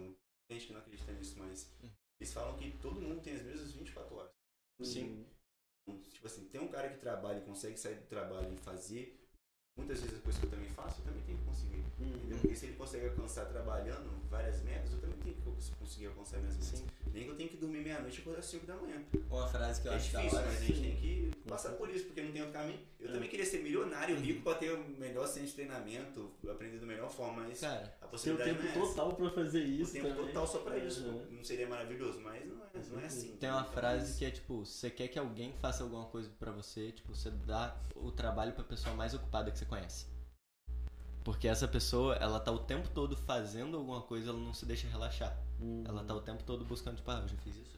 [0.48, 1.89] Tem gente que não acredita nisso, mas Hum.
[2.20, 4.32] eles falam que todo mundo tem as mesmas 24 horas.
[4.82, 5.26] Sim.
[6.10, 9.20] Tipo assim, tem um cara que trabalha e consegue sair do trabalho e fazer.
[9.78, 11.84] Muitas vezes a coisa que eu também faço, eu também tenho que conseguir.
[11.99, 12.36] Entendeu?
[12.36, 12.39] Uhum.
[12.41, 16.55] Porque se ele consegue alcançar trabalhando várias metas, eu também tenho que conseguir alcançar minhas
[16.55, 16.80] metas.
[16.80, 16.86] Sim.
[17.13, 19.01] Nem que eu tenho que dormir meia-noite e acordar às 5 da manhã.
[19.30, 22.05] Uma frase que eu É acho difícil, mas a gente tem que passar por isso,
[22.05, 22.80] porque não tem outro caminho.
[22.99, 23.13] Eu É.
[23.13, 27.09] também queria ser milionário, rico, pra ter o melhor centro de treinamento, aprender da melhor
[27.09, 29.91] forma, mas Cara, a Tem o possibilidade tempo não é total pra fazer O isso
[29.93, 30.26] tempo também.
[30.28, 31.01] total só pra isso.
[31.05, 31.26] Aham.
[31.32, 33.36] Não seria maravilhoso, mas não é, não é assim.
[33.38, 36.91] tem uma frase que é tipo, você quer que alguém faça alguma coisa pra você,
[36.91, 40.05] tipo, você dá o trabalho pra pessoa mais ocupada que você conhece.
[41.24, 44.88] Porque essa pessoa, ela tá o tempo todo fazendo alguma coisa, ela não se deixa
[44.88, 45.38] relaxar.
[45.59, 45.84] Uhum.
[45.88, 47.78] Ela tá o tempo todo buscando, tipo, ah, eu já fiz isso,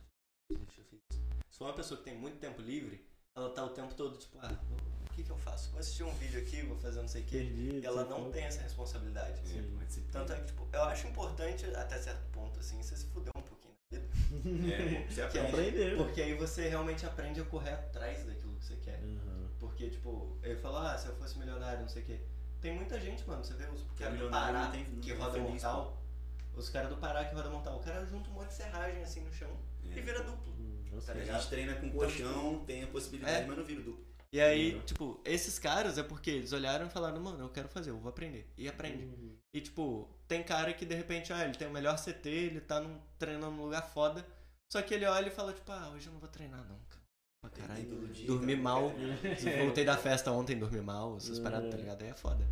[0.50, 1.22] eu fiz isso, eu fiz isso.
[1.52, 4.40] Se for uma pessoa que tem muito tempo livre, ela tá o tempo todo, tipo,
[4.42, 4.58] ah,
[5.06, 5.70] o que que eu faço?
[5.72, 7.38] Vou assistir um vídeo aqui, vou fazer não sei o quê.
[7.38, 9.40] Perdido, E ela não tem essa responsabilidade.
[9.40, 9.76] É, Sim.
[9.78, 10.02] pode ser.
[10.12, 13.42] Tanto é que, tipo, eu acho importante, até certo ponto, assim, você se fuder um
[13.42, 14.10] pouquinho na vida.
[14.74, 15.48] É, você aprende.
[15.48, 15.98] Aprender.
[15.98, 19.00] Porque aí você realmente aprende a correr atrás daquilo que você quer.
[19.04, 19.50] Uhum.
[19.64, 22.20] Porque, tipo, ele falou, ah, se eu fosse milionário, não sei o quê.
[22.60, 26.04] Tem muita gente, mano, você vê os caras do Pará tem- que roda feliz, mortal.
[26.56, 27.78] Os caras do Pará que roda mortal.
[27.78, 29.50] O cara junta um monte de serragem assim no chão
[29.86, 29.98] É.
[29.98, 30.54] e vira duplo.
[30.54, 33.46] Hum, nossa, Tá A gente treina com colchão, tem a possibilidade, É.
[33.48, 34.06] mas não vira duplo.
[34.32, 37.92] E aí, tipo, esses caras é porque eles olharam e falaram, mano, eu quero fazer,
[37.92, 38.52] eu vou aprender.
[38.58, 39.06] E aprende.
[39.06, 39.38] Uhum.
[39.54, 42.80] E tipo, tem cara que de repente, ah, ele tem o melhor CT, ele tá
[42.82, 44.26] num, treinando num lugar foda.
[44.72, 46.80] Só que ele olha e fala, tipo, ah, hoje eu não vou treinar não,
[47.50, 47.86] caralho.
[47.86, 48.92] todo dia, dormi então, mal.
[49.24, 52.02] é, Voltei da festa ontem, dormi mal, essas paradas, tá ligado?
[52.04, 52.46] Aí é foda.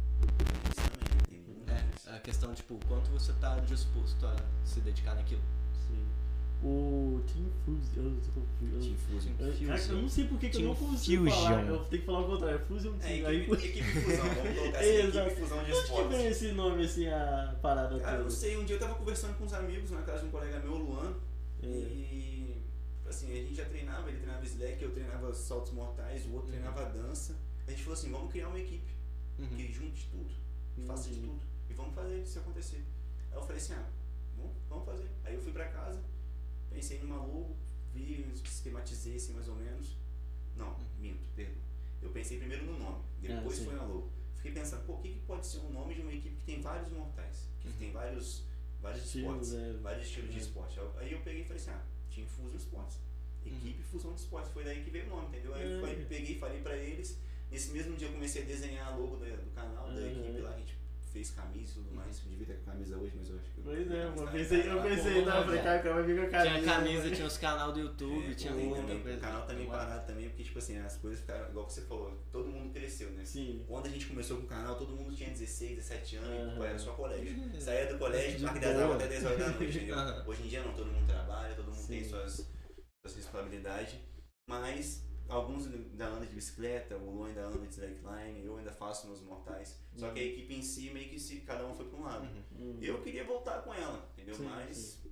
[1.68, 4.36] É, a questão, tipo, quanto você tá disposto a
[4.66, 5.42] se dedicar naquilo.
[5.88, 6.06] Sim.
[6.64, 7.98] O Team Fuse.
[7.98, 8.10] Eu, eu,
[8.74, 9.32] eu, Team Fusion.
[9.40, 11.44] eu, cara, eu não sei por que eu não consigo Fusion.
[11.44, 11.64] falar.
[11.68, 12.60] Eu tenho que falar o contrário.
[12.68, 13.28] Fusion É, Team.
[13.28, 15.28] Aí, equipe, equipe fusão, vamos colocar assim, Exato.
[15.28, 16.26] equipe fusão de onde que vem esportes.
[16.26, 18.30] esse nome, assim, a parada Cara, eu não toda?
[18.36, 20.74] sei, um dia eu tava conversando com uns amigos na casa de um colega meu,
[20.74, 21.14] o Luan,
[21.64, 21.68] É.
[21.68, 22.51] e
[23.12, 26.52] assim, a gente já treinava, ele treinava slack, eu treinava saltos mortais, o outro Uhum.
[26.54, 27.38] treinava dança.
[27.68, 28.92] A gente falou assim, vamos criar uma equipe
[29.38, 29.48] Uhum.
[29.50, 30.34] que junte tudo,
[30.76, 31.28] que faça de Uhum.
[31.28, 32.84] tudo, e vamos fazer isso acontecer.
[33.32, 33.90] Aí eu falei assim, ah,
[34.36, 35.10] vamos, vamos fazer.
[35.24, 36.02] Aí eu fui pra casa,
[36.70, 37.56] pensei numa logo,
[37.94, 39.96] vi, esquematizei assim mais ou menos.
[40.56, 41.62] Não, minto, perdão.
[42.02, 44.10] Eu pensei primeiro no nome, depois Ah, foi na logo.
[44.36, 46.62] Fiquei pensando, pô, o que, que pode ser um nome de uma equipe que tem
[46.62, 47.74] vários mortais, que Uhum.
[47.78, 48.44] tem vários,
[48.82, 49.74] vários esportes, é.
[49.74, 50.42] vários estilos de É.
[50.42, 50.80] esporte.
[50.98, 51.84] Aí eu peguei e falei assim, ah,
[52.14, 52.98] Team Fusion Esportes.
[53.46, 53.58] Uhum.
[53.58, 54.52] Equipe Fusão de Esportes.
[54.52, 55.54] Foi daí que veio o nome, entendeu?
[55.56, 55.82] Aí eu É.
[55.82, 57.18] falei- peguei e falei pra eles.
[57.50, 60.08] Nesse mesmo dia eu comecei a desenhar a logo da- do canal, da Uhum.
[60.26, 60.76] equipe lá, a gente
[61.12, 62.22] fez camisa e tudo mais.
[62.24, 63.64] Eu devia ter camisa hoje, mas eu acho que eu.
[63.64, 64.84] Pois é, eu tá pensei, eu lá.
[64.84, 66.60] pensei, não, eu falei, cara, vai vir com a camisa.
[66.60, 69.18] Tinha camisa, tinha os canal do YouTube, É, tinha tem muita também, coisa.
[69.18, 72.50] O canal também parado também, porque tipo assim, as coisas ficaram, igual você falou, todo
[72.50, 73.26] mundo cresceu, né?
[73.26, 73.64] Sim.
[73.68, 76.66] Quando a gente começou com o canal, todo mundo tinha 16, 17 anos, e, Aham.
[76.66, 77.62] era só colégio.
[77.62, 80.24] Saía do colégio, De parque das aulas até 10 horas da noite, entendeu?
[80.26, 82.10] Hoje em dia não, todo mundo trabalha, todo mundo tem Sim.
[82.10, 82.34] suas,
[83.06, 83.96] suas responsabilidades,
[84.50, 89.08] mas alguns ainda andam de bicicleta, o Luan ainda anda de slackline, eu ainda faço
[89.08, 89.80] nos mortais.
[89.96, 92.26] Só que a equipe em si, meio que se, cada um foi pra um lado.
[92.26, 92.44] Uhum.
[92.60, 92.78] Hum.
[92.82, 94.36] Eu queria voltar com ela, entendeu?
[94.36, 95.12] Sim, mas sim.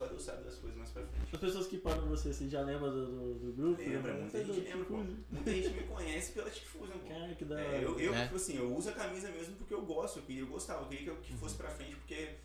[0.00, 1.34] só Deus sabe das coisas mais pra frente.
[1.34, 3.82] As pessoas que param você, assim, já lembram do, do, do grupo?
[3.82, 4.20] Lembra, Né?
[4.20, 4.96] muita Você é do gente lembra, pô.
[5.30, 7.08] Muita gente me conhece pela Tifusion, pô.
[7.08, 7.64] Cara, que da hora.
[7.64, 8.22] É, eu, eu É.
[8.24, 10.88] tipo assim, eu uso a camisa mesmo porque eu gosto, eu, queria, eu gostava, eu
[10.88, 12.36] queria que, eu- que fosse pra frente, porque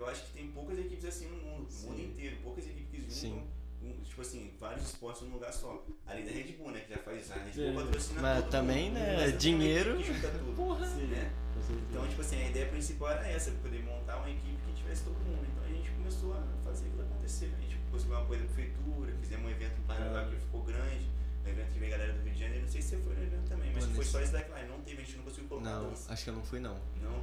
[0.00, 3.10] eu acho que tem poucas equipes assim no mundo, no mundo inteiro, poucas equipes que
[3.12, 3.48] Sim.
[3.82, 5.84] Um, tipo assim, vários esportes num lugar só.
[6.06, 7.70] Além da Red Bull, né, que já faz isso, a Red.
[7.72, 10.86] Bull patrocina Mas todo também, mundo, né, tem dinheiro- uma tudo, Porra.
[10.86, 11.32] Sim, né?
[11.90, 15.14] Então, tipo assim, a ideia principal era essa, poder montar uma equipe que tivesse todo
[15.18, 15.44] mundo.
[15.52, 17.52] Então a gente começou a fazer aquilo acontecer.
[17.56, 21.08] A gente conseguiu um apoio da prefeitura, fizemos um evento em Paraná que ficou grande,
[21.44, 22.64] um evento que veio a galera do Rio de Janeiro.
[22.64, 24.80] Não sei se você foi no evento também, mas Mano, foi esse- só slackline, não
[24.82, 26.12] teve, a gente não conseguiu colocar Não, dança.
[26.12, 26.78] acho que eu não fui não.
[27.02, 27.22] Não.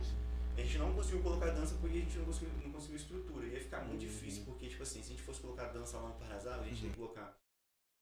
[0.57, 3.45] A gente não conseguiu colocar dança porque a gente não conseguiu, não conseguiu estrutura.
[3.47, 4.07] Ia ficar muito Uhum.
[4.09, 6.75] difícil, porque, tipo assim, se a gente fosse colocar dança lá no Parasal, a gente
[6.75, 6.81] Uhum.
[6.81, 7.37] tem que colocar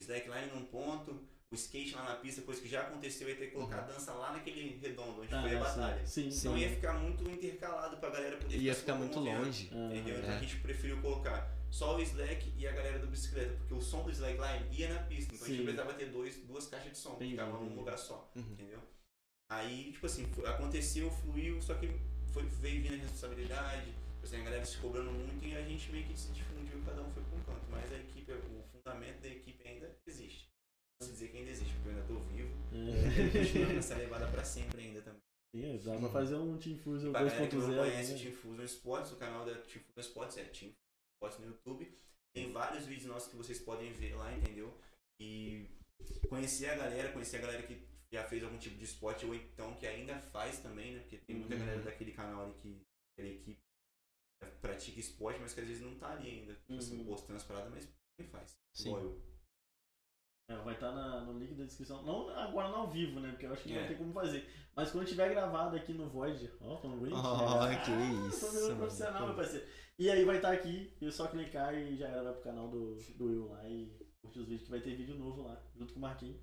[0.01, 1.12] slackline num ponto,
[1.51, 4.12] o skate lá na pista, coisa que já aconteceu, ia ter que colocar a dança
[4.14, 5.60] lá naquele redondo, onde Ah, foi a sim.
[5.80, 6.08] batalha.
[6.08, 6.39] Sim, sim.
[6.47, 9.70] Então ia ficar muito intercalado pra galera poder Ia ficar muito longe.
[9.72, 10.18] Ah, Entendeu?
[10.20, 10.38] Então É.
[10.38, 14.04] a gente preferiu colocar só o slack e a galera do bicicleta, porque o som
[14.04, 15.34] do slackline ia na pista.
[15.34, 15.56] Então a Sim.
[15.56, 18.32] gente precisava ter dois, duas caixas de som, que Entendi, ficavam num lugar só.
[18.36, 18.41] Uhum.
[18.43, 18.80] Entendeu?
[19.49, 21.88] Aí, tipo assim, aconteceu, fluiu, só que
[22.34, 25.92] foi, veio vindo a responsabilidade, tipo assim, a galera se cobrando muito e a gente
[25.92, 27.66] meio que se difundiu, cada um foi pra um canto.
[27.70, 30.50] Mas a equipe, o fundamento da equipe ainda existe.
[31.00, 32.54] Posso dizer que ainda existe, porque eu ainda tô vivo.
[32.74, 33.40] É.
[33.40, 35.22] Continuando nessa levada pra sempre ainda também.
[35.56, 37.78] Sim, dá pra fazer um Team Fusion Pra galera que não 2.0.
[37.78, 38.22] conhece o né?
[38.24, 40.72] Team Fusion Sports, o canal da Team Fusion Sports é Team
[41.16, 41.98] Sports no YouTube.
[42.36, 44.76] Tem vários vídeos nossos que vocês podem ver lá, entendeu?
[45.22, 45.70] E
[46.28, 49.74] conhecer a galera, conhecer a galera que já fez algum tipo de esporte ou então
[49.76, 50.99] que ainda faz também, né?
[51.01, 51.59] Porque tem muita Uhum.
[51.61, 52.82] galera daquele canal ali que
[53.18, 53.59] aquela equipe
[54.61, 57.05] pratica esporte, mas que às vezes não tá ali ainda, tipo assim, Uhum.
[57.05, 58.55] postando as paradas, mas quem faz?
[58.74, 58.93] Sim.
[60.49, 60.91] É, vai estar
[61.22, 62.03] no link da descrição.
[62.03, 63.32] Não agora no ao vivo, né?
[63.32, 63.80] Porque eu acho que não É.
[63.80, 64.45] vai ter como fazer.
[64.76, 67.16] Mas quando tiver gravado aqui no Void, ó, falando bonito.
[67.18, 68.78] Oh, que Tô isso, virando mano.
[68.80, 69.66] profissional, meu parceiro.
[69.97, 72.95] E aí vai estar aqui, eu só clicar e já era, vai pro canal do,
[73.16, 73.89] do Will lá e
[74.22, 76.41] curtir os vídeos, que vai ter vídeo novo lá, junto com o Marquinhos.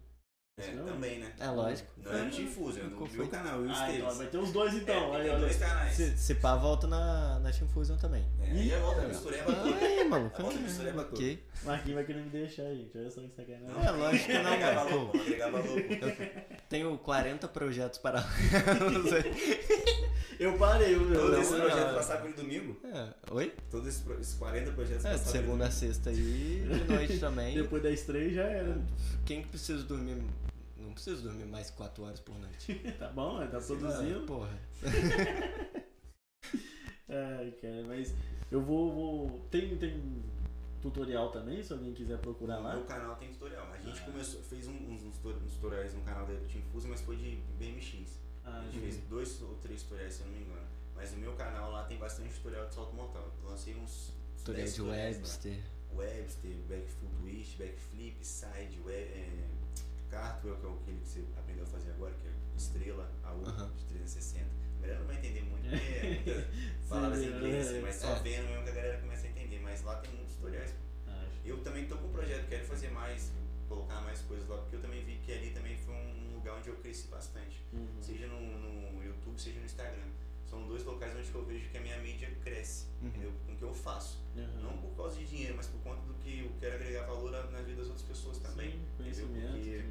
[0.59, 0.85] É, não?
[0.85, 1.33] também, né?
[1.39, 1.89] É lógico.
[1.97, 4.39] Não é no Team Fusion, é no Qual meu canal, eu Ah, então vai ter
[4.39, 5.15] os dois então.
[5.17, 5.95] É, aí, dois canais.
[5.97, 8.27] Se, se pá, volta na, na Team Fusion também.
[8.43, 9.75] É, aí a volta mistureba tudo.
[9.81, 10.37] Ai, maluco.
[10.39, 11.15] A volta mistureba tudo.
[11.17, 11.45] Ok.
[11.65, 12.99] Marquinhos vai querer me deixar, gente.
[12.99, 13.69] Olha só que sacanagem.
[13.69, 14.91] Não, É, lógico que não, agregar mano.
[14.91, 16.59] valor, pô, valor, pô.
[16.69, 18.21] Tenho 40 projetos para.
[20.41, 21.95] Eu parei, eu, eu, Todo Não, esse não, projeto não.
[21.97, 22.75] passar por domingo?
[22.83, 23.55] É, oi?
[23.71, 27.19] Todos esses, pro- esses 40 projetos É, de passaram segunda a sexta aí, de noite
[27.19, 27.55] também.
[27.55, 28.81] depois das três já era.
[29.27, 30.17] Quem que precisa dormir.
[30.79, 32.75] Não precisa dormir mais 4 horas por noite.
[32.99, 34.21] Tá bom, tá Sim, produzindo.
[34.27, 34.59] Porra.
[37.09, 38.15] Ai, cara, mas
[38.51, 38.93] eu vou.
[38.93, 39.41] vou...
[39.51, 40.23] Tem, tem
[40.81, 42.75] tutorial também, se alguém quiser procurar No lá.
[42.77, 43.69] meu canal tem tutorial.
[43.71, 44.05] A gente Ah.
[44.07, 47.17] começou, fez um- uns, uns tutor- uns tutoriais no canal da Team Fusion, mas foi
[47.17, 48.19] de BMX.
[48.45, 48.83] Ah, A gente uhum.
[48.83, 50.67] fez dois ou três tutoriais, se eu não me engano.
[50.97, 53.31] Mas no meu canal lá tem bastante tutorial de salto mortal.
[53.43, 54.13] Eu lancei uns.
[54.39, 55.23] Tutorial 10 de tutoriais lá.
[55.23, 55.61] Webster.
[55.95, 59.47] Webster, backfoot twist, backflip, side, we- é,
[60.11, 63.45] cartwheel, que é aquele que você aprendeu a fazer agora, que é estrela, a U
[63.47, 63.71] Aham.
[63.77, 64.47] de 360.
[64.79, 68.47] A galera não vai entender muito, porque é muitas palavras em inglês, mas só vendo
[68.49, 69.61] mesmo que a galera começa a entender.
[69.61, 70.73] Mas lá tem muitos tutoriais.
[71.45, 73.33] Eu também tô com um projeto, quero fazer mais,
[73.69, 76.69] colocar mais coisas lá, porque eu também vi que ali também foi um lugar onde
[76.69, 77.63] eu cresci bastante.
[77.73, 77.87] uhum.
[78.03, 80.09] Seja no, no YouTube, seja no Instagram.
[80.49, 83.09] São dois locais onde eu vejo que a minha mídia cresce, Uhum.
[83.09, 83.33] entendeu?
[83.47, 84.19] Com o que eu faço.
[84.35, 84.63] Uhum.
[84.63, 87.61] Não por causa de dinheiro, mas por conta do que eu quero agregar valor na
[87.63, 88.73] vida das outras pessoas também.
[88.73, 89.85] Sim, conhecimento Porque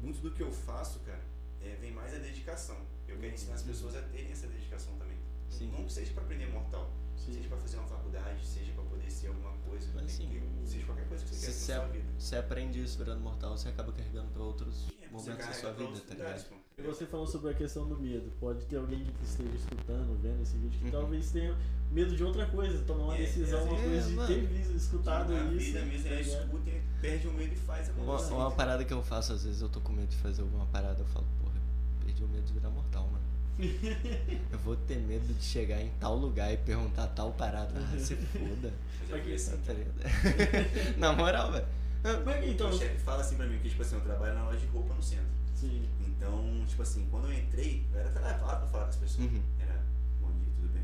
[0.00, 1.22] muito do que eu faço, cara,
[1.62, 2.76] é, vem mais a dedicação.
[3.08, 5.09] Eu quero ensinar as pessoas a terem essa dedicação também.
[5.50, 5.70] Sim.
[5.76, 7.34] Não seja para aprender mortal, Sim.
[7.34, 10.42] seja para fazer uma faculdade, seja para poder ser alguma coisa, Mas sim.
[10.64, 12.04] seja qualquer coisa que você quer você, na sua vida.
[12.18, 16.00] você aprende isso virando mortal, você acaba carregando pra outros É, momentos da sua vida,
[16.08, 16.44] tá ligado?
[16.78, 18.32] E você falou sobre a questão do medo.
[18.40, 20.90] Pode ter alguém que esteja escutando, vendo esse vídeo, que Uhum.
[20.92, 21.54] talvez tenha
[21.90, 24.28] medo de outra coisa, tomar uma É, decisão, uma é, coisa de mano.
[24.34, 25.58] ter visto, escutado Na isso.
[25.66, 26.70] vida mesmo, tá é escuta
[27.02, 28.32] perde o medo e faz Uma, acontecer.
[28.34, 31.00] uma parada que eu faço, às vezes eu tô com medo de fazer alguma parada,
[31.02, 31.60] eu falo, porra,
[32.02, 33.19] perdi o medo de virar mortal, mano.
[34.52, 37.72] Eu vou ter medo de chegar em tal lugar e perguntar tal parada.
[37.76, 38.72] Ah, se foda.
[39.12, 39.74] Vi que assim, Tá?
[40.98, 41.66] Na moral, velho.
[42.02, 42.72] É que então?
[42.72, 45.02] Chefe fala assim pra mim, que tipo assim, eu trabalho na loja de roupa no
[45.02, 45.26] centro.
[45.54, 45.86] Sim.
[46.00, 49.26] Então, tipo assim, quando eu entrei, eu era travado pra falar com as pessoas.
[49.26, 49.42] Uhum.
[49.58, 49.82] Era,
[50.20, 50.82] bom dia, tudo bem?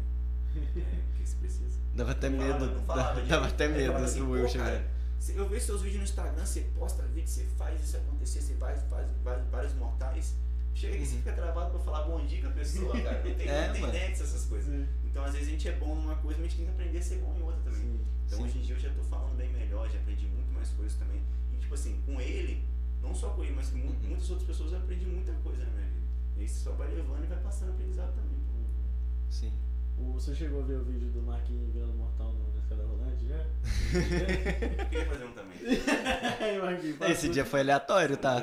[0.82, 1.78] É, o que você precisa?
[1.94, 2.66] Dava até Não medo.
[2.66, 4.82] não falava Dava, até medo falava assim, do Will "Pô, chegar.
[5.34, 8.80] Eu vejo seus vídeos no Instagram, você posta vídeo, você faz isso acontecer, você faz,
[8.90, 10.34] faz, faz vários mortais.
[10.76, 13.22] Chega aqui, você fica travado pra falar bom dia com a pessoa, cara.
[13.24, 14.70] Não tem, É, não tem nexo essas coisas.
[14.72, 14.86] Sim.
[15.06, 16.98] Então, às vezes, a gente é bom numa coisa, mas a gente tem que aprender
[16.98, 17.80] a ser bom em outra também.
[17.80, 18.00] Sim.
[18.26, 18.44] Então Sim.
[18.44, 21.22] hoje em dia eu já tô falando bem melhor, já aprendi muito mais coisas também.
[21.52, 22.62] E tipo assim, com ele,
[23.00, 23.94] não só com ele, mas com Uhum.
[24.02, 26.06] muitas outras pessoas eu aprendi muita coisa na minha vida.
[26.36, 28.36] E aí você só vai levando e vai passando aprendizado também.
[29.30, 29.52] Sim.
[30.12, 33.36] Você chegou a ver o vídeo do Marquinhos virando mortal no- na escada rolante já?
[34.78, 37.10] Eu queria fazer um também.
[37.10, 38.42] Esse dia foi aleatório, tá?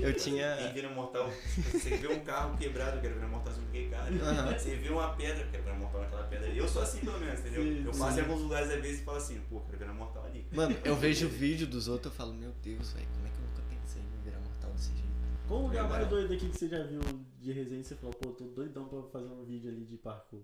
[0.00, 1.30] Eu tinha- Quem vira mortal,
[1.72, 4.58] você vê um carro quebrado, eu quero virar mortal, você não carro.
[4.58, 6.48] Você vê uma pedra, eu quero virar mortal naquela pedra.
[6.48, 7.62] Eu sou assim pelo menos, entendeu?
[7.62, 10.24] Sim, eu passo em alguns lugares às vezes e falo assim, pô, quero virar mortal
[10.24, 10.46] ali.
[10.52, 13.36] Mano, eu vejo o vídeo dos outros e falo, meu Deus, velho, como é que
[13.36, 15.10] eu nunca pensei em virar mortal desse jeito?
[15.46, 17.00] Qual o lugar mais doido aqui que você já viu
[17.38, 20.42] de resenha e você falou, pô, tô doidão pra fazer um vídeo ali de parkour?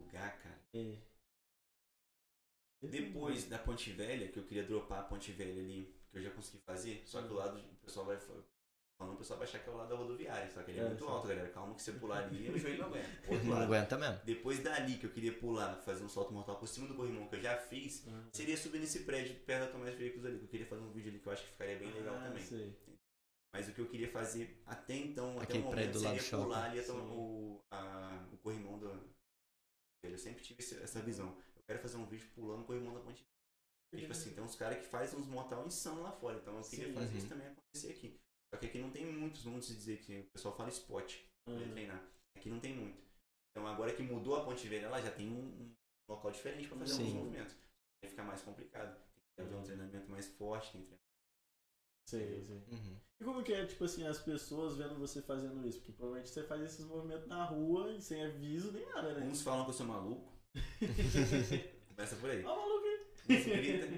[0.00, 0.58] Lugar, cara.
[0.72, 0.94] É.
[2.82, 6.30] Depois da Ponte Velha, que eu queria dropar a Ponte Velha ali, que eu já
[6.30, 8.44] consegui fazer, só que o lado, o pessoal vai falando,
[9.00, 10.86] o pessoal vai achar que é o lado da rodoviária, só que ele é, É,
[10.88, 11.10] muito sim.
[11.10, 11.48] alto, galera.
[11.50, 13.08] Calma que você pular ali, o joelho não aguenta.
[13.32, 13.64] Outro Não lado.
[13.64, 14.20] aguenta mesmo.
[14.24, 17.36] Depois dali que eu queria pular, fazer um salto mortal por cima do corrimão que
[17.36, 20.48] eu já fiz, Ah, seria subir nesse prédio perto da Tomás Veículos ali, que eu
[20.48, 22.44] queria fazer um vídeo ali que eu acho que ficaria bem legal ah, também.
[22.44, 22.76] Sei.
[23.54, 26.14] Mas o que eu queria fazer até então, até Aquele o prédio momento, do lado
[26.14, 26.42] seria shopping.
[26.44, 26.98] pular ali até Sim.
[26.98, 29.10] o, a- o corrimão do.
[30.02, 31.36] Eu sempre tive essa visão.
[31.70, 33.24] Eu quero fazer um vídeo pulando o corrimão da ponte.
[33.88, 36.36] Porque, tipo assim, tem uns caras que fazem uns mortal insano lá fora.
[36.38, 36.94] Então eu queria Sim.
[36.94, 37.16] fazer Uhum.
[37.18, 38.20] isso também acontecer aqui.
[38.52, 41.70] Só que aqui não tem muitos, vamos dizer que o pessoal fala spot pra Uhum.
[41.70, 42.04] treinar.
[42.36, 43.00] Aqui não tem muito.
[43.52, 45.74] Então agora que mudou a Ponte Velha, ela já tem um, um
[46.08, 47.02] local diferente para fazer Sim.
[47.06, 47.56] alguns movimentos.
[48.02, 48.96] Aí fica mais complicado.
[48.96, 51.00] Tem que haver um treinamento mais forte, tem que treinar.
[52.08, 52.56] Sei, sei.
[52.68, 53.00] Uhum.
[53.20, 55.78] E como que é, tipo assim, as pessoas vendo você fazendo isso?
[55.78, 59.24] Porque provavelmente você faz esses movimentos na rua e sem aviso nem nada, né?
[59.26, 60.32] Uns falam que eu sou maluco.
[61.94, 62.44] Começa por aí.
[62.44, 62.86] Ó, o maluco
[63.28, 63.88] grita.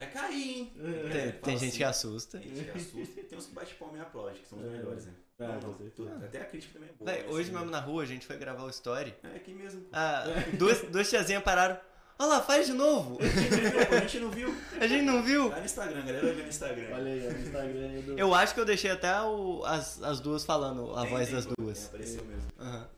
[0.00, 0.72] Vai cair, hein?
[0.74, 1.76] Tem, Fala tem gente assim.
[1.78, 2.38] que assusta.
[2.38, 4.64] Tem gente que assusta e tem uns que bate palma e aplaude, que são os
[4.66, 4.68] É.
[4.70, 5.12] melhores, né?
[5.38, 7.10] Ah, Não, não, tudo- até a crítica também é boa.
[7.10, 9.14] Mas, hoje assim, mesmo na rua a gente foi gravar o story.
[9.24, 9.86] É aqui mesmo.
[9.92, 10.24] Ah,
[10.58, 11.78] duas, duas tiazinhas pararam.
[12.16, 13.18] Olha lá, faz de novo.
[13.90, 14.54] a gente não viu.
[14.80, 15.50] A gente não viu.
[15.50, 16.88] Tá no Instagram, galera vai ver no Instagram.
[16.94, 18.18] Olha aí, no Instagram do.
[18.20, 21.34] Eu acho que eu deixei até o- as, as duas falando, a Tem, voz tem,
[21.34, 21.86] das tem, duas.
[21.86, 22.48] Apareceu mesmo.
[22.60, 22.88] Aham.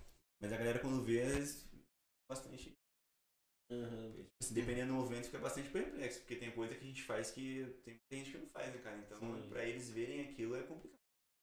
[0.42, 1.65] Mas a galera quando vê, eles
[2.28, 2.74] bastante.
[3.70, 4.12] Aham.
[4.40, 7.64] assim, dependendo do movimento, fica bastante perplexo, porque tem coisa que a gente faz que
[7.84, 8.96] tem muita gente que não faz, né, cara?
[8.98, 9.48] Então, Sim.
[9.48, 11.00] pra eles verem aquilo é complicado.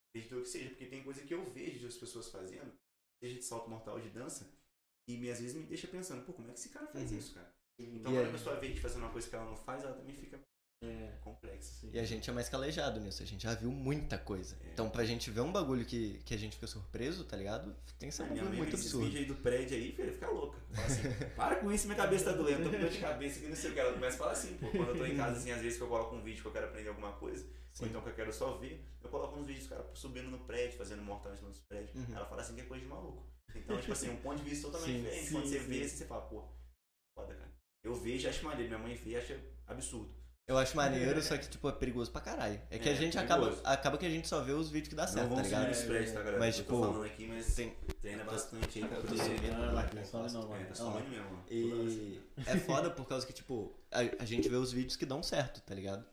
[0.10, 2.72] Acredito que seja, porque tem coisa que eu vejo de outras pessoas fazendo,
[3.22, 4.50] seja de salto mortal ou de dança,
[5.08, 7.18] e me, às vezes me deixa pensando, pô, como é que esse cara faz Uhum.
[7.18, 7.52] isso, cara?
[7.80, 9.84] Então, E quando a pessoa vê a gente fazendo uma coisa que ela não faz,
[9.84, 10.40] ela também fica
[10.86, 11.14] É.
[11.22, 11.72] complexa.
[11.82, 11.90] Sim.
[11.94, 14.56] E a gente é mais calejado nisso, a gente já viu muita coisa.
[14.66, 14.72] É.
[14.74, 17.76] Então pra gente ver um bagulho que, que a gente fica surpreso, tá ligado?
[18.00, 19.06] Tem que ser um bagulho muito absurdo.
[19.06, 20.58] vídeos aí do prédio aí, filho, fica louca.
[20.74, 21.02] Fala assim,
[21.36, 23.70] para com isso, minha cabeça tá doendo, tô com dor de cabeça aqui, não sei
[23.72, 23.80] o que.
[23.80, 25.84] Ela começa a falar assim, pô, quando eu tô em casa, assim, às vezes que
[25.84, 27.84] eu coloco um vídeo que eu quero aprender alguma coisa, Sim.
[27.84, 30.40] ou então que eu quero só ver, eu coloco uns vídeos dos caras subindo no
[30.40, 31.96] prédio, fazendo mortal em cima dos prédios.
[31.96, 32.16] Uhum.
[32.16, 33.32] Ela fala assim que é coisa de maluco.
[33.56, 35.26] Então, tipo assim, um ponto de vista totalmente Sim, diferente.
[35.28, 35.68] sim, Quando você sim.
[35.68, 36.44] vê, você fala, pô,
[37.16, 37.52] foda, cara.
[37.84, 40.23] Eu vejo e acho maneiro, minha mãe vê e acha absurdo.
[40.46, 42.60] Eu acho maneiro, só que, tipo, é perigoso pra caralho.
[42.70, 43.52] É que É, a gente perigoso.
[43.62, 45.48] acaba, acaba que a gente só vê os vídeos que dá não certo, tá vamos
[45.48, 45.70] subir ligado?
[45.70, 46.40] nos prédios, tá, galera?
[46.40, 49.18] Mas, eu tipo, tô falando aqui, mas Tem, treina bastante aí pra poder...
[49.52, 50.04] lá, não, né?
[50.04, 50.66] sobe não, É, mano.
[50.76, 52.20] tá Ó, subindo mesmo, hora assim.
[52.20, 55.24] E é foda por causa que, tipo, a, a gente vê os vídeos que dão
[55.24, 56.06] certo, tá ligado?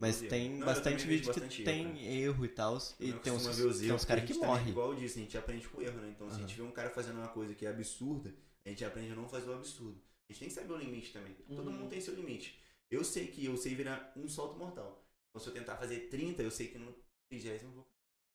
[0.00, 0.30] Mas Entendi.
[0.30, 1.64] tem Não, eu bastante também vejo vídeo que bastante erro,
[1.94, 2.78] tem erro e tal.
[2.98, 3.46] E tem uns,
[3.78, 4.68] tem uns caras que gente morrem.
[4.70, 6.08] Igual eu disse, a gente aprende com erro, né?
[6.08, 8.82] Então, se a gente vê um cara fazendo uma coisa que é absurda, a gente
[8.84, 10.00] aprende a não fazer o absurdo.
[10.28, 11.34] A gente tem que saber o limite também.
[11.54, 11.72] Todo Uhum.
[11.74, 12.58] mundo tem seu limite.
[12.90, 15.04] Eu sei que eu sei virar um salto mortal.
[15.30, 16.94] Então, se eu tentar fazer 30, eu sei que no
[17.28, 17.86] 30 eu vou.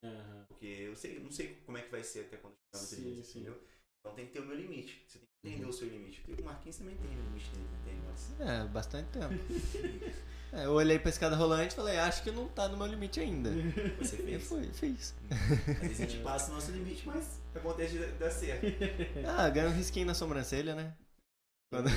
[0.03, 0.45] Aham.
[0.47, 2.95] Porque eu sei, não sei como é que vai ser até quando chegar no Sim,
[3.15, 3.39] 30, sim.
[3.39, 3.61] entendeu?
[3.99, 5.03] Então tem que ter o meu limite.
[5.07, 5.69] Você tem que entender Uhum.
[5.69, 6.21] o seu limite.
[6.21, 7.67] Porque o Marquinhos também tem o limite dele?
[7.85, 8.39] Tem, mas...
[8.39, 9.33] É, bastante tempo.
[10.51, 13.19] É, eu olhei pra escada rolante e falei, acho que não tá no meu limite
[13.19, 13.51] ainda.
[13.99, 14.43] Você fez.
[14.47, 15.13] foi, fiz.
[15.79, 18.65] Às vezes a gente passa o nosso limite, mas acontece de dar certo.
[19.23, 20.93] Ah, ganha um risquinho na sobrancelha, né?
[21.69, 21.89] Quando,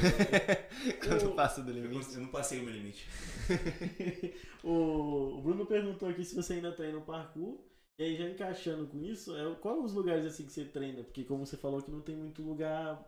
[1.06, 2.14] quando Eu- passa do limite.
[2.14, 3.08] eu não passei o meu limite.
[4.62, 7.58] o, o Bruno perguntou aqui se você ainda treina no parkour.
[7.98, 11.04] E aí, já encaixando com isso, é, qual os lugares assim que você treina?
[11.04, 13.04] Porque como você falou que não tem muito lugar.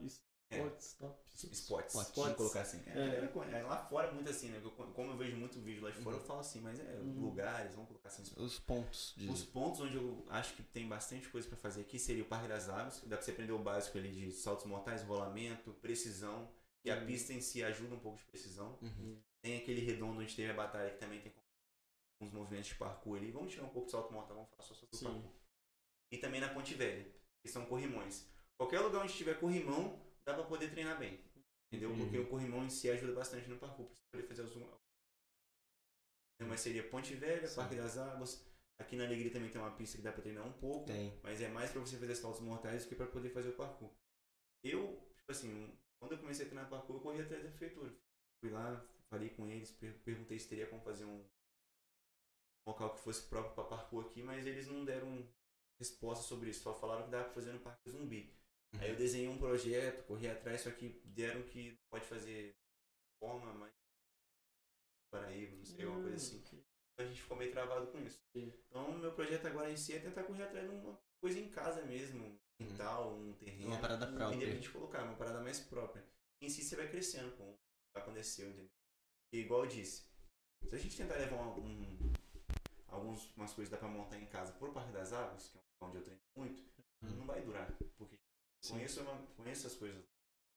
[0.51, 0.59] É.
[0.79, 1.45] Spots?
[1.53, 2.81] Spots, pode colocar assim.
[2.87, 3.59] É, É.
[3.59, 4.61] é, lá fora é muito assim, né?
[4.63, 7.21] Eu- como eu vejo muito vídeo lá de fora, eu falo assim, mas é Uhum.
[7.23, 8.23] lugares, vamos colocar assim.
[8.37, 9.29] Os pontos de.
[9.29, 12.47] Os pontos onde eu acho que tem bastante coisa pra fazer aqui seria o Parque
[12.49, 16.49] das Águas, dá pra você aprender o básico ali de saltos mortais, rolamento, precisão,
[16.85, 17.07] e a Uhum.
[17.07, 18.79] pista em si ajuda um pouco de precisão.
[18.81, 19.21] Uhum.
[19.43, 21.33] Tem aquele redondo onde teve a batalha que também tem
[22.21, 23.33] uns movimentos de parkour ali.
[23.33, 25.07] Vamos tirar um pouco de salto mortal, vamos falar só sobre Sim.
[25.07, 25.33] o parkour.
[26.13, 28.25] E também na Ponte Velha, que são corrimões.
[28.57, 31.23] Qualquer lugar onde tiver corrimão, dá pra poder treinar bem.
[31.73, 31.91] Entendeu?
[31.91, 31.99] Uhum.
[31.99, 34.85] Porque o corrimão em si ajuda bastante no parkour, pra você poder fazer os.
[36.49, 37.57] Mas seria Ponte Velha, Sim.
[37.57, 38.45] Parque das Águas.
[38.79, 40.87] Aqui na Alegria também tem uma pista que dá pra treinar um pouco.
[40.87, 41.19] Tem.
[41.23, 43.91] Mas é mais pra você fazer saltos mortais do que pra poder fazer o parkour.
[44.65, 47.95] Eu, tipo assim, quando eu comecei a treinar parkour, eu corri atrás da prefeitura.
[48.41, 51.25] Fui lá, falei com eles, per- perguntei se teria como fazer um
[52.67, 55.27] local que fosse próprio pra parkour aqui, mas eles não deram
[55.79, 56.63] resposta sobre isso.
[56.63, 58.35] Só falaram que dava pra fazer no Parque Zumbi.
[58.85, 62.55] Aí eu desenhei um projeto, corri atrás, só que deram que pode fazer
[63.19, 63.73] forma, mas.
[65.11, 66.43] Paraíba, não sei, alguma coisa assim.
[66.99, 68.23] A gente ficou meio travado com isso.
[68.33, 68.53] Sim.
[68.69, 71.83] Então, meu projeto agora em si é tentar correr atrás de uma coisa em casa
[71.85, 73.69] mesmo, um quintal, um terreno.
[73.69, 74.47] Uma parada E de própria.
[74.47, 76.05] repente colocar uma parada mais própria.
[76.41, 77.57] Em si você vai crescendo com o
[77.93, 78.71] que aconteceu, entendeu?
[79.33, 80.07] E igual eu disse,
[80.69, 82.13] se a gente tentar levar um, um,
[82.89, 85.63] algumas umas coisas que dá pra montar em casa pro Parque das Águas, que é
[85.81, 86.63] onde eu treino muito,
[87.03, 87.17] Uhum.
[87.17, 87.71] não vai durar.
[87.99, 88.19] Porque
[88.67, 88.75] Sim.
[88.75, 90.03] conheço, uma, conheço as coisas.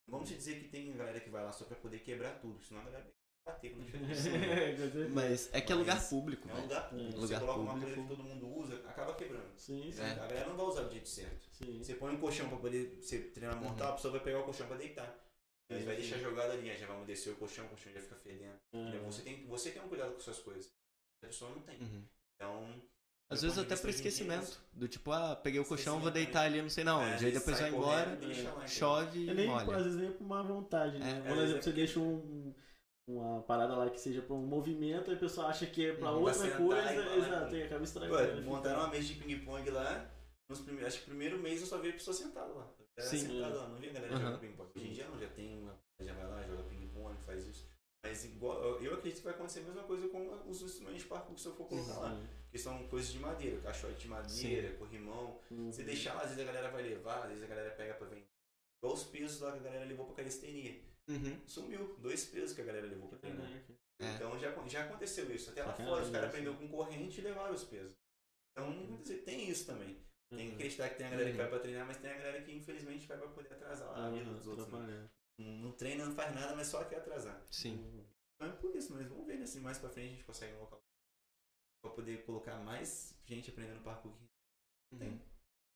[0.07, 2.81] Vamos te dizer que tem galera que vai lá só pra poder quebrar tudo, senão
[2.81, 5.09] a galera vai bater quando tiver crescendo.
[5.13, 6.67] Mas é que é lugar público, É um velho.
[6.67, 7.11] lugar público.
[7.11, 8.09] Você Lugar coloca uma coisa público.
[8.09, 9.51] que todo mundo usa, acaba quebrando.
[9.57, 10.01] Sim, sim.
[10.01, 10.11] É.
[10.11, 11.47] A galera não vai usar do jeito certo.
[11.51, 11.77] sim.
[11.83, 13.93] Você põe um colchão pra poder você treinar mortal, Uhum.
[13.93, 15.23] a pessoa vai pegar o colchão pra deitar.
[15.69, 18.57] Mas vai deixar jogado ali, já vai umedecer o colchão, o colchão já fica fedendo.
[18.73, 20.71] Ah, Você tem, você tem um cuidado com suas coisas.
[21.21, 21.77] A pessoa não tem.
[21.81, 22.05] Uhum.
[22.35, 22.81] Então.
[23.29, 24.59] Às vezes até por dia, esquecimento.
[24.71, 27.59] Do tipo, ah, peguei o colchão, vou deitar ali não sei na é, Aí depois
[27.59, 28.67] vai embora, correndo e lá, entendeu?
[28.67, 29.75] chove É e nem, molha.
[29.77, 31.09] às vezes nem por má vontade, né?
[31.09, 31.13] É.
[31.21, 32.53] Por Às vezes exemplo, é você porque- deixa um.
[33.09, 36.11] uma parada lá que seja pra um movimento, aí o pessoal acha que é pra
[36.11, 36.21] Uhum.
[36.23, 37.57] Outra coisa, e falar, exato, né?
[37.59, 38.41] e acaba estragando.
[38.43, 40.09] montaram uma mesa de ping-pong lá.
[40.49, 42.69] Nos primeiros, acho que o primeiro mês eu só vi a pessoa sentada lá.
[42.97, 43.17] Era Sim.
[43.19, 44.21] sentada lá, não vi a galera Aham.
[44.23, 44.69] jogando ping-pong.
[44.75, 45.77] Hoje em dia não, já tem uma.
[46.01, 47.69] Já vai lá, joga ping-pong, faz isso.
[48.05, 51.35] Mas igual, eu acredito que vai acontecer a mesma coisa com os instrumentos de parkour
[51.35, 52.21] que se eu for colocar lá.
[52.57, 55.39] São coisas de madeira, caixote de madeira, corrimão.
[55.51, 55.71] Uhum.
[55.71, 58.07] Se deixar lá, às vezes a galera vai levar, às vezes a galera pega pra
[58.07, 58.27] vender.
[58.81, 60.79] Igual os pesos lá que a galera levou pra calistenia.
[61.09, 61.41] Uhum.
[61.47, 63.49] Sumiu, dois pesos que a galera levou pra treinar.
[63.99, 64.15] É.
[64.15, 65.49] Então já, já aconteceu isso.
[65.51, 66.25] Até lá fora, os caras isso.
[66.25, 67.95] aprendeu com corrente e levaram os pesos.
[68.51, 69.97] Então, quer dizer, tem isso também.
[70.29, 70.53] Tem que Uhum.
[70.55, 71.41] acreditar que tem a galera que Uhum.
[71.41, 74.25] vai pra treinar, mas tem a galera que infelizmente vai pra poder atrasar a vida
[74.31, 74.67] dos outros.
[74.67, 75.09] né?
[75.39, 77.41] Não, não treina, não faz nada, mas só quer atrasar.
[77.49, 78.03] Sim.
[78.35, 80.53] Então é por isso, mas vamos ver né, se mais pra frente a gente consegue
[80.55, 80.81] um local
[81.81, 84.13] pra poder colocar mais gente aprendendo parkour.
[84.91, 85.09] que Tem.
[85.09, 85.19] Uhum.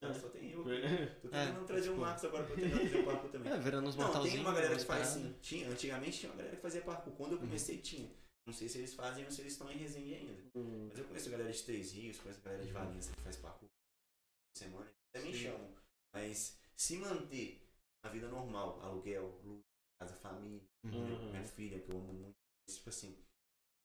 [0.04, 0.62] Não, só tem eu.
[0.74, 1.06] É.
[1.22, 3.52] Tô tentando É, trazer o tipo- Marcos agora pra treinar fazer o parkour também.
[3.54, 5.24] É, virando uns Não, tem uma galera que umas faz paradas.
[5.32, 5.40] sim.
[5.42, 7.14] Tinha, antigamente tinha uma galera que fazia parkour.
[7.14, 7.46] Quando eu Uhum.
[7.46, 8.12] comecei, tinha.
[8.48, 10.44] Não sei se eles fazem ou se eles estão em Resende ainda.
[10.56, 10.88] Uhum.
[10.90, 13.36] Mas eu conheço a galera de Três Rios, conheço a galera de Valença que faz
[13.38, 14.92] parkour por semana.
[15.14, 15.76] Até me chamam.
[16.16, 17.70] Mas se manter
[18.04, 19.62] a vida normal, aluguel, luz,
[20.00, 20.92] casa, família, Uhum.
[21.14, 21.30] Uhum.
[21.30, 22.36] minha filha, que eu amo muito,
[22.68, 23.16] tipo assim,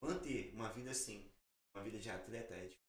[0.02, 1.30] manter uma vida assim,
[1.76, 2.82] uma vida de atleta é difícil.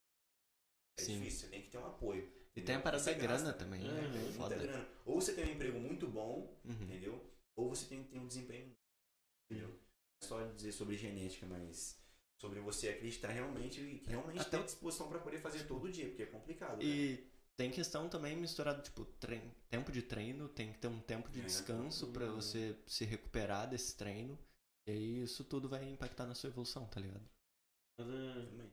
[1.00, 2.32] É difícil, você tem que ter um apoio.
[2.56, 3.54] E tem a parada da grana gasta.
[3.54, 4.00] também, É, né?
[4.06, 4.56] é, Muita Foda.
[4.56, 4.90] grana.
[5.06, 6.84] Ou você tem um emprego muito bom, Uhum.
[6.84, 7.34] entendeu?
[7.56, 8.76] Ou você tem que ter um desempenho.
[9.50, 9.70] Entendeu?
[9.70, 9.76] Não
[10.24, 12.02] é só dizer sobre genética, mas
[12.42, 16.24] sobre você acreditar realmente e realmente Até- ter disposição pra poder fazer todo dia, porque
[16.24, 16.78] é complicado.
[16.78, 16.84] né?
[16.86, 21.30] E tem questão também misturado, tipo, trein- tempo de treino, tem que ter um tempo
[21.30, 21.44] de É.
[21.44, 22.36] descanso pra Uhum.
[22.36, 24.38] você se recuperar desse treino.
[24.88, 27.28] E aí isso tudo vai impactar na sua evolução, tá ligado?
[28.00, 28.72] É, Também.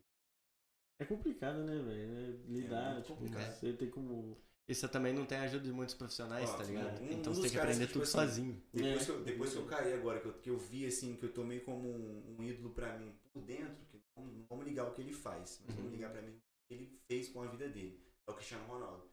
[1.00, 2.18] é complicado, né, velho?
[2.18, 3.54] É Lidar, muito tipo, complicado.
[3.54, 4.36] você tem como.
[4.66, 7.00] E você também não tem a ajuda de muitos profissionais, Ó, tá ligado?
[7.00, 8.62] um- um então dos você tem que aprender que, tudo tipo assim, sozinho.
[8.72, 9.04] Depois, É.
[9.04, 11.32] que eu, depois que eu caí agora, que eu, que eu vi assim, que eu
[11.34, 14.94] tomei como um, um ídolo pra mim por dentro, que não, não vamos ligar o
[14.94, 15.82] que ele faz, mas Uhum.
[15.82, 18.02] vamos ligar pra mim o que ele fez com a vida dele.
[18.26, 19.04] É o Cristiano Ronaldo.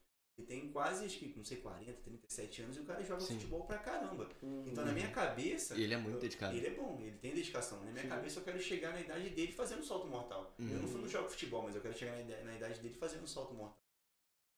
[0.41, 3.35] Ele tem quase, acho que, não sei, 40, 37 anos e o cara joga Sim.
[3.35, 4.27] futebol pra caramba.
[4.41, 4.89] Então, Uhum.
[4.89, 5.75] na minha cabeça.
[5.75, 6.55] E ele é muito eu- dedicado.
[6.57, 7.79] Ele é bom, ele tem dedicação.
[7.83, 8.09] Na minha Sim.
[8.09, 10.55] cabeça, eu quero chegar na idade dele fazendo salto mortal.
[10.57, 10.87] Eu não, Uhum.
[10.87, 13.53] fui- não jogo futebol, mas eu quero chegar na idade, na idade dele fazendo salto
[13.53, 13.79] mortal.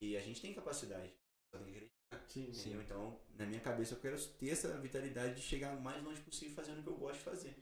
[0.02, 1.14] E a gente tem capacidade.
[1.52, 2.26] Só tem que acreditar.
[2.30, 2.74] Sim, sim.
[2.80, 6.56] Então, na minha cabeça, eu quero ter essa vitalidade de chegar o mais longe possível
[6.56, 7.56] fazendo o que eu gosto de fazer.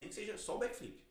[0.00, 1.04] Nem que seja só o backflip.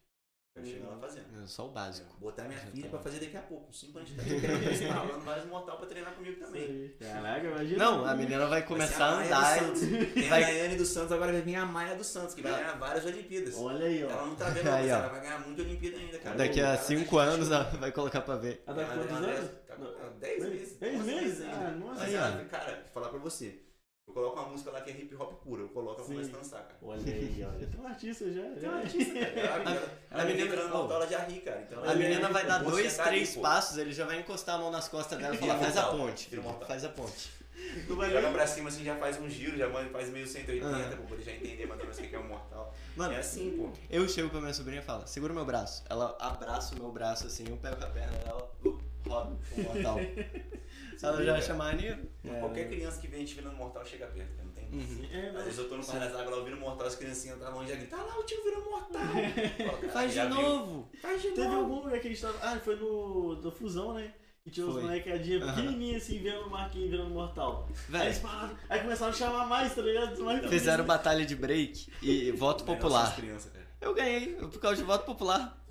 [0.57, 1.25] Eu chegar lá fazendo.
[1.43, 2.07] É Só o básico.
[2.17, 3.73] É, Botar minha Já filha tá pra fazer daqui a pouco.
[3.73, 6.93] 5 anos de idade, eu quero ver instalando vários mortal pra treinar comigo também.
[6.99, 7.77] Caraca, imagina.
[7.85, 9.59] Não, a menina vai Vai começar a Maia andar.
[9.59, 10.13] do Santos.
[10.13, 12.51] Tem vai- a Daiane dos Santos, agora vai vir a Maia dos Santos, que vai
[12.53, 13.55] ganhar várias Olimpíadas.
[13.57, 14.09] Olha aí, ó.
[14.09, 16.35] Ela não tá vendo, Aí, ela vai ganhar muita Olimpíada ainda, cara.
[16.37, 18.63] Daqui a Ela 5 tá- anos ela vai colocar pra ver.
[18.65, 19.51] Ela tá Ela- quantos ela- anos?
[19.67, 19.91] Tá Não.
[19.93, 20.77] com 10 Dez- meses.
[20.79, 21.45] dez 11 meses?
[21.45, 22.03] Ah, nossa.
[22.05, 23.59] Ela- cara, vou falar pra você.
[24.07, 25.63] Eu coloco uma música lá que é hip hop pura.
[25.63, 26.13] Eu coloco ela Sim.
[26.15, 26.77] começa a dançar, cara.
[26.81, 27.59] Olha aí, ó.
[27.59, 28.41] Já tem um artista já.
[28.43, 28.69] Tem já.
[28.69, 29.25] uma artista, cara.
[29.27, 30.77] Ela, ela, a ela menina- virando oh.
[30.77, 31.61] mortal, ela já ri, cara.
[31.61, 33.41] Então, A menina vai dar o rosto dois, ali, três pô.
[33.41, 36.29] passos, ele já vai encostar a mão nas costas dela e falar, faz a ponte.
[36.67, 37.37] Faz a ponte.
[37.85, 40.87] Tu vai Joga pra cima assim, já faz um giro, já faz meio 180 Ah.
[40.95, 42.73] pra poder já entender mais ou menos o que é um mortal.
[42.95, 43.69] Mano, É assim, pô.
[43.89, 45.83] eu chego pra minha sobrinha e falo, segura meu braço.
[45.89, 49.97] Ela abraça o meu braço assim, eu pego a perna dela, uh, roda o mortal.
[51.03, 51.99] ela já acha maneiro.
[52.23, 52.39] É.
[52.39, 54.31] Qualquer criança que vem gente virando mortal chega perto.
[54.43, 54.65] Não tem.
[54.71, 55.05] Uhum.
[55.11, 57.49] É, Às vezes eu tô no Pai das Águas lá ouvindo mortal, as criancinhas tá
[57.49, 59.01] longe já gritam, ah lá, o tio virou mortal.
[59.93, 60.35] Faz de já viu?
[60.35, 60.89] novo.
[61.01, 61.57] Faz de Teve novo.
[61.59, 62.37] algum lugar que a gente tava.
[62.41, 63.35] Ah, foi no.
[63.41, 64.13] Da fusão, né?
[64.43, 65.55] Que tinha uns molecadinhos Aham.
[65.55, 67.67] pequenininhos assim, vendo o Marquinhos virando mortal.
[67.69, 70.23] Aí Véi, eles pararam, aí começaram a chamar mais, tá ligado?
[70.23, 73.13] Mais fizeram batalha de break e voto popular.
[73.13, 73.37] cara.
[73.81, 75.61] Eu ganhei, por causa de voto popular.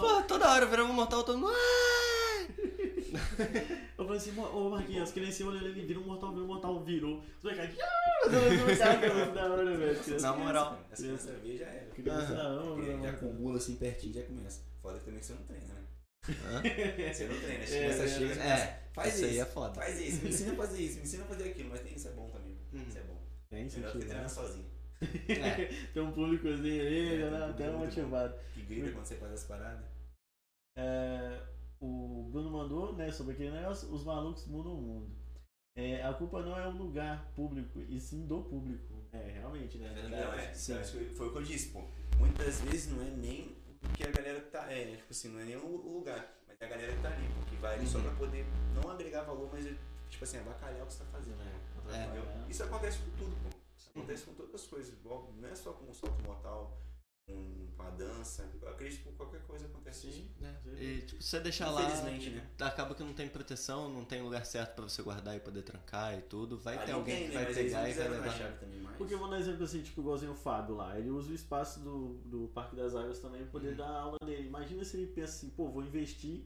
[0.00, 1.52] Pô, toda hora virava um mortal, todo mundo...
[3.98, 6.82] Eu falei assim, ô Marquinhos, as crianças olhando ele, vira um mortal, vira um mortal,
[6.84, 7.22] virou.
[7.44, 8.30] Ah!
[8.78, 10.20] Cara, é muito da hora, velho.
[10.20, 10.80] Na moral.
[10.90, 11.86] Essa criança vê já era.
[11.90, 13.02] Criança Porque mano.
[13.02, 14.62] já acumula assim pertinho já começa.
[14.80, 15.82] Foda que também que você não treina, né?
[17.12, 18.36] Você não treina, É, você começa, é, chega, é.
[18.36, 19.74] começa, faz isso isso, aí é foda.
[19.74, 22.08] faz isso, me ensina a fazer isso, me ensina a fazer aquilo, mas tem isso
[22.08, 22.56] é bom também.
[22.72, 22.84] Uhum.
[22.88, 23.22] Isso é bom.
[23.50, 24.28] Tem Melhor do que treinar né?
[24.28, 24.72] sozinho.
[25.28, 25.64] É.
[25.92, 28.34] Tem um públicozinho ali, É, já tem um até motivado.
[28.54, 29.84] Que grita quando você faz as paradas.
[30.78, 31.40] É,
[31.86, 35.10] o Bruno mandou, né, sobre aquele negócio, os malucos mudam o mundo.
[35.74, 38.92] É, a culpa não é o lugar público, e sim do público.
[39.12, 39.92] É, realmente, né?
[40.08, 40.72] Não, é, sim.
[40.74, 41.82] eu acho que foi o que eu disse, pô.
[42.18, 44.70] Muitas vezes não é nem o que a galera tá.
[44.72, 47.26] É, tipo assim, não é nem o lugar, mas é a galera que tá ali,
[47.28, 48.04] pô, que vai ali só Uhum.
[48.04, 49.64] pra poder não agregar valor, mas
[50.08, 51.38] tipo assim, avacalhar o que você tá fazendo.
[51.42, 52.04] É.
[52.04, 52.24] Entendeu?
[52.48, 53.48] Isso acontece com tudo, pô.
[53.76, 54.92] Isso acontece com todas as coisas.
[54.94, 56.78] Igual, não é só com o salto mortal.
[57.26, 58.48] Com, com a dança.
[58.60, 60.28] Eu acredito que qualquer coisa acontece Sim.
[60.40, 60.54] né?
[60.78, 62.46] E tipo, se você deixar lá, Infelizmente, né?
[62.60, 66.18] acaba que não tem proteção, não tem lugar certo pra você guardar e poder trancar
[66.18, 66.58] e tudo.
[66.58, 67.44] Vai Ali ter alguém tem, que né?
[67.44, 68.30] vai pegar e vai levar.
[68.30, 68.96] chave também mais.
[68.96, 70.98] Porque vou dar um exemplo assim, tipo, igualzinho o Fábio lá.
[70.98, 73.76] Ele usa o espaço do, do Parque das Águas também pra poder Uhum.
[73.76, 74.46] dar aula nele.
[74.46, 76.44] Imagina se ele pensa assim, pô, vou investir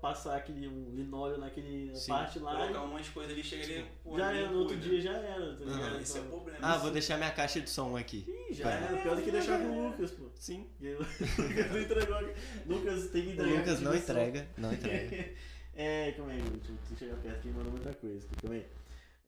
[0.00, 2.08] passar aquele um linóleo naquele Sim.
[2.08, 4.58] parte lá Colocar um monte de coisa ali, chega ali, pô, e já era, no
[4.60, 6.00] outro dia já era, tá ligado?
[6.00, 6.58] Esse é o Então, problema.
[6.62, 8.24] Ah, vou deixar minha caixa de som aqui.
[8.28, 10.30] Ih, já era, pior do que deixar com o Lucas, pô.
[10.36, 10.68] Sim.
[10.78, 12.34] Porque o Lucas não entregou.
[12.66, 13.58] Lucas tem que O entregar.
[13.58, 15.34] Lucas não entrega, não entrega.
[15.74, 18.28] é, calma aí, deixa eu chegar perto que ele mandou muita coisa.
[18.40, 18.66] Calma aí.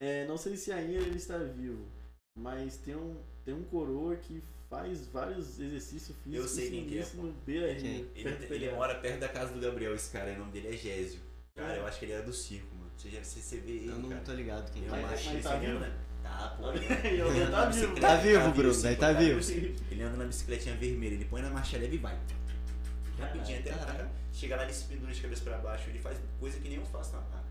[0.01, 1.85] É, não sei se ainda ele está vivo,
[2.39, 6.99] mas tem um, tem um coroa que faz vários exercícios físicos Eu sei quem que
[6.99, 7.69] é, no Beira.
[7.71, 8.11] Ele,
[8.51, 11.21] ele mora perto da casa do Gabriel, esse cara, o nome dele é Gésio.
[11.55, 11.79] Cara, É.
[11.79, 12.91] eu acho que ele era do circo, mano.
[12.97, 14.21] Você, já, você, vê ele, Eu não cara.
[14.23, 14.93] tô ligado quem que é é.
[14.93, 15.79] Mas- mas machista, tá ele vivo?
[15.79, 16.71] anda- Tá, pô.
[16.73, 17.87] Ele Ele anda tá na vivo.
[17.89, 19.41] bicicleta, Tá vivo, Bruno, sim, daí pô, tá vivo.
[19.91, 22.19] Ele anda na bicicletinha vermelha, ele põe na marcha leve e vai.
[23.19, 24.11] Rapidinho, até lá.
[24.33, 25.89] Chega lá, ele se pendura de cabeça pra baixo.
[25.89, 27.49] Ele faz coisa que nem eu faço na marca.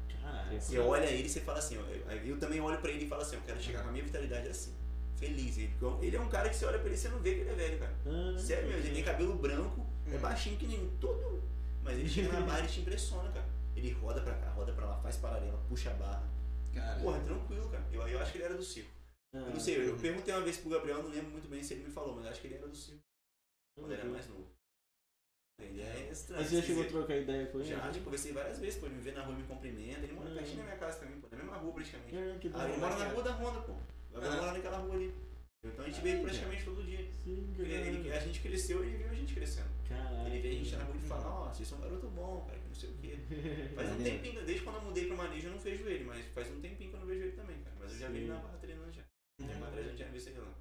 [0.60, 3.08] Você olha ele e você fala assim, ó, eu, eu também olho pra ele e
[3.08, 4.74] falo assim, eu quero chegar com a minha vitalidade assim.
[5.18, 5.58] Feliz.
[5.58, 7.42] Ele, ele é um cara que você olha pra ele e você não vê que
[7.42, 7.94] ele é velho, cara.
[8.06, 10.20] Ah, Sério mesmo, ele tem cabelo branco, é Hum.
[10.20, 11.42] baixinho que nem todo.
[11.84, 13.46] Mas ele chega na barra e te impressiona, cara.
[13.76, 16.30] Ele roda pra cá, roda pra lá, faz paralela, puxa a barra.
[16.74, 17.84] Cara, Porra, tranquilo, cara.
[17.92, 18.90] Eu, eu acho que ele era do circo.
[19.34, 21.74] ah, Eu não sei, eu perguntei uma vez pro Gabriel, não lembro muito bem se
[21.74, 23.02] ele me falou, mas acho que ele era do circo
[23.76, 24.48] quando ele era mais novo.
[25.60, 26.42] Ele é estranho.
[26.42, 27.68] Mas você já se chegou a trocar ideia com ele?
[27.70, 28.86] Já, já conversei várias vezes, pô.
[28.86, 30.02] Ele me vê na rua e me cumprimenta.
[30.02, 30.34] Ele mora Hum.
[30.36, 31.28] pertinho da minha casa também, pô.
[31.32, 32.16] Na mesma rua praticamente.
[32.16, 33.74] É, da Ah, ele mora na rua da Honda, pô.
[34.18, 34.46] O Gabriel Ah.
[34.46, 35.14] mora naquela rua ali.
[35.66, 37.12] Então a gente ele praticamente todo dia.
[37.12, 38.12] Sim, Ele- ele- verdade.
[38.12, 39.70] a gente cresceu e ele viu a gente crescendo.
[39.90, 40.28] Caralho.
[40.28, 42.60] Ele vê a gente na rua e fala, ó, vocês são um garoto bom, cara,
[42.60, 43.18] que não sei o quê.
[43.76, 46.50] Faz um tempinho, desde quando eu mudei pro manejo eu não vejo ele, mas faz
[46.52, 47.76] um tempinho que eu não vejo ele também, cara.
[47.80, 49.04] Mas eu já vi ele na barra treinando já.
[49.40, 50.54] Tempo atrás eu tinha visto ele lá.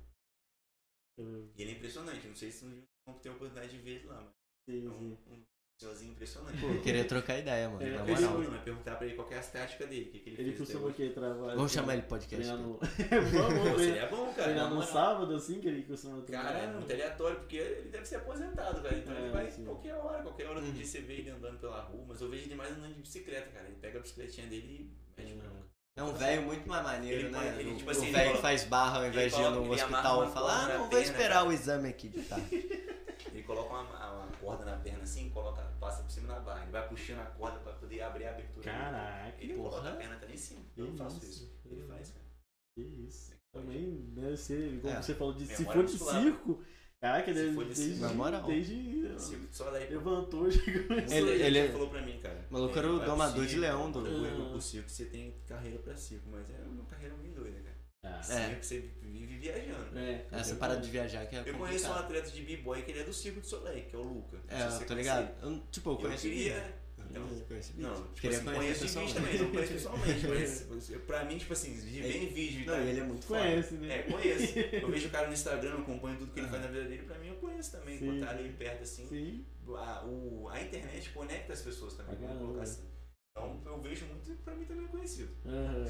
[1.18, 2.64] Eu- E ele é impressionante, não sei se
[3.07, 4.32] não tem a oportunidade de ver ele lá, mas
[4.76, 5.18] Sim, é sim.
[5.28, 5.44] um, um
[5.79, 6.59] senhorzinho impressionante.
[6.59, 7.83] Pô, eu queria trocar ideia, mano.
[7.83, 8.39] É, na Eu ele- moral.
[8.41, 10.41] não, mas perguntar pra ele qual que é a tática dele, o que, que ele,
[10.41, 10.59] Ele fez.
[10.61, 11.09] costuma o até hoje.
[11.14, 11.20] quê?
[11.20, 11.55] Trabalhar.
[11.55, 12.37] Vamos chamar ele de podcast.
[12.47, 12.68] Treinar cara.
[12.68, 12.79] no.
[12.79, 13.85] Pô, Vamos ver.
[13.85, 14.43] seria bom, cara.
[14.45, 16.47] Treinar na no sábado, assim, que ele costuma treinar.
[16.47, 18.97] Cara, é muito aleatório, porque ele deve ser aposentado, cara.
[18.97, 19.64] Então É, ele vai sim.
[19.64, 20.72] qualquer hora, qualquer hora do Uhum.
[20.72, 23.51] dia você vê ele andando pela rua, mas eu vejo ele mais andando de bicicleta,
[23.51, 23.66] cara.
[23.66, 25.76] Ele pega a bicicletinha dele e mete bronca.
[25.97, 27.57] É um velho muito mais maneiro, Ele né?
[27.59, 30.30] ele, O- tipo o assim, velho faz barra ao invés de ir no hospital e
[30.32, 31.49] falar, ah, não, vou esperar cara.
[31.49, 32.47] o exame aqui de tarde.
[33.32, 36.62] Ele coloca uma, uma corda na perna assim, coloca, passa por cima da barra.
[36.62, 38.64] Ele vai puxando a corda pra poder abrir a abertura.
[38.70, 39.70] Caraca, Ele porra.
[39.70, 40.61] coloca a perna até lá em cima.
[40.76, 41.51] Eu não faço isso.
[41.64, 42.24] Ele faz, cara.
[42.74, 43.32] Que isso.
[43.53, 45.03] Também deve ser, como É.
[45.03, 46.62] você falou, de, se for de circo.
[47.01, 48.01] Caraca, Se deve, for de desde, circo.
[48.07, 48.42] Na moral.
[48.47, 49.18] desde.
[49.18, 49.90] Circo de Soleil.
[49.90, 50.97] Levantou, chegou.
[50.97, 52.47] Ele- Ele, ele- ele falou pra mim, cara.
[52.51, 54.34] O maluco era o pro domador de leão do- eu Ah.
[54.34, 57.76] vou pro circo, você tem carreira pra circo, mas é uma carreira meio doida, cara.
[58.03, 58.22] Ah, É.
[58.22, 59.99] Circo, você vive viajando.
[59.99, 60.26] é.
[60.32, 62.05] Essa parada de viajar que é Eu conheço um complicado.
[62.05, 64.38] atleta de b-boy que ele é do Circo de Soleil, que é o Luca.
[64.49, 65.30] É, eu tô ligado.
[65.42, 65.94] Eu, tipo, eu.
[65.94, 66.86] Eu conheço queria.
[67.11, 67.88] Então, Não, conheço vídeo.
[67.88, 70.26] não, tipo Queria assim, conheço também, não conheço pessoalmente,
[70.70, 72.82] mas eu- pra mim, tipo assim, de ver em vídeo e Não, tal.
[72.82, 73.40] ele é muito foda.
[73.40, 73.98] Conhece, né?
[73.98, 74.59] É, conheço.
[74.59, 77.02] Eu vejo o cara no Instagram, eu acompanho tudo que ele faz na vida dele,
[77.04, 79.07] pra mim eu conheço também, Sim, quando tá ali perto assim.
[79.07, 79.46] Sim.
[79.68, 82.72] A, o, a internet conecta as pessoas também, Pra vamos colocar caramba.
[82.80, 82.88] assim.
[83.36, 85.30] Então eu vejo muito e pra mim também é conhecido.
[85.46, 85.86] Aham.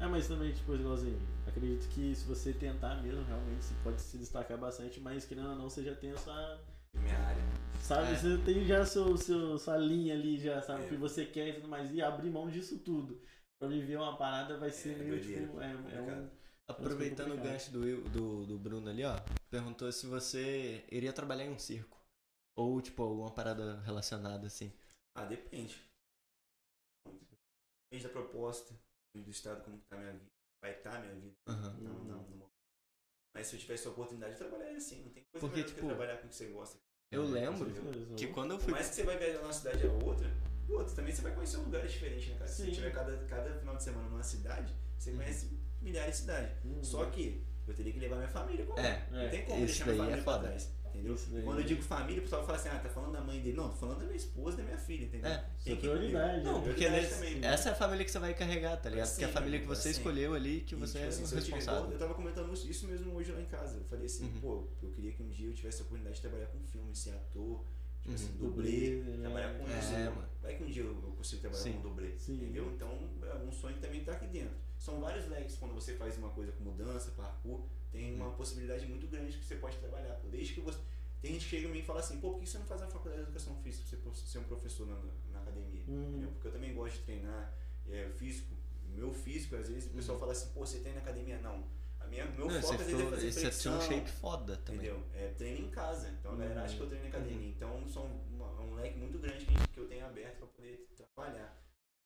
[0.00, 4.18] Ah, mas também, tipo, igualzinho, acredito que se você tentar mesmo, realmente você pode se
[4.18, 6.60] destacar bastante, mas querendo ou não, você já tem a sua.
[6.94, 7.42] Minha área.
[7.82, 8.16] Sabe, É.
[8.16, 10.86] você tem já seu, seu, sua linha ali, já sabe É.
[10.86, 13.20] o que você quer e tudo mais, e abrir mão disso tudo.
[13.58, 15.60] Pra viver uma parada vai ser É, meio doideira, tipo.
[15.60, 15.82] É, é um.
[15.82, 16.30] complicado.
[16.68, 19.16] Aproveitando o gancho do, do, do Bruno ali, ó.
[19.50, 22.00] Perguntou se você iria trabalhar em um circo.
[22.56, 24.72] Ou, tipo, alguma parada relacionada, assim.
[25.16, 25.80] Ah, depende.
[27.90, 28.74] Depende da proposta,
[29.14, 30.30] do estado como que tá a minha vida.
[30.62, 31.34] Vai estar a minha vida.
[31.48, 31.72] Aham.
[31.80, 32.51] Não, não, não.
[33.34, 35.68] Mas se eu tivesse a oportunidade de trabalhar assim, não tem coisa Porque, melhor do
[35.68, 36.78] que tipo, trabalhar com o que você gosta.
[37.10, 37.70] Eu É, lembro
[38.16, 38.72] que quando eu Por fui.
[38.72, 40.30] mais que você vai viajar de uma cidade a outra,
[40.68, 42.48] e outra, também você vai conhecer lugares diferentes, né, cara?
[42.48, 42.64] Se Sim.
[42.66, 45.16] você tiver cada, cada final de semana numa cidade, você Uhum.
[45.16, 46.64] conhece milhares de cidades.
[46.64, 46.84] Uhum.
[46.84, 48.86] Só que eu teria que levar minha família comigo.
[48.86, 50.48] É, Não tem como Isso deixar minha é família pra foda.
[50.48, 50.72] trás.
[50.94, 51.16] Entendeu?
[51.44, 53.56] Quando eu digo família, o pessoal fala assim, ah, tá falando da mãe dele.
[53.56, 55.30] Não, tô falando da minha esposa e da minha filha, entendeu?
[55.30, 55.44] É.
[55.64, 56.44] Tem que prioridade.
[56.44, 56.64] Não, né?
[56.66, 57.46] porque Prioridade nesse- também, né?
[57.48, 59.08] essa é a família que você vai carregar, tá ligado?
[59.08, 59.98] Porque é a família que você sempre.
[59.98, 61.90] escolheu ali, que E, você tipo é assim, o se eu responsável.
[61.90, 63.76] eu tava comentando isso- mesmo hoje lá em casa.
[63.78, 64.40] Eu falei assim, Uhum.
[64.40, 67.10] pô, eu queria que um dia eu tivesse a oportunidade de trabalhar com filme, ser
[67.10, 67.64] ator,
[68.00, 68.14] tipo Uhum.
[68.14, 69.92] assim, dublê, Dublê, trabalhar com é, isso.
[69.92, 70.28] mano.
[70.42, 71.72] Vai que um dia eu eu consigo trabalhar Sim.
[71.74, 72.34] com dublê, Sim.
[72.34, 72.72] entendeu?
[72.74, 74.54] Então é um sonho que também tá aqui dentro.
[74.78, 79.06] São vários leques quando você faz uma coisa como dança, parkour, tem uma possibilidade muito
[79.06, 80.18] grande que você pode trabalhar.
[80.30, 80.78] Desde que você.
[81.20, 82.82] Tem gente que chega em mim e fala assim, pô, por que você não faz
[82.82, 84.96] a faculdade de educação física pra você ser um professor na,
[85.30, 85.84] na academia?
[85.86, 86.28] Uhum.
[86.32, 87.54] Porque eu também gosto de treinar
[87.88, 88.52] é, físico.
[88.88, 90.20] Meu físico, às vezes o pessoal Uhum.
[90.20, 91.38] fala assim, pô, você treina na academia?
[91.40, 91.64] Não.
[92.00, 94.86] A minha, meu Não, foco é fazer você tinha flexão, um shape foda também.
[94.88, 95.06] Entendeu?
[95.14, 96.08] É treino em casa.
[96.10, 97.36] Então a galera acha que eu treino academia.
[97.38, 97.48] Uhum.
[97.56, 101.56] Então são uma- um leque muito grande que, que eu tenho aberto pra poder trabalhar.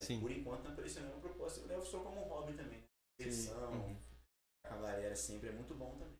[0.03, 0.20] Sim.
[0.20, 1.61] Por enquanto não apareceu nenhuma proposta.
[1.61, 2.84] Eu levo só como um hobby também.
[3.16, 3.97] Flexão, Uhum.
[4.70, 6.16] A galera sempre é muito bom também.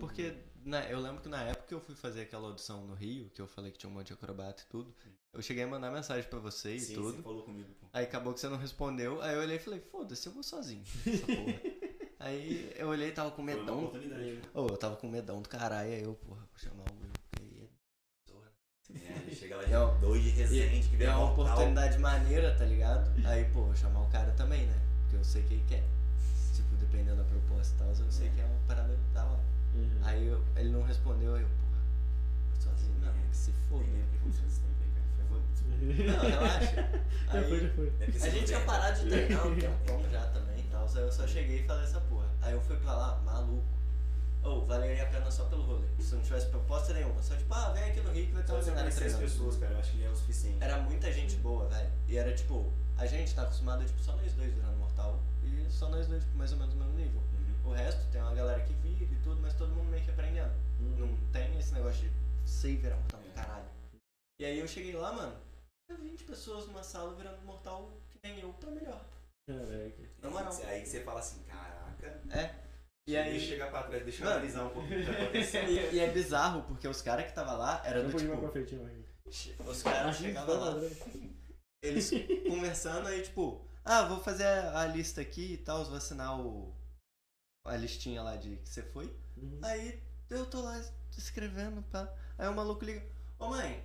[0.00, 0.34] Porque
[0.64, 3.40] né, eu lembro que na época que eu fui fazer aquela audição no Rio, que
[3.40, 4.94] eu falei que tinha um monte de acrobata e tudo,
[5.32, 7.12] eu cheguei a mandar mensagem pra você e Sim, tudo.
[7.16, 7.86] você falou comigo, pô.
[7.92, 10.82] Aí acabou que você não respondeu, aí eu olhei e falei, foda-se, eu vou sozinho.
[12.18, 13.92] Aí eu olhei e tava com uma medão.
[14.54, 17.42] Ô, eu tava com medão do caralho, aí eu, porra, vou chamar o Will, porque
[17.44, 18.52] aí é zorra.
[19.28, 21.44] É, chega lá de É dois de Resende, que É vem uma mortal.
[21.44, 23.10] oportunidade maneira, tá ligado?
[23.26, 24.80] Aí, pô, vou chamar o cara também, né?
[25.02, 25.82] Porque eu sei que ele quer.
[26.74, 29.40] Tipo, dependendo da proposta e tal, eu sei que é uma parada da hora.
[29.74, 29.98] Uhum.
[30.02, 31.82] Aí eu- ele não respondeu, aí eu, porra,
[32.54, 33.84] eu sozinho, não, que se foda.
[33.84, 34.04] Que aí,
[36.06, 36.74] Não, relaxa.
[37.34, 38.28] Já foi, já Aí, foi.
[38.28, 41.26] a gente tinha parado de treinar um tempão já também e tal, aí eu só
[41.26, 42.28] cheguei e falei essa porra.
[42.42, 43.64] Aí eu fui pra lá, maluco.
[44.44, 45.86] Ou, valeria a pena só pelo rolê.
[45.98, 47.20] Se não tivesse proposta nenhuma.
[47.22, 49.22] Só tipo, ah, vem aqui no Rio que vai ter uma galera treinando.
[49.22, 50.58] pessoas, cara, eu acho que já é o suficiente.
[50.60, 51.90] Era muita gente boa, velho.
[52.06, 55.20] E era tipo, a gente tá acostumado, tipo, só nós dois virando mortal.
[55.42, 57.20] E só nós dois, tipo, mais ou menos no mesmo nível.
[57.20, 57.70] Uhum.
[57.70, 60.52] O resto tem uma galera que vira e tudo, mas todo mundo meio que aprendendo.
[60.80, 60.96] Uhum.
[61.06, 62.10] Não tem esse negócio de
[62.48, 63.68] sei virar mortal do caralho.
[64.40, 65.36] E aí eu cheguei lá, mano,
[65.88, 69.04] tinha 20 pessoas numa sala virando mortal que nem eu, pra melhor.
[69.46, 70.02] Caraca.
[70.22, 70.60] Na moral.
[70.66, 72.20] Aí você fala assim, caraca.
[72.30, 72.64] É.
[73.06, 73.38] E eu aí.
[73.38, 74.36] chegar pra trás, deixa eu Mano.
[74.36, 75.68] analisar um pouquinho o que tá acontecendo.
[75.92, 78.48] E, e é bizarro, porque os caras que tava lá era do tipo.
[78.48, 79.54] frente.
[79.66, 80.74] Os caras chegavam lá.
[81.84, 82.10] Eles
[82.48, 86.74] conversando aí, tipo, ah, vou fazer a, lista aqui e tal, vou assinar o.
[87.66, 89.14] a listinha lá de que você foi.
[89.36, 89.60] Uhum.
[89.62, 90.82] Aí eu tô lá
[91.16, 92.08] escrevendo, pá.
[92.38, 93.04] Aí o maluco liga,
[93.38, 93.84] ô mãe,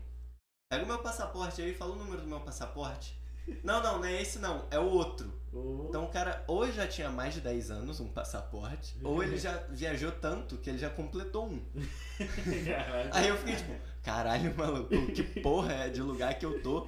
[0.72, 3.20] pega o meu passaporte aí, fala o número do meu passaporte.
[3.64, 5.34] Não, não, não é esse não, é o outro.
[5.52, 5.88] Oh.
[5.90, 9.58] Então o cara ou já tinha mais de 10 anos, um passaporte, ou ele já
[9.70, 11.66] viajou tanto que ele já completou um.
[13.12, 13.74] Aí eu fiquei tipo,
[14.04, 16.88] caralho, maluco, que porra é de lugar que eu tô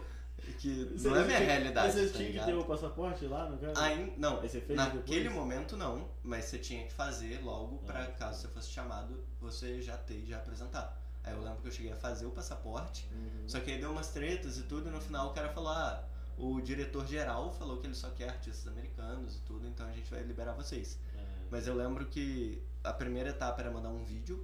[0.60, 2.46] que Você não é minha tinha- realidade, Mas você tá tinha que ligado?
[2.48, 3.80] ter o passaporte lá no caso?
[3.80, 5.34] Aí, não, naquele depois?
[5.34, 8.08] momento não, mas você tinha que fazer logo pra Ah.
[8.08, 11.00] caso você fosse chamado, você já ter, já apresentar.
[11.24, 13.44] Aí eu lembro que eu cheguei a fazer o passaporte, Uhum.
[13.48, 16.04] só que aí deu umas tretas e tudo, e no final o cara falou, ah,
[16.38, 20.10] o diretor geral falou que ele só quer artistas americanos e tudo, então a gente
[20.10, 20.98] vai liberar vocês.
[21.16, 21.20] É.
[21.52, 24.44] Mas eu lembro que a primeira etapa era mandar um vídeo,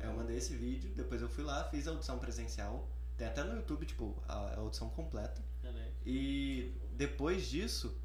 [0.00, 3.44] aí eu mandei esse vídeo, depois eu fui lá, fiz a audição presencial, tem até
[3.44, 5.42] no YouTube, tipo, a, a audição completa.
[6.04, 7.96] E depois disso,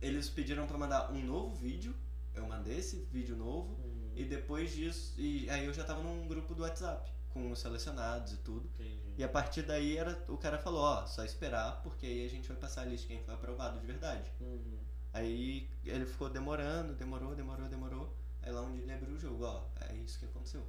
[0.00, 1.94] eles pediram pra mandar um novo vídeo.
[2.34, 3.74] Eu mandei esse vídeo novo.
[3.74, 4.12] Uhum.
[4.16, 8.32] E depois disso, e aí eu já tava num grupo do WhatsApp com os selecionados
[8.32, 8.68] e tudo.
[8.74, 9.14] Entendi.
[9.18, 12.48] E a partir daí era, o cara falou, ó, só esperar, porque aí a gente
[12.48, 14.30] vai passar a lista de quem foi aprovado de verdade.
[14.40, 14.78] Uhum.
[15.12, 18.16] Aí ele ficou demorando, demorou, demorou, demorou.
[18.42, 20.66] Aí lá dia ele abriu o jogo, ó, é isso que aconteceu.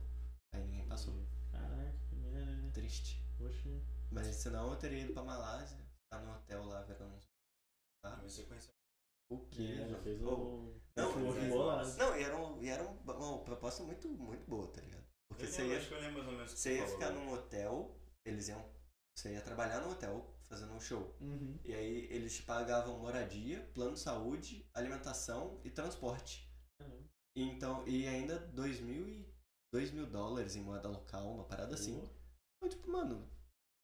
[0.51, 1.13] Aí ninguém passou.
[1.51, 2.69] Caraca, que merda, né?
[2.73, 3.22] Triste.
[3.43, 3.69] Poxa.
[4.11, 7.29] Mas senão eu teria ido pra Malásia, ficar no hotel lá uns.
[8.05, 8.73] Ah, mas você conheceu.
[9.31, 9.77] O quê?
[9.81, 10.81] É, já fez o.
[10.95, 11.93] Não, network mas- bolado.
[11.97, 15.03] Não, e era, um, e era um- uma proposta muito, muito boa, tá ligado?
[15.29, 16.77] Porque Eu você lembro, ia, acho que eu lembro mais ou menos o que você
[16.77, 18.63] ia ficar num hotel, eles iam.
[19.17, 21.15] Você ia trabalhar no hotel, fazendo um show.
[21.21, 21.57] Uhum.
[21.63, 26.47] E aí eles te pagavam moradia, plano de saúde, alimentação e transporte.
[26.77, 27.09] Caramba.
[27.35, 29.33] E então, e ainda dois mil e.
[29.73, 31.99] dois mil dólares em moeda local, uma parada assim.
[32.63, 33.27] Eu, tipo, mano,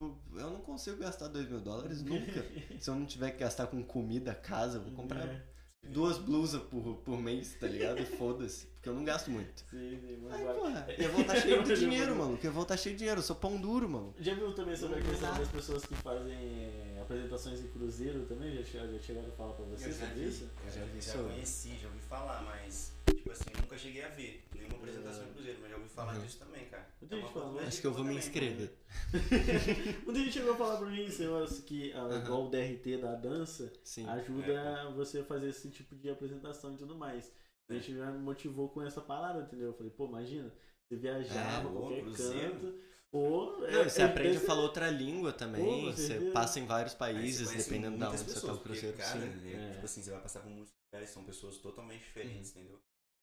[0.01, 2.45] eu não consigo gastar dois mil dólares nunca.
[2.79, 5.45] Se eu não tiver que gastar com comida, casa, eu vou comprar É.
[5.89, 7.99] duas blusas por, por mês, tá ligado?
[7.99, 9.65] E foda-se, porque eu não gasto muito.
[9.69, 10.53] Sim, sim, mas Aí, vai.
[10.55, 12.37] porra, eu ia voltar cheio de dinheiro, mano.
[12.37, 14.15] Que eu ia voltar cheio de dinheiro, eu sou pão duro, mano.
[14.19, 18.55] Já viu também sobre a questão das pessoas que fazem é, apresentações em cruzeiro também?
[18.55, 20.49] Já chegaram, já chegaram a falar pra você Eu já sobre vi, isso?
[20.65, 21.33] Eu já vi já sobre.
[21.33, 22.93] conheci, já ouvi falar, mas,
[23.29, 26.21] tipo assim, nunca cheguei a ver nenhuma apresentação em Cruzeiro, mas já ouvi falar Uhum.
[26.21, 26.87] disso também, cara.
[27.01, 27.59] Muita gente uma falou.
[27.59, 28.73] Acho que eu vou me também, inscrever.
[30.05, 32.23] Muita gente chegou a falar pra mim, senhoras, que ah, Aham.
[32.23, 34.07] igual o DRT da dança Sim.
[34.07, 37.31] ajuda você a fazer esse tipo de apresentação e tudo mais.
[37.69, 39.67] A gente já me motivou com essa parada, entendeu?
[39.67, 40.51] Eu falei, pô, imagina,
[40.87, 42.51] você viajar É, qualquer cruzeiro.
[42.53, 42.79] canto.
[43.11, 46.65] Ou Não, e você é- aprende é- a falar outra língua também, você passa em
[46.65, 48.97] vários países, dependendo da muitas onde você tá pessoas, o porque, cruzeiro.
[48.97, 49.49] cara, Sim.
[49.51, 49.71] é, É.
[49.73, 52.61] Tipo assim, você vai passar por muitos lugares, são pessoas totalmente diferentes, Uhum.
[52.61, 52.79] entendeu?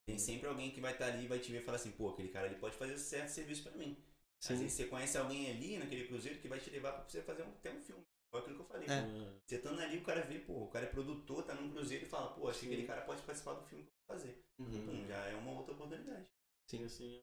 [0.07, 2.11] Tem sempre alguém que vai estar ali e vai te ver e falar assim, pô,
[2.11, 3.97] aquele cara ali pode fazer certo serviço pra mim.
[4.41, 4.57] Às Sim.
[4.59, 7.49] vezes você conhece alguém ali naquele cruzeiro que vai te levar pra você fazer um,
[7.49, 8.03] até um filme.
[8.31, 8.89] Foi aquilo que eu falei.
[8.89, 9.41] É.
[9.45, 12.09] Você estando ali, o cara vê, pô, o cara é produtor, tá num cruzeiro e
[12.09, 14.45] fala, pô, acho que aquele cara pode participar do filme que eu vou fazer.
[14.59, 14.87] Uhum.
[14.87, 16.27] Pum, já é uma outra oportunidade.
[16.71, 17.21] Sim, assim.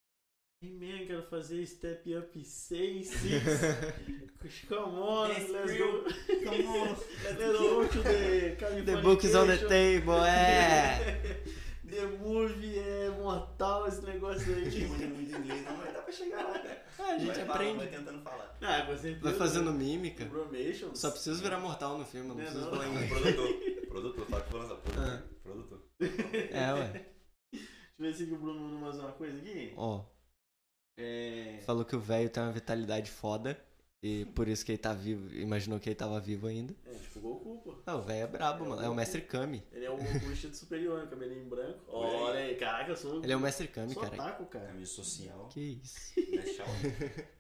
[0.62, 3.44] He-Man, quero fazer Step Up 6, 6.
[4.68, 6.04] Come on, Yes, let's go.
[6.44, 6.88] Come on,
[7.24, 11.44] Let's go to the The book is on the table, é!
[11.94, 14.90] The movie é mortal esse negócio Não tinha aí.
[14.90, 16.86] muito muito inglês, não, mas dá pra chegar lá, cara.
[17.00, 17.78] Ah, a gente vai falando, aprende.
[17.78, 18.58] vai tentando falar.
[18.62, 19.20] Ah, com certeza.
[19.24, 20.26] Vai fazendo mímica.
[20.26, 20.96] Bromation.
[20.96, 22.72] Só preciso virar mortal no filme, não Não é preciso não?
[22.72, 23.10] falar inglês.
[23.10, 23.88] Produtor.
[23.88, 24.82] Produtor, fala que foi lançado.
[24.82, 25.04] Produtor.
[25.04, 25.24] Ah.
[25.44, 25.82] Produtor.
[26.52, 27.06] É, ué.
[27.52, 27.66] Deixa
[28.00, 29.74] eu ver se o Bruno mandou mais uma coisa aqui.
[29.78, 30.04] Ó,
[30.98, 31.60] É.
[31.66, 33.60] falou que o velho tem uma vitalidade foda.
[34.04, 35.34] E por isso que ele tá vivo.
[35.34, 36.76] Imaginou que ele tava vivo ainda.
[36.86, 37.76] É, tipo Goku, pô.
[37.86, 38.84] Ah, o velho é brabo, mano.
[38.84, 39.64] É o mestre Kami.
[39.72, 41.08] Ele é o Goku vestido superior, né?
[41.10, 41.80] cabelinho branco.
[41.88, 43.24] Olha aí, caraca, eu sou.
[43.24, 44.16] Ele é o mestre Kami, sou cara.
[44.16, 44.68] otaku, cara.
[44.68, 45.48] Camisa social.
[45.48, 46.12] Que isso.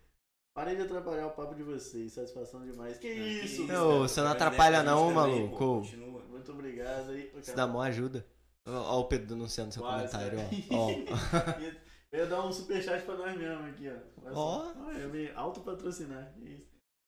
[0.54, 2.98] Parei de atrapalhar o papo de vocês, satisfação demais.
[2.98, 3.64] Que isso?
[3.66, 5.58] Não, você não Mas atrapalha não, maluco.
[5.58, 6.24] pô, Continua.
[6.30, 7.30] Muito obrigado aí.
[7.42, 8.26] Isso dá mó ajuda.
[8.66, 10.50] Ó, ó o Pedro denunciando seu Quase, comentário, né?
[10.70, 10.88] ó.
[12.14, 14.30] Eu ia dar um superchat pra nós mesmo aqui, ó.
[14.36, 14.74] Ó.
[14.86, 16.32] Olha, eu me autopatrocinar.
[16.36, 16.68] Que isso.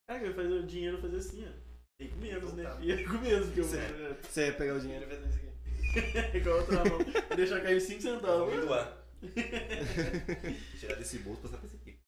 [0.09, 1.51] Cara, eu ia fazer o dinheiro fazer assim, ó.
[1.99, 2.63] E com menos, né?
[2.81, 3.65] E com menos, porque eu.
[3.65, 6.41] Você ia pegar o dinheiro e fazer isso aqui.
[6.41, 6.97] com a outra mão.
[7.35, 8.65] Deixar cair 5 Vamos centavos.
[8.65, 8.97] doar.
[10.79, 11.99] Tirar desse bolso e passar pra esse aqui.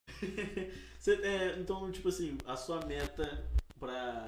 [1.00, 3.48] Você, é, então, tipo assim, a sua meta
[3.80, 4.28] pra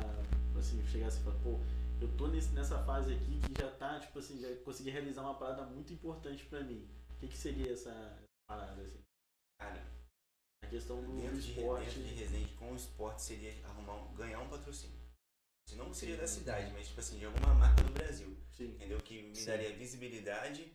[0.60, 1.60] assim, chegar assim e falar, pô,
[2.00, 5.34] eu tô nesse, nessa fase aqui que já tá, tipo assim, já consegui realizar uma
[5.34, 6.88] parada muito importante pra mim.
[7.16, 7.92] O que, que seria essa
[8.50, 9.04] parada, assim?
[9.60, 9.82] Cara,
[10.64, 11.86] A questão do dentro de, esporte.
[11.86, 15.00] dentro de Resende, com o esporte, seria arrumar um, ganhar um patrocínio.
[15.68, 18.36] Se não seria da cidade, mas tipo assim, de alguma marca do Brasil.
[18.52, 18.74] Sim.
[18.74, 19.00] Entendeu?
[19.02, 19.46] Que me Sim.
[19.46, 20.74] daria visibilidade,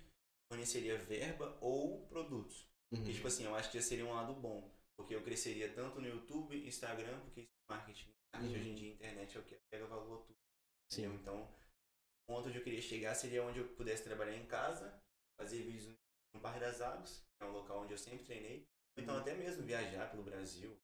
[0.51, 2.64] forneceria verba ou produtos.
[2.93, 3.05] Uhum.
[3.05, 4.72] E tipo assim, eu acho que já seria um lado bom.
[4.97, 8.14] Porque eu cresceria tanto no YouTube, Instagram, porque é marketing.
[8.33, 8.61] Marketing Uhum.
[8.61, 10.39] hoje em dia, internet é o que pega valor tudo.
[10.93, 11.03] Sim.
[11.07, 11.20] Entendeu?
[11.20, 14.97] Então, o ponto onde eu queria chegar seria onde eu pudesse trabalhar em casa,
[15.41, 15.97] fazer vídeos no
[16.41, 18.66] Parque das Águas, que é um local onde eu sempre treinei.
[18.97, 19.20] Então, Uhum.
[19.20, 20.78] até mesmo viajar pelo Brasil,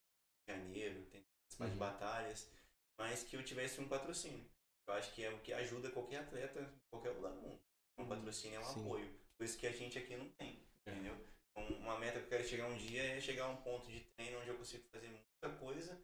[0.48, 1.78] Janeiro, tem participar de Uhum.
[1.78, 2.51] batalhas,
[2.98, 4.48] mas que eu tivesse um patrocínio.
[4.88, 7.61] Eu acho que é o que ajuda qualquer atleta em qualquer lugar do mundo.
[7.98, 8.80] Um patrocínio é um Sim.
[8.80, 10.90] apoio, coisa que a gente aqui não tem, É.
[10.92, 11.14] entendeu?
[11.53, 14.01] Então, uma meta que eu quero chegar um dia é chegar a um ponto de
[14.16, 16.01] treino onde eu consigo fazer muita coisa,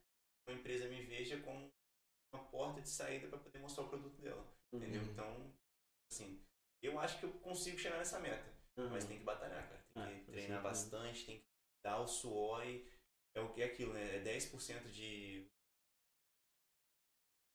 [0.49, 1.73] uma empresa me veja como
[2.33, 5.03] uma porta de saída para poder mostrar o produto dela, entendeu?
[5.03, 5.11] Uhum.
[5.11, 5.53] Então,
[6.11, 6.45] assim,
[6.83, 8.89] eu acho que eu consigo chegar nessa meta, Uhum.
[8.91, 9.83] mas tem que batalhar, cara.
[9.95, 10.63] Tem Ah, que treinar certeza.
[10.63, 11.45] bastante, tem que
[11.83, 12.85] dar o suor e
[13.35, 14.17] é o que é aquilo, né?
[14.17, 15.47] É 10% de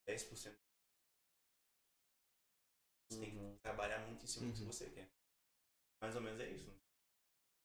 [0.05, 0.57] 10%
[3.09, 3.53] você tem Uhum.
[3.55, 4.67] que trabalhar muito em cima do que Uhum.
[4.72, 5.07] você quer.
[6.01, 6.72] Mais ou menos é isso.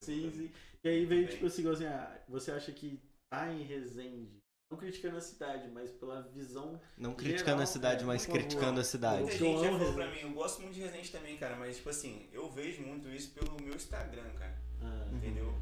[0.03, 0.51] Sim, sim.
[0.85, 1.35] E aí veio, Também.
[1.35, 3.01] tipo assim, assim, ah, você acha que
[3.31, 6.81] tá em Resende, não criticando a cidade, mas pela visão.
[6.99, 8.43] Não Geral, criticando a cidade, é, mas por favor.
[8.43, 9.23] criticando a cidade.
[9.23, 10.25] Muita Eu gente já amo falou pra Resende.
[10.25, 13.31] mim, eu gosto muito de Resende também, cara, mas tipo assim, eu vejo muito isso
[13.33, 14.57] pelo meu Instagram, cara.
[14.83, 15.17] Ah, Uhum.
[15.19, 15.55] Entendeu?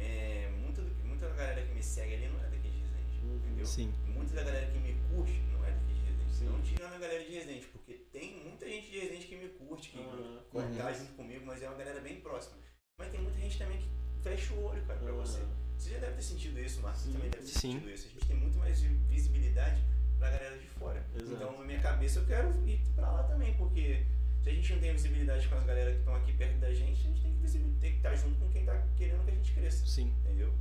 [0.00, 3.36] É, muita, muita galera que me segue ali não é daqui de Resende, Uhum.
[3.36, 3.66] entendeu?
[3.66, 3.94] Sim.
[4.06, 6.34] Muita da galera que me curte não é daqui de Resende.
[6.36, 6.44] Sim.
[6.46, 9.90] Não tirando a galera de Resende, porque tem muita gente de Resende que me curte,
[9.90, 10.42] que Aham.
[10.76, 12.56] tá junto comigo, mas é uma galera bem próxima.
[12.98, 13.88] Mas tem muita gente também que
[14.22, 15.20] fecha o olho, cara, pra Aham.
[15.24, 15.38] você.
[15.78, 17.02] Você já deve ter sentido isso, Marcos.
[17.02, 17.12] Você Sim.
[17.14, 17.72] também deve ter Sim.
[17.72, 18.06] sentido isso.
[18.06, 19.80] A gente tem muito mais vi- visibilidade
[20.18, 21.04] pra galera de fora.
[21.14, 21.32] Exato.
[21.34, 24.04] Então, na minha cabeça, eu quero ir pra lá também, porque
[24.42, 27.00] se a gente não tem visibilidade com as galera que estão aqui perto da gente,
[27.00, 27.48] a gente tem que,
[27.80, 30.12] tem que estar junto com quem tá querendo que a gente cresça, Sim.
[30.24, 30.52] entendeu?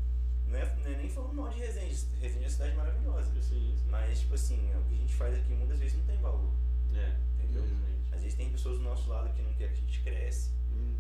[0.48, 2.06] Não é, não é nem falando mal de Resende.
[2.22, 3.32] Resende é uma cidade maravilhosa.
[3.42, 3.76] Sim, sim.
[3.90, 6.54] Mas, tipo assim, o que a gente faz aqui muitas vezes não tem valor,
[6.94, 7.64] É, entendeu?
[7.66, 8.14] infelizmente.
[8.14, 10.96] Às vezes tem pessoas do nosso lado que não quer que a gente cresça, Uhum.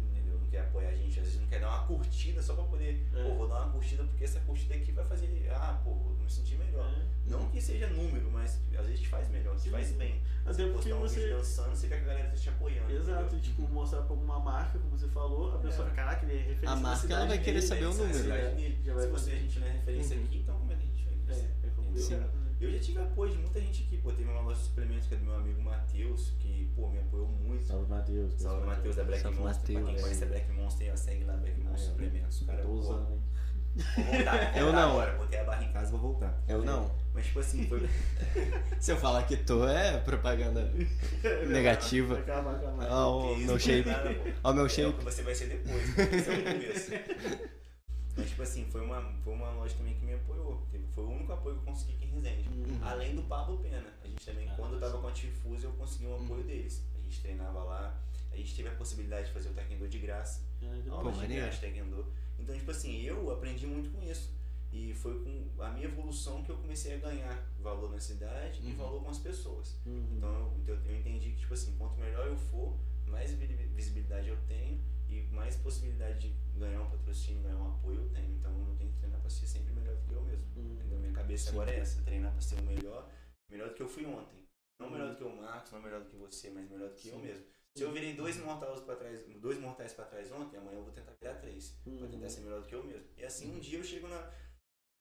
[0.48, 3.06] Não quer apoiar a gente, às vezes não quer dar uma curtida só pra poder,
[3.14, 3.24] É.
[3.24, 6.30] pô, vou dar uma curtida porque essa curtida aqui vai fazer, ah, pô, vou me
[6.30, 6.90] sentir melhor.
[6.90, 7.06] É.
[7.30, 10.22] Não que seja número, mas às vezes te faz melhor, te faz bem.
[10.46, 12.92] Até Você porque postar um você- dançando, você quer que a galera esteja te apoiando.
[12.94, 13.38] Exato, entendeu?
[13.40, 15.92] e tipo, mostrar pra alguma marca, como você falou, a pessoa, É.
[15.92, 18.32] caraca, ele é referência A marca, ela vai querer dele, saber o é a número.
[18.32, 19.32] É, vai Se você, fazer.
[19.34, 20.24] a gente não é referência Uhum.
[20.24, 21.52] aqui, então como é que a gente vai É, crescer?
[21.64, 22.47] é complicado.
[22.60, 24.12] Eu já tive apoio de muita gente aqui, pô.
[24.12, 27.28] Teve uma loja de suplementos que é do meu amigo Matheus, que, pô, me apoiou
[27.28, 27.64] muito.
[27.64, 28.34] Salve, Matheus.
[28.34, 29.76] Salve Matheus da Black Salve, Monster.
[29.76, 31.92] Pra quem conhece a Black Monster, ó, segue lá Black Monster Aí, ó.
[31.92, 32.44] Suplementos.
[32.48, 33.22] Cara, Tô pô, usando, hein?
[33.96, 34.52] Vou voltar.
[34.54, 34.92] vou Eu não.
[34.92, 35.18] Agora.
[35.18, 36.44] Botei a barra em casa, vou voltar.
[36.48, 36.92] Eu não.
[37.14, 37.88] Mas, tipo assim, foi.
[38.80, 40.72] Se eu falar que tô, é propaganda
[41.48, 42.20] negativa.
[42.24, 42.88] Calma, calma.
[42.90, 43.90] Ó, o meu é shape.
[44.44, 45.04] Ó, o meu É shape.
[45.04, 47.48] você vai ser depois, porque esse é o começo.
[48.18, 50.62] Mas, tipo assim, foi uma, foi uma loja também que me apoiou.
[50.96, 52.50] Foi o único apoio que eu consegui aqui em Resende.
[52.50, 52.80] Uhum.
[52.82, 53.84] Além do Pablo Pena.
[54.04, 56.48] A gente também, Ah, quando eu tava com a Tifuse, eu consegui um apoio Uhum.
[56.48, 56.84] deles.
[56.98, 60.42] A gente treinava lá, a gente teve a possibilidade de fazer o Taekwondo de graça.
[60.64, 61.04] Ah, Aulas.
[61.04, 61.44] Pô, de maneiro.
[61.46, 62.06] graça, Taekwondo.
[62.40, 64.36] Então, tipo assim, eu aprendi muito com isso.
[64.74, 68.72] E foi com a minha evolução que eu comecei a ganhar valor na cidade e
[68.72, 68.78] Uhum.
[68.78, 69.80] valor com as pessoas.
[69.86, 70.08] Uhum.
[70.18, 70.30] Então
[70.68, 72.76] eu, eu, entendi que, tipo assim, quanto melhor eu for,
[73.08, 77.98] mais vi- visibilidade eu tenho e mais possibilidade de ganhar um patrocínio, ganhar um apoio
[78.02, 78.36] eu tenho.
[78.38, 80.46] Então eu tenho que treinar pra ser sempre melhor do que eu mesmo.
[80.56, 80.74] Uhum.
[80.74, 81.00] Entendeu?
[81.00, 81.50] Minha cabeça Sim.
[81.52, 83.10] agora é essa, treinar pra ser o melhor,
[83.50, 84.46] melhor do que eu fui ontem.
[84.80, 87.08] Não melhor do que o Marcos, não melhor do que você, mas melhor do que
[87.10, 87.22] eu Sim.
[87.22, 87.46] mesmo.
[87.76, 90.92] Se eu virei dois mortais pra trás, dois mortais pra trás ontem, amanhã eu vou
[90.92, 91.80] tentar virar três.
[91.84, 92.10] Pra Uhum.
[92.10, 93.08] tentar ser melhor do que eu mesmo.
[93.18, 94.32] E assim, um dia eu chego na.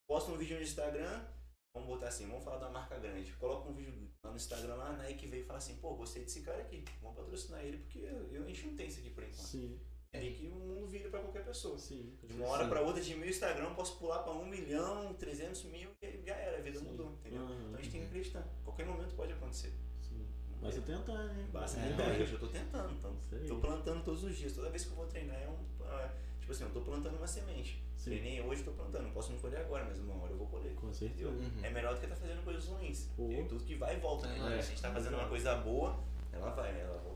[0.07, 1.25] Posto um vídeo no Instagram,
[1.73, 3.33] vamos botar assim, vamos falar da marca grande.
[3.33, 6.23] Coloca um vídeo lá no Instagram lá, a Nike veio e fala assim, pô, gostei
[6.23, 9.23] desse cara aqui, vamos patrocinar ele, porque eu, a gente não tem isso aqui por
[9.23, 9.47] enquanto.
[9.47, 9.79] Sim,
[10.13, 11.77] É aí que o mundo vira pra qualquer pessoa.
[11.77, 12.13] sim.
[12.23, 15.63] De uma hora pra outra, de mil Instagram, eu posso pular pra um milhão, 300
[15.65, 16.85] mil e já era, a vida Sim.
[16.85, 17.41] mudou, entendeu?
[17.41, 17.55] Aham.
[17.67, 18.47] Então a gente tem que acreditar.
[18.63, 19.73] Qualquer momento pode acontecer.
[20.01, 20.25] Sim.
[20.61, 21.47] Basta tentar, né?
[21.51, 21.89] Basta É.
[21.89, 22.19] tentar.
[22.19, 23.15] Eu já tô tentando, então.
[23.31, 23.47] Aí.
[23.47, 24.53] Tô plantando todos os dias.
[24.53, 25.57] Toda vez que eu vou treinar é um.
[25.85, 26.09] ah,
[26.39, 27.83] Tipo assim, eu tô plantando uma semente.
[27.97, 28.11] Sim.
[28.11, 29.03] Treinei hoje, tô plantando.
[29.03, 30.73] Não posso não colher agora, mas uma hora eu vou colher.
[30.75, 31.29] Com certeza.
[31.29, 31.49] Entendeu?
[31.57, 31.65] Uhum.
[31.65, 33.09] É melhor do que tá fazendo coisas ruins.
[33.17, 33.29] Pô.
[33.29, 34.57] E tudo que vai e volta, né?
[34.57, 34.61] É.
[34.61, 36.01] Se a gente tá fazendo uma coisa boa,
[36.31, 36.79] ela vai, né?
[36.81, 37.15] Ela vai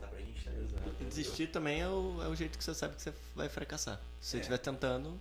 [0.50, 1.04] Exato.
[1.06, 4.00] Desistir também é o, é o jeito que você sabe que você vai fracassar.
[4.20, 4.40] Se você É.
[4.42, 5.20] estiver tentando,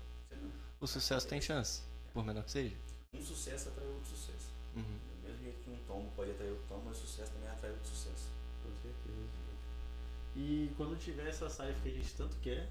[0.80, 1.82] o sucesso tem chance.
[2.12, 2.74] Por menor que seja.
[3.14, 4.48] Um sucesso atrai outro sucesso.
[4.76, 4.82] Uhum.
[4.82, 7.70] Do mesmo jeito que um tombo pode atrair outro tombo, mas o sucesso também atrai
[7.70, 8.28] outro sucesso.
[8.62, 9.30] Com certeza.
[10.36, 12.68] E quando tiver essa live que a gente tanto quer,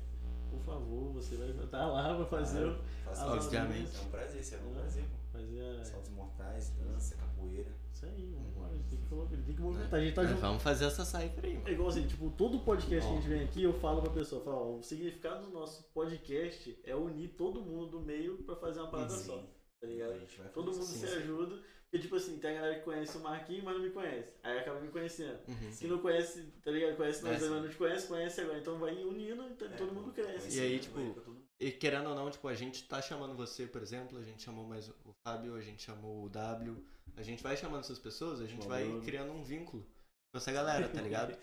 [0.49, 3.45] por favor, você vai estar lá pra fazer, o- Faça Ah, isso.
[3.47, 3.97] obviamente.
[3.97, 4.73] É um prazer, isso é um Ah.
[4.79, 5.03] prazer.
[5.03, 5.19] pô.
[5.31, 5.85] fazer a...
[5.85, 7.69] Saltos mortais, dança, capoeira.
[7.93, 9.99] Isso aí, vamos gente tem que colocar, tem que movimentar.
[9.99, 10.41] A gente tá junto.
[10.41, 13.43] vamos fazer essa cipher aí, É igual assim, tipo, todo podcast que a gente vem
[13.43, 17.61] aqui, eu falo pra pessoa, falo, ó, o significado do nosso podcast é unir todo
[17.61, 19.43] mundo do meio pra fazer uma parada só,
[19.81, 20.13] tá ligado?
[20.13, 20.97] A gente vai Todo mundo isso.
[20.97, 23.89] se ajuda, porque tipo assim, tem a galera que conhece o Marquinhos, mas não me
[23.89, 24.33] conhece.
[24.43, 25.39] Aí acaba me conhecendo.
[25.47, 25.75] Uhum.
[25.77, 26.97] Que não conhece, tá ligado?
[26.97, 28.59] Conhece nós, mas não te conhece, conhece agora.
[28.59, 30.57] Então vai unindo e É, todo mundo cresce.
[30.57, 31.39] E aí, conhecimento tipo, vai.
[31.61, 34.65] E querendo ou não, tipo, a gente tá chamando você, por exemplo, a gente chamou
[34.65, 36.85] mais o Fábio, a gente chamou o W,
[37.17, 39.01] a gente vai chamando essas pessoas, a gente vai Bruno.
[39.03, 39.83] criando um vínculo
[40.31, 41.37] com essa galera, tá ligado?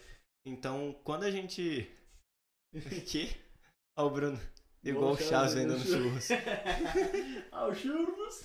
[0.46, 1.90] Então, quando a gente.
[3.02, 3.34] Aqui?
[3.98, 4.38] Ó, o Bruno.
[4.84, 6.28] Igual o Chaves vendendo churros.
[7.50, 8.44] ah, o churros!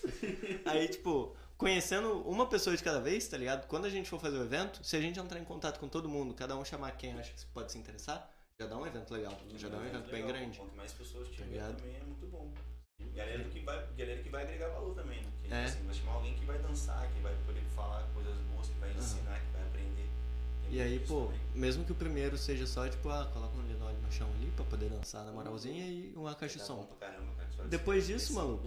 [0.65, 3.67] Aí, tipo, conhecendo uma pessoa de cada vez, tá ligado?
[3.67, 6.09] Quando a gente for fazer o evento, se a gente entrar em contato com todo
[6.09, 8.27] mundo, cada um chamar quem acha que pode se interessar,
[8.59, 9.37] já dá um evento legal.
[9.55, 10.57] Já dá um evento bem legal, grande.
[10.57, 11.77] Quanto mais pessoas Tá tiver ligado?
[11.77, 12.51] também é muito bom.
[13.15, 15.27] Galera que vai, galera que vai agregar valor também, né?
[15.43, 15.63] Que, É.
[15.65, 18.91] assim, vai chamar alguém que vai dançar, que vai poder falar coisas boas, que vai
[18.93, 20.09] ensinar, que vai aprender.
[20.71, 24.09] E aí, pô, mesmo que o primeiro seja só, tipo, ah, coloca um linóleo no
[24.09, 26.87] chão ali pra poder dançar na moralzinha e uma caixa de som.
[27.69, 28.63] Depois disso, maluco,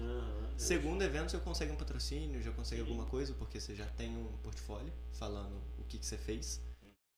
[0.58, 2.88] segundo evento você consegue um patrocínio, já consegue Sim.
[2.88, 6.60] alguma coisa, porque você já tem um portfólio falando o que, que você fez.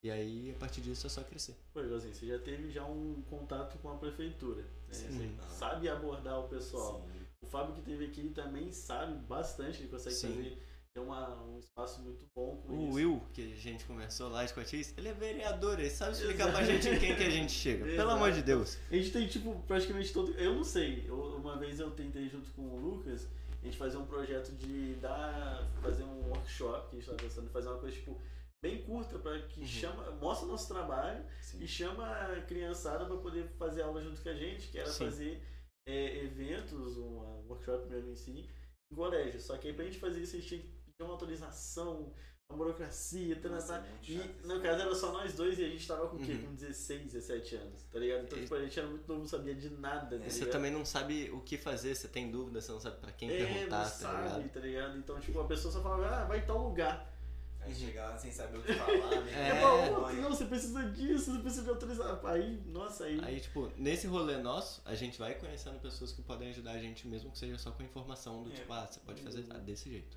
[0.05, 1.57] E aí, a partir disso, é só crescer.
[1.75, 4.63] Igual assim, você já teve já um contato com a prefeitura.
[4.63, 4.93] Né?
[4.93, 5.37] Sim.
[5.37, 7.05] Você sabe abordar o pessoal.
[7.13, 7.27] Sim.
[7.41, 10.29] O Fábio que teve aqui também sabe bastante, ele consegue Sim.
[10.29, 10.63] fazer
[10.97, 12.93] tem uma, um espaço muito bom com O isso.
[12.95, 16.65] Will, que a gente conversou lá de Coatis, ele é vereador, ele sabe explicar pra
[16.65, 17.85] gente em quem que a gente chega.
[17.85, 18.11] Pelo Exato.
[18.13, 18.79] amor de Deus.
[18.91, 20.33] A gente tem, tipo, praticamente todo.
[20.33, 21.05] Eu não sei.
[21.07, 23.29] eu- uma vez eu tentei junto com o Lucas,
[23.61, 25.69] a gente fazer um projeto de dar.
[25.83, 28.19] fazer um workshop, que a gente tava pensando em fazer uma coisa, tipo,
[28.63, 29.67] bem curta, pra que Uhum.
[29.67, 30.11] chama.
[30.13, 31.63] mostra o nosso trabalho Sim.
[31.63, 35.05] e chama a criançada pra poder fazer aula junto com a gente, que era Sim.
[35.05, 35.43] fazer
[35.89, 38.49] é, eventos, um workshop mesmo em si,
[38.91, 39.39] em colégio.
[39.41, 42.13] Só que aí pra gente fazer isso, a gente tinha que uma autorização,
[42.49, 45.69] uma burocracia, tá, Nossa, tá, é e no caso era só nós dois e a
[45.69, 46.33] gente tava com o quê?
[46.33, 46.47] Uhum.
[46.47, 48.25] Com 16, 17 anos, tá ligado?
[48.25, 50.71] Então, tipo, a gente era muito novo, não sabia de nada, tá E você também
[50.71, 53.77] não sabe o que fazer, você tem dúvida, você não sabe pra quem é, perguntar,
[53.79, 54.53] não tá sabe, ligado?
[54.53, 54.99] tá ligado?
[54.99, 57.13] Então, tipo, a pessoa só falava, ah, vai em tal lugar.
[57.61, 59.33] Aí chegar lá sem saber o que falar, né?
[59.33, 59.49] É.
[59.49, 60.23] É, Vergonha.
[60.23, 62.21] não, você precisa disso, você precisa de autorizar.
[62.25, 63.21] Aí, nossa, aí.
[63.25, 67.09] Aí, tipo, nesse rolê nosso, a gente vai conhecendo pessoas que podem ajudar a gente,
[67.09, 68.55] mesmo que seja só com informação do É.
[68.55, 70.17] tipo, ah, você pode fazer desse jeito.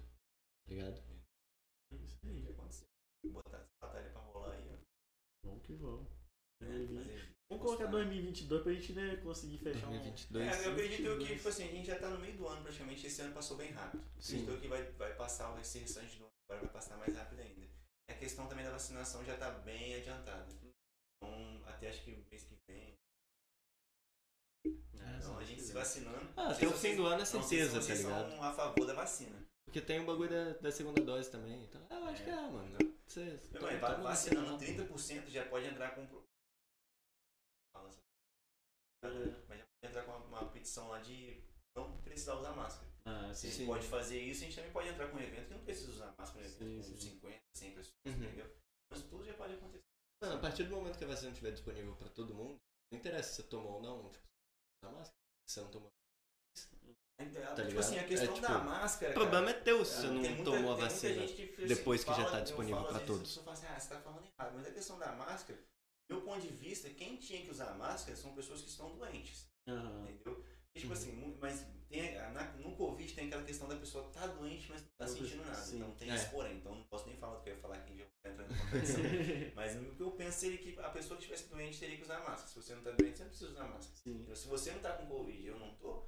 [0.70, 1.02] Tá ligado?
[1.92, 2.42] Isso O aí.
[2.46, 2.88] que aconteceu?
[3.32, 4.78] Botar essa batalha pra rolar aí, ó.
[5.48, 6.08] Vamos que vamos.
[6.62, 6.98] 2020.
[7.08, 7.98] Fazer- Vamos colocar postar.
[8.04, 9.92] 2022 pra gente né, conseguir fechar um.
[9.92, 10.46] 2022.
[10.48, 11.30] É, eu acredito que, 22.
[11.38, 13.72] tipo assim, a gente já tá no meio do ano praticamente, esse ano passou bem
[13.72, 14.04] rápido.
[14.20, 14.44] Sim.
[14.44, 17.40] Acredito que vai, vai passar, vai ser restante do ano, agora vai passar mais rápido
[17.40, 17.68] ainda.
[18.08, 20.48] A questão também da vacinação já tá bem adiantada.
[20.54, 22.94] Então, até acho que mês que vem.
[24.94, 26.32] Então, a gente se vacinando.
[26.38, 28.30] Ah, até o fim do ano é certeza, tá vocês ligado?
[28.30, 29.49] são a favor da vacina.
[29.70, 31.64] Porque tem o bagulho da, da segunda dose também.
[31.64, 32.76] Então, eu acho que é, mano.
[33.06, 36.02] Você, Meu toma- mãe, va- toma vacinando vacina, 30% já pode entrar com.
[39.04, 39.46] É.
[39.48, 41.42] Mas já pode entrar com uma, uma petição lá de
[41.78, 42.90] não precisar usar máscara.
[43.06, 43.58] Ah, Se a sim.
[43.58, 45.92] gente pode fazer isso, a gente também pode entrar com um evento que não precisa
[45.92, 47.10] usar máscara, um evento Sim, com sim.
[47.12, 48.14] 50, 100 pessoas, Uhum.
[48.14, 48.56] entendeu?
[48.92, 49.84] Mas tudo já pode acontecer.
[50.24, 52.58] Mano, a partir do momento que a vacina estiver disponível pra todo mundo,
[52.92, 54.26] não interessa se você tomou ou não, tipo,
[54.84, 55.18] usa máscara.
[55.48, 55.90] Se você não tomou.
[57.20, 57.80] Então, Tá tipo ligado?
[57.80, 59.12] assim, a questão É, tipo, da máscara.
[59.12, 61.14] O problema é teu se você não tem muita- tomou a vacina.
[61.28, 63.36] gente tipo depois que já fala- tá eu disponível vezes, todos.
[63.38, 64.54] Fala assim, ah, você tá falando errado.
[64.56, 65.60] Mas a questão da máscara,
[66.10, 69.50] do meu ponto de vista, quem tinha que usar máscara são pessoas que estão doentes.
[69.68, 70.08] Aham.
[70.10, 70.46] Entendeu?
[70.74, 70.98] E, tipo Uhum.
[71.00, 74.88] assim, mas tem, na- no Covid tem aquela questão da pessoa tá doente, mas não
[74.98, 75.56] tá Não sentindo nada.
[75.56, 75.76] sim.
[75.78, 76.16] Então tem É.
[76.16, 76.56] esse porém.
[76.58, 78.58] Então não posso nem falar do que eu ia falar aqui, já vou entrando em
[78.58, 79.02] contradição.
[79.56, 82.20] Mas o que eu penso seria que a pessoa que estivesse doente teria que usar
[82.20, 82.48] máscara.
[82.48, 83.98] Se você não tá doente, você não precisa usar máscara.
[84.04, 84.20] Sim.
[84.22, 86.06] Então, se você não tá com Covid e eu não tô,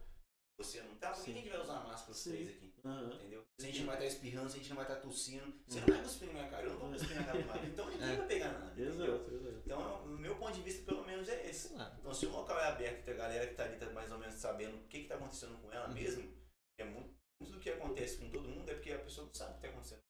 [0.63, 2.73] você não tá, por que a gente vai usar máscara os três aqui?
[2.85, 3.13] Aham.
[3.13, 3.43] Entendeu?
[3.59, 5.79] Se a gente não vai estar espirrando, se a gente não vai estar tossindo, você
[5.79, 5.85] Uhum.
[5.87, 7.69] não vai cuspir na minha cara, eu não vou cuspir na cara do Mário.
[7.69, 8.15] Então ninguém É.
[8.15, 8.71] vai pegar nada.
[8.71, 9.15] entendeu?
[9.15, 9.61] Exato, exato.
[9.65, 11.73] Então, o meu ponto de vista, pelo menos, é esse.
[11.73, 14.17] Então, se o local é aberto e a galera que tá ali tá mais ou
[14.17, 15.93] menos sabendo o que que tá acontecendo com ela Uhum.
[15.93, 16.33] mesmo,
[16.79, 19.51] é muito, muito do que acontece com todo mundo é porque a pessoa não sabe
[19.51, 20.01] o que tá acontecendo.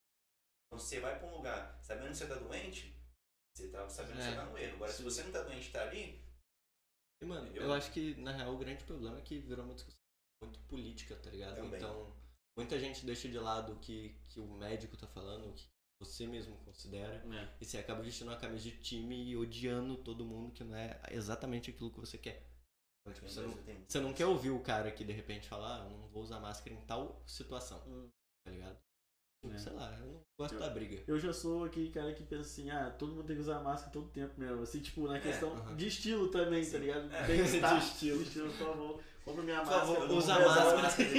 [0.67, 2.95] Então, se você vai pra um lugar sabendo que você tá doente,
[3.53, 4.29] você tá sabendo que É.
[4.29, 4.75] você tá no erro.
[4.75, 5.03] Agora, se Sim.
[5.03, 6.21] você não tá doente e tá ali,
[7.21, 9.99] E, mano, eu acho que, na real, o grande problema é que virou uma discussão
[10.41, 11.55] muito política, tá ligado?
[11.55, 11.77] Também.
[11.79, 12.13] Então,
[12.57, 15.65] muita gente deixa de lado o que, que o médico tá falando, o que
[15.99, 17.49] você mesmo considera, É.
[17.61, 20.99] e você acaba vestindo uma camisa de time e odiando todo mundo que não é
[21.11, 22.47] exatamente aquilo que você quer.
[23.01, 25.81] Então, tipo, você não, tem- você não quer ouvir o cara que de repente fala,
[25.81, 28.09] ah, eu não vou usar máscara em tal situação, Hum.
[28.45, 28.77] tá ligado?
[29.43, 29.57] É.
[29.57, 31.03] Sei lá, eu não gosto da briga.
[31.07, 33.91] Eu já sou aquele cara que pensa assim, ah, todo mundo tem que usar máscara
[33.91, 34.61] todo tempo mesmo.
[34.61, 35.75] Assim, tipo, na questão aham.
[35.75, 36.77] de estilo também, tá Sim.
[36.77, 37.11] ligado?
[37.11, 37.25] É.
[37.27, 37.79] Bem-estar.
[37.79, 38.17] De estilo.
[38.19, 39.03] De estilo, por favor.
[39.25, 39.85] Compra minha máscara.
[40.13, 40.81] usa máscara.
[40.81, 41.09] máscara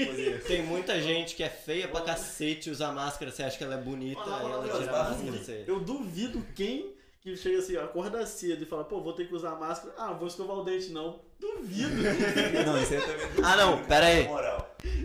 [0.46, 3.78] Tem muita gente que é feia pra cacete usar máscara, você acha que ela é
[3.80, 5.64] bonita, ela tira a máscara, eu- você...
[5.66, 9.34] Eu duvido quem que chega assim, ó, acorda cedo e fala, pô, vou ter que
[9.34, 9.94] usar máscara.
[9.96, 11.20] Ah, vou escovar o dente, não.
[11.38, 11.90] Duvido.
[12.66, 14.28] Não, isso aí também Ah, não, pera aí.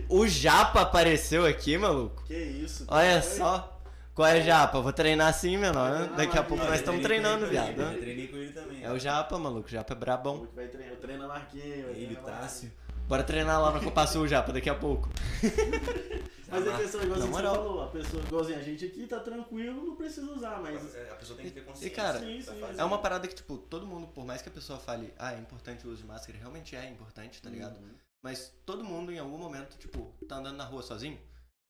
[0.08, 2.22] O Japa apareceu aqui, maluco.
[2.26, 2.84] que isso.
[2.88, 3.76] Olha só.
[4.14, 4.80] Qual é, Japa?
[4.80, 5.96] Vou treinar assim, menor, Vai né?
[5.98, 7.80] treinar Daqui a pouco vai, nós estamos treinando, viado.
[7.80, 8.82] Eu treinei com ele também.
[8.84, 9.68] É o Japa, maluco.
[9.68, 10.48] Japa é brabão.
[10.56, 11.86] Vai treinar, eu treino a Marquinhos.
[11.86, 12.72] vai Ele, o Tássio.
[13.08, 15.08] Bora treinar lá no Copa Sul, Japa, daqui a pouco.
[16.50, 19.06] Mas a questão, igual Na assim que você falou, a pessoa, igualzinho a gente aqui,
[19.06, 20.94] tá tranquilo, não precisa usar, mas...
[20.94, 21.86] É, A pessoa tem que ter consciência.
[21.86, 22.80] E, cara, sim, fazendo.
[22.80, 25.38] É uma parada que, tipo, todo mundo, por mais que a pessoa fale, ah, é
[25.38, 27.76] importante o uso de máscara, realmente é importante, tá ligado?
[27.78, 27.90] Uhum.
[28.22, 31.18] Mas todo mundo, em algum momento, tipo, tá andando na rua sozinho,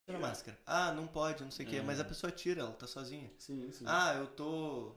[0.07, 0.59] tira a máscara.
[0.65, 1.77] Ah, não pode, não sei o quê.
[1.77, 1.83] É.
[1.83, 3.31] Mas a pessoa tira, ela tá sozinha.
[3.37, 3.85] Sim, sim.
[3.87, 4.95] Ah, eu tô.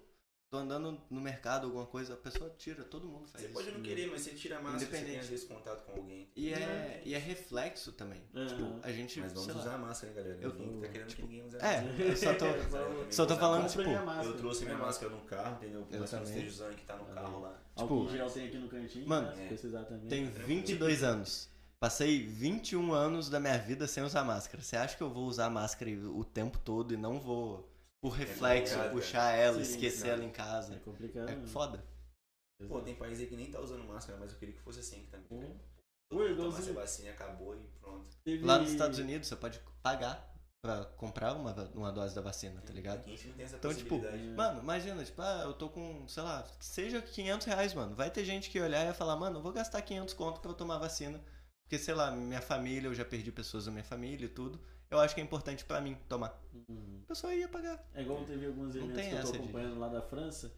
[0.52, 3.54] Tô andando no mercado, alguma coisa, a pessoa tira, todo mundo faz Você isso.
[3.54, 5.24] pode não querer, mas você tira a máscara, você tem Independente.
[5.24, 6.30] às vezes contato com alguém.
[6.36, 8.22] E é, e é reflexo também.
[8.36, 8.48] Aham.
[8.48, 9.20] Tipo, a gente.
[9.22, 10.38] Mas vamos sei lá, usar a máscara, galera.
[10.42, 12.04] Eu- Ninguém tá querendo tipo, que ninguém use a É, máscara.
[12.04, 12.46] eu só tô.
[12.52, 13.82] Eu só tô usar falando, a tipo.
[13.82, 15.82] Eu trouxe minha máscara no carro, entendeu?
[15.84, 17.58] Por Eu eu não esteja usando que tá no carro lá.
[17.78, 20.10] Tipo, gel tem aqui no cantinho, Mano, né, se precisar também.
[20.10, 21.50] Tem 22 anos.
[21.80, 24.62] Passei 21 anos da minha vida sem usar máscara.
[24.62, 27.71] Você acha que eu vou usar máscara o tempo todo e não vou,
[28.02, 30.14] por reflexo, complicado, puxar ela, Sim, esquecer cara.
[30.14, 30.76] ela em casa?
[30.76, 31.30] É complicado.
[31.30, 31.48] É né?
[31.48, 31.84] foda.
[32.68, 35.06] Pô, tem país aí que nem tá usando máscara, mas eu queria que fosse assim
[35.10, 35.28] também.
[35.32, 35.42] Hum.
[35.42, 35.54] cara.
[36.10, 38.10] Pô, Todo mundo igualzinho- tomasse a vacina, acabou e pronto.
[38.24, 40.30] Teve- Lá nos Estados Unidos você pode pagar
[40.64, 43.00] pra comprar uma, uma dose da vacina, tá ligado?
[43.00, 44.36] Aqui a gente não tem essa Então, tipo, possibilidade.
[44.36, 47.96] Mano, imagina, tipo, ah, eu tô com, sei lá, que seja 500 reais, mano.
[47.96, 50.56] Vai ter gente que olhar e falar, mano, eu vou gastar 500 conto pra eu
[50.56, 51.20] tomar vacina.
[51.64, 54.62] Porque, sei lá, minha família, eu já perdi pessoas da minha família e tudo.
[54.92, 56.38] Eu acho que é importante pra mim tomar.
[56.68, 57.02] Uhum.
[57.06, 57.82] A pessoa ia pagar.
[57.96, 60.54] É igual teve alguns eventos tem que eu tô de- acompanhando lá da França.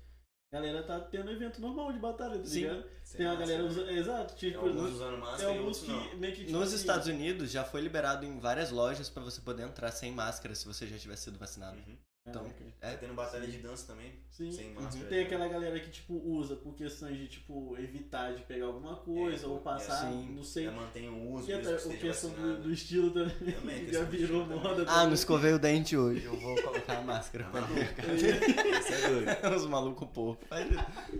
[0.51, 2.61] A galera tá tendo evento normal de batalha, tá Sim.
[2.61, 2.83] ligado?
[3.03, 3.57] Sem Tem uma máscara.
[3.57, 3.89] galera usando.
[3.97, 4.59] Exato, Tem tipo.
[4.65, 6.15] alguns no- usando Tem máscara e alguns que não.
[6.15, 6.39] meio que.
[6.45, 9.91] Tipo Nos assim, Estados Unidos já foi liberado em várias lojas pra você poder entrar
[9.91, 11.77] sem máscara se você já tivesse sido vacinado.
[11.77, 11.97] Uhum.
[12.25, 12.63] Então, Caraca.
[12.81, 12.91] é.
[12.91, 14.49] Tá tendo batalha de dança também, Sim.
[14.49, 14.81] sem Uhum.
[14.81, 15.09] máscara.
[15.09, 19.45] Tem aquela galera que, tipo, usa por questões de, tipo, evitar de pegar alguma coisa
[19.45, 20.29] É, ou passar, sim.
[20.33, 20.63] não sei.
[20.65, 24.03] Já mantém o uso, E até que esteja questão do, do estilo também, Também, já
[24.05, 24.69] virou moda.
[24.69, 24.85] também.
[24.87, 26.23] Ah, não escovei o dente hoje.
[26.23, 27.81] Eu vou colocar a máscara pra mim.
[27.81, 29.43] Isso é doido.
[29.57, 30.47] Os malucos porcos.
[30.47, 30.69] Faz-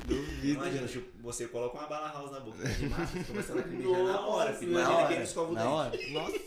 [0.06, 0.48] Duvido.
[0.54, 0.88] Imagina, né?
[0.88, 4.54] tipo, você coloca uma bala house na boca de máscara, começa a lacrimejar na hora,
[4.54, 4.72] filho.
[4.72, 5.74] na Imagina quem não escova o Na dente.
[5.74, 6.12] hora.
[6.14, 6.40] Nossa.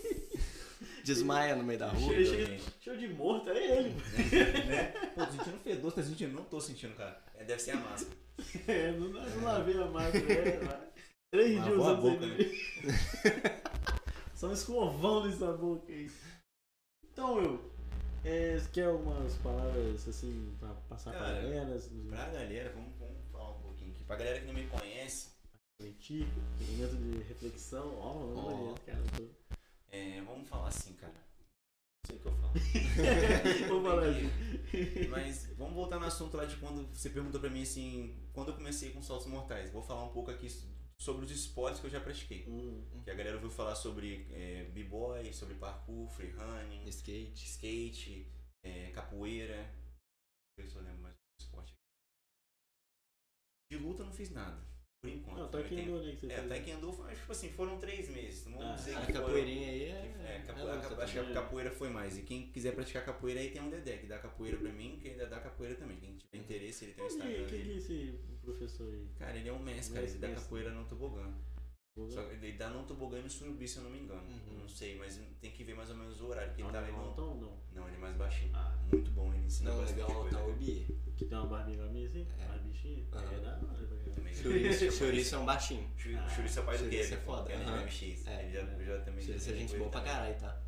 [1.06, 2.12] Desmaia no meio da rua.
[2.80, 3.90] Cheio de morto, é ele.
[4.66, 4.86] né?
[5.14, 6.34] Pô, tô sentindo fedor, tá sentindo?
[6.34, 7.22] Não tô sentindo, cara.
[7.36, 8.16] É, deve ser a máscara.
[8.68, 10.32] É, não, não lavei a máscara.
[10.32, 10.90] É.
[11.30, 12.52] Três dias a usando boca, aí.
[14.34, 16.10] Só um escovão nessa boca aí.
[17.04, 17.72] Então, eu.
[18.24, 21.74] É, você quer algumas palavras assim pra passar pra Cara, galera?
[21.76, 24.04] Assim, Pra galera, vamos, vamos falar um pouquinho aqui.
[24.04, 25.30] Pra galera que não me conhece,
[25.80, 26.26] refletir,
[26.60, 27.94] momento de reflexão.
[27.96, 28.72] Ó, Ó.
[28.72, 28.74] oh.
[28.84, 29.02] cara.
[29.16, 29.45] Tô...
[29.90, 31.12] é, vamos falar assim, cara.
[31.12, 32.52] Não sei o que eu falo.
[33.68, 35.08] Vou falar assim.
[35.10, 38.56] Mas vamos voltar no assunto lá de quando você perguntou pra mim assim, quando eu
[38.56, 39.70] comecei com saltos mortais.
[39.70, 40.48] Vou falar um pouco aqui
[40.98, 42.44] sobre os esportes que eu já pratiquei.
[42.48, 47.44] Hum, Que a galera ouviu falar sobre é, b-boy, sobre parkour, freerunning, Skate.
[47.44, 48.32] skate,
[48.64, 49.74] é, capoeira.
[50.58, 51.74] Eu lembro mais do esporte.
[53.70, 54.64] De luta eu não fiz nada,
[55.10, 55.38] por enquanto.
[55.38, 56.16] Não, andou, né?
[56.18, 56.48] Que você É, fez.
[56.48, 58.46] taekwondo foi, tipo assim, foram três meses.
[58.46, 60.36] Não Ah, dizer A capoeirinha aí que- é.
[60.36, 62.18] é, capo- é a capo- acho que a capoeira foi mais.
[62.18, 65.08] E quem quiser praticar capoeira aí tem um Dedé, que dá capoeira pra mim, que
[65.08, 65.96] ainda dá capoeira também.
[65.96, 69.06] Quem tiver interesse, ele tem o Quem Instagram quem que é esse professor aí?
[69.18, 70.06] Cara, ele é um mestre, cara.
[70.06, 71.32] Ele dá capoeira no tobogã.
[72.10, 74.20] Só que ele dá no tobogã e no surubi, se eu não me engano.
[74.22, 74.58] Uhum.
[74.60, 76.48] Não sei, mas tem que ver mais ou menos o horário.
[76.50, 77.14] Porque ele tá Não, legal.
[77.16, 77.52] não, não.
[77.72, 78.50] Não, ele é mais baixinho.
[78.54, 80.36] Ah, Muito bom, ele ensina Não, bastante legal coisa.
[80.36, 80.86] tá o Bi.
[81.16, 82.26] que tem uma barbinha minha assim?
[82.38, 82.46] É.
[82.46, 83.04] Barbichinha?
[83.12, 83.32] Aham.
[83.32, 83.86] É da hora.
[84.34, 85.90] Chouriço, chouriço é um baixinho.
[85.96, 87.14] Chu- Ah, é o pai do chouriço Kevin.
[87.14, 88.26] é foda, Ele é MX.
[88.26, 88.84] É, Ele já, é.
[88.84, 89.24] já também.
[89.24, 90.60] Chouriço é gente boa pra caralho, tá?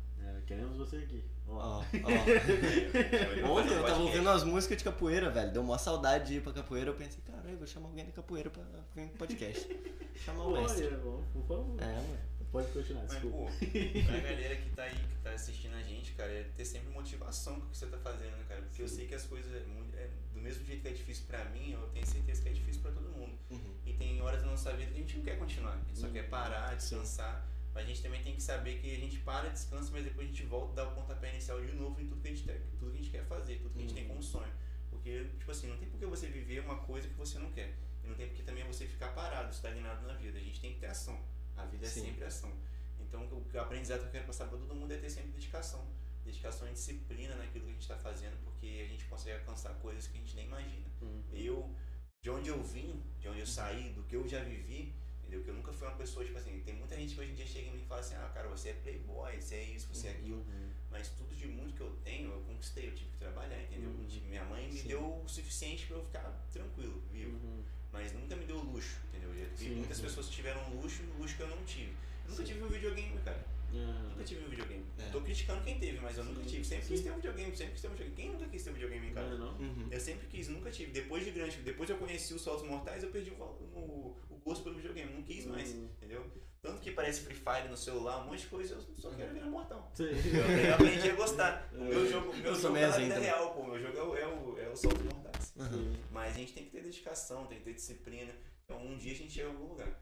[0.49, 1.23] Queremos você aqui.
[1.47, 1.83] Ó.
[1.93, 5.51] Ele vai Ontem eu tava ouvindo umas músicas de capoeira, velho.
[5.53, 6.89] Deu uma saudade de ir pra capoeira.
[6.89, 8.63] Eu pensei, caralho, vou chamar alguém de capoeira pra
[8.95, 9.67] vir pro podcast.
[10.25, 10.87] Chamar o mestre.
[10.87, 11.75] Olha, bom, por favor.
[11.81, 12.17] É, mano.
[12.51, 13.37] Pode continuar, Mas, desculpa.
[13.37, 13.45] pô,
[14.07, 17.59] pra galera que tá aí, que tá assistindo a gente, cara, é ter sempre motivação
[17.59, 18.61] com o que você tá fazendo, né, cara?
[18.63, 18.95] Porque eu Sim.
[18.95, 21.73] sei que as coisas, é muito- é, do mesmo jeito que é difícil pra mim,
[21.73, 23.37] eu tenho certeza que é difícil pra todo mundo.
[23.51, 23.75] Uhum.
[23.85, 26.07] E tem horas da nossa vida que a gente não quer continuar, a gente só
[26.07, 26.13] Uhum.
[26.13, 27.35] quer parar, descansar.
[27.35, 30.31] Mas a gente também tem que saber que a gente para, descansa, mas depois a
[30.31, 32.59] gente volta e dá o pontapé inicial de novo em tudo que a gente, tem,
[32.77, 34.09] tudo que a gente quer fazer, tudo que a gente tem Uhum.
[34.09, 34.53] como sonho.
[34.89, 37.75] Porque, tipo assim, não tem por que você viver uma coisa que você não quer.
[38.03, 40.37] E não tem por que também você ficar parado, estagnado na vida.
[40.37, 41.19] A gente tem que ter ação.
[41.55, 42.01] A vida é Sim.
[42.01, 42.51] sempre ação.
[42.99, 45.85] Então, o o aprendizado que eu quero passar para todo mundo é ter sempre dedicação.
[46.23, 50.07] Dedicação e disciplina naquilo que a gente está fazendo, porque a gente consegue alcançar coisas
[50.07, 50.85] que a gente nem imagina.
[51.01, 51.23] Uhum.
[51.33, 51.75] Eu,
[52.21, 54.93] de onde eu vim, de onde eu saí, do que eu já vivi,
[55.29, 55.43] entendeu?
[55.43, 57.45] Que eu nunca fui uma pessoa, tipo assim, tem muita gente que hoje em dia
[57.45, 60.07] chega em mim e fala assim, ah, cara, você é playboy, você é isso, você
[60.07, 60.37] é aquilo.
[60.39, 60.69] Uhum.
[60.91, 63.89] Mas tudo de muito que eu tenho, eu conquistei, eu tive que trabalhar, entendeu?
[63.91, 64.05] Uhum.
[64.07, 64.87] Tive- Minha mãe me Sim.
[64.87, 67.31] deu o suficiente para eu ficar tranquilo, vivo.
[67.37, 67.63] Uhum.
[67.91, 69.31] Mas nunca me deu luxo, entendeu?
[69.31, 71.91] Vi Sim, muitas pessoas tiveram luxo, luxo que eu não tive.
[72.25, 72.53] Eu nunca Sim.
[72.53, 73.45] tive um videogame, cara.
[73.73, 74.09] Uhum.
[74.09, 74.85] Nunca tive um videogame.
[74.97, 75.09] É.
[75.09, 76.47] Tô criticando quem teve, mas eu nunca Sim.
[76.49, 76.63] tive.
[76.65, 77.03] Sempre quis Sim.
[77.05, 78.15] ter um videogame, sempre quis ter um videogame.
[78.21, 79.35] Quem nunca quis ter um videogame em Não, casa?
[79.35, 79.57] é não?
[79.57, 79.87] Uhum.
[79.91, 80.91] Eu sempre quis, nunca tive.
[80.91, 84.63] Depois de grande, depois eu conheci os Saltos Mortais, eu perdi o, o, o gosto
[84.63, 85.13] pelo videogame.
[85.13, 85.89] Não quis mais, Uhum.
[85.97, 86.25] entendeu?
[86.61, 89.45] Tanto que parece Free Fire no celular, um monte de coisa, eu só quero virar
[89.47, 89.89] mortal.
[89.93, 90.03] Sim.
[90.03, 91.69] Eu, eu aprendi a gostar.
[91.73, 92.09] O meu É.
[92.09, 93.29] jogo, o meu Eu jogo é assim vida também.
[93.29, 93.63] real, pô.
[93.63, 95.53] Meu jogo é o, é o, é o Saltos Mortais.
[95.55, 95.93] Uhum.
[96.11, 98.33] Mas a gente tem que ter dedicação, tem que ter disciplina.
[98.65, 100.01] Então um dia a gente chega em algum lugar.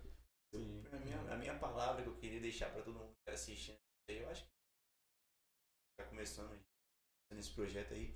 [0.53, 0.83] Sim.
[0.91, 3.77] A minha, a minha palavra que eu queria deixar pra todo mundo que tá assistindo,
[4.07, 4.49] eu acho que
[5.97, 6.57] tá começando
[7.33, 8.13] nesse projeto aí,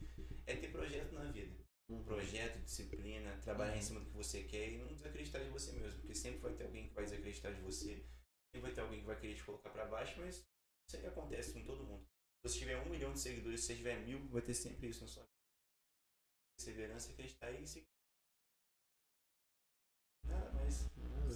[0.48, 1.56] é ter projeto na vida.
[1.90, 2.04] Uhum.
[2.06, 3.82] Projeto, disciplina, trabalhar em Uhum.
[3.82, 6.64] cima do que você quer e não desacreditar de você mesmo, porque sempre vai ter
[6.64, 9.70] alguém que vai desacreditar de você, sempre vai ter alguém que vai querer te colocar
[9.70, 10.38] pra baixo, mas
[10.88, 12.06] isso aí acontece com todo mundo.
[12.42, 15.02] Se você tiver um milhão de seguidores, se você tiver mil, vai ter sempre isso
[15.02, 15.36] na sua vida.
[16.58, 17.88] Perseverança, acreditar e seguir.
[20.24, 20.90] Nada mais.
[20.96, 21.30] Não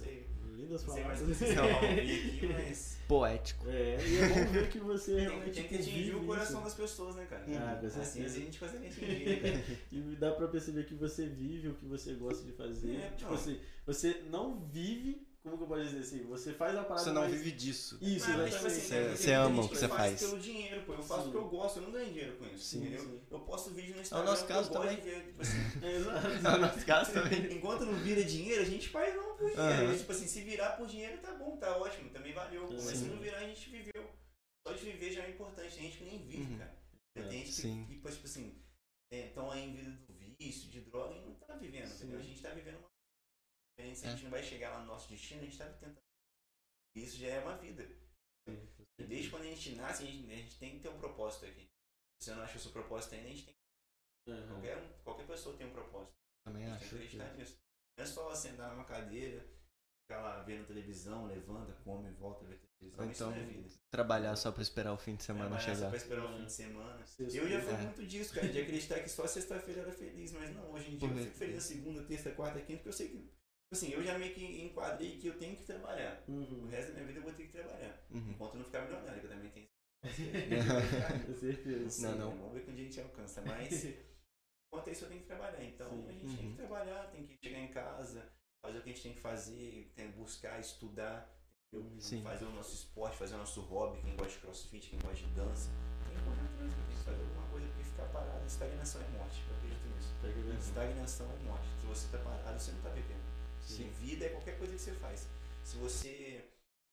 [0.66, 1.02] sei.
[1.02, 1.90] Lindas Não sei mais palavras.
[2.00, 2.98] aqui, mas.
[3.06, 3.68] Poético.
[3.68, 6.64] É, e é bom ver que você Tem, realmente tem que atingir o coração isso.
[6.64, 7.44] das pessoas, né, cara?
[7.48, 9.78] Ah, com Assim a gente consegue atingir, né, cara?
[9.92, 12.96] E dá pra perceber que você vive o que você gosta de fazer.
[12.96, 13.36] É, tipo não.
[13.36, 16.26] assim, você não vive, como que eu posso dizer assim?
[16.26, 17.98] Você faz a parada Você não mas- vive disso.
[18.02, 18.54] Isso, mas, exatamente.
[18.54, 20.20] tipo assim, Você- tem você ama gente o que você faz.
[20.20, 20.92] pelo dinheiro, pô.
[20.94, 21.30] Eu faço Sim.
[21.30, 23.00] porque eu gosto, eu não ganho dinheiro com isso, Sim, entendeu?
[23.00, 23.20] sim.
[23.30, 25.04] Eu posto vídeo no Instagram nosso porque caso eu gosto também.
[25.04, 25.98] de ver, tipo assim, É.
[26.50, 27.52] No nosso caso também.
[27.56, 29.86] enquanto não vira dinheiro, a gente faz não por dinheiro.
[29.88, 32.66] Mas, tipo assim, se virar por dinheiro, tá bom, tá ótimo, também valeu.
[32.66, 32.72] pô.
[32.74, 34.10] Mas se não virar, a gente viveu.
[34.66, 36.58] Só de viver já é importante, tem gente que nem vive, Uhum.
[36.58, 36.76] cara.
[37.16, 37.86] É, Tem gente sim.
[37.88, 38.60] que, tipo assim,
[39.12, 41.94] estão aí em vida do vício, de droga e não tá vivendo, Sim.
[41.94, 42.18] entendeu?
[42.18, 42.88] A gente tá vivendo uma.
[43.78, 45.96] A gente, a gente não vai chegar lá no nosso destino, a gente tá tentando.
[46.94, 47.86] Isso já é uma vida.
[48.98, 51.44] E desde quando a gente nasce, a gente, a gente tem que ter um propósito
[51.44, 51.68] aqui.
[52.18, 54.48] Se você não acha o seu propósito ainda, a gente tem Aham.
[54.54, 56.14] qualquer, um- qualquer pessoa tem um propósito.
[56.44, 56.88] Também A gente tem acho.
[56.88, 57.58] que acreditar nisso.
[57.98, 59.46] Não é só sentar numa cadeira,
[60.02, 63.04] ficar lá vendo televisão, levanta, come, volta, vê televisão.
[63.04, 63.68] Ou então é vida.
[63.90, 65.88] trabalhar só pra esperar o fim de semana Trabalhar só chegar.
[65.88, 67.06] pra esperar o fim de semana.
[67.06, 67.76] Sexta- Eu já fui É.
[67.82, 71.08] muito disso, cara, de acreditar que só sexta-feira era feliz, mas não, hoje em dia
[71.08, 73.36] Por eu fico feliz na segunda, terça, quarta, quinta, porque eu sei que.
[73.72, 76.22] Assim, eu já meio que enquadrei que eu tenho que trabalhar.
[76.28, 76.68] O Uhum.
[76.68, 78.00] resto da minha vida eu vou ter que trabalhar.
[78.10, 78.30] Uhum.
[78.30, 79.66] Enquanto eu não ficar milionário, que eu também tenho.
[81.26, 81.90] Com certeza.
[81.90, 82.18] sei, Não, né?
[82.24, 82.30] não.
[82.36, 83.42] Vamos ver dia a gente alcança.
[83.42, 83.84] Mas
[84.70, 85.64] enquanto isso eu tenho que trabalhar.
[85.64, 86.08] Então Sim.
[86.08, 86.50] a gente tem Uhum.
[86.52, 88.32] que trabalhar, tem que chegar em casa,
[88.64, 91.32] fazer o que a gente tem que fazer, tem que buscar, estudar?
[91.98, 92.22] Sim.
[92.22, 95.26] fazer o nosso esporte, fazer o nosso hobby, quem gosta de crossfit, quem gosta de
[95.34, 95.68] dança.
[96.06, 99.42] Tem que correr atrás, tem que fazer alguma coisa, porque ficar parado, estagnação é morte.
[99.50, 100.14] Eu acredito nisso.
[100.22, 100.54] Tá?
[100.58, 101.66] Estagnação é morte.
[101.80, 103.25] Se você tá parado, você não tá vivendo.
[103.66, 103.88] Sim.
[103.90, 105.28] Vida é qualquer coisa que você faz.
[105.64, 106.44] Se você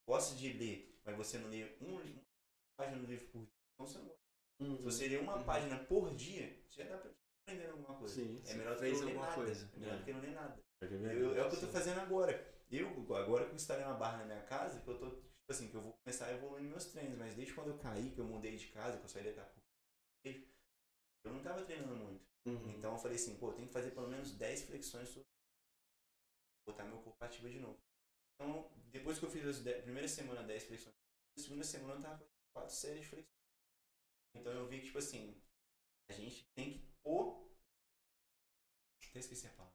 [0.08, 2.22] gosta de ler, mas você não lê um, uma
[2.76, 4.20] página do livro por dia, então você não gosta.
[4.60, 4.76] Uhum.
[4.76, 5.44] Se você lê uma Uhum.
[5.44, 7.10] página por dia, já dá pra
[7.46, 8.14] aprender alguma coisa.
[8.14, 9.34] Sim, é melhor do que não ler nada.
[9.34, 9.70] coisa.
[9.74, 9.98] É melhor É.
[9.98, 10.64] do que não ler nada.
[10.82, 11.12] Aqui vendo?
[11.12, 12.54] Eu, é o que eu tô fazendo agora.
[12.70, 15.68] Eu, agora que eu instalei uma barra na minha casa, que eu tô, tipo assim,
[15.68, 18.24] que eu vou começar a evoluir meus treinos, mas desde quando eu caí, que eu
[18.24, 19.60] mudei de casa, que eu saí da Itapu,
[21.24, 22.24] eu não tava treinando muito.
[22.46, 22.70] Uhum.
[22.76, 25.28] Então eu falei assim, pô, tenho que fazer pelo menos 10 flexões sobre
[26.66, 27.80] botar meu corpo ativo de novo.
[28.34, 30.94] Então, depois que eu fiz 10, primeira semana 10 flexões,
[31.36, 33.34] na segunda semana eu tava fazendo 4 séries de flexões.
[34.36, 35.40] Então eu vi que, tipo assim,
[36.10, 37.44] a gente tem que pôr.
[39.10, 39.74] Até esqueci a palavra.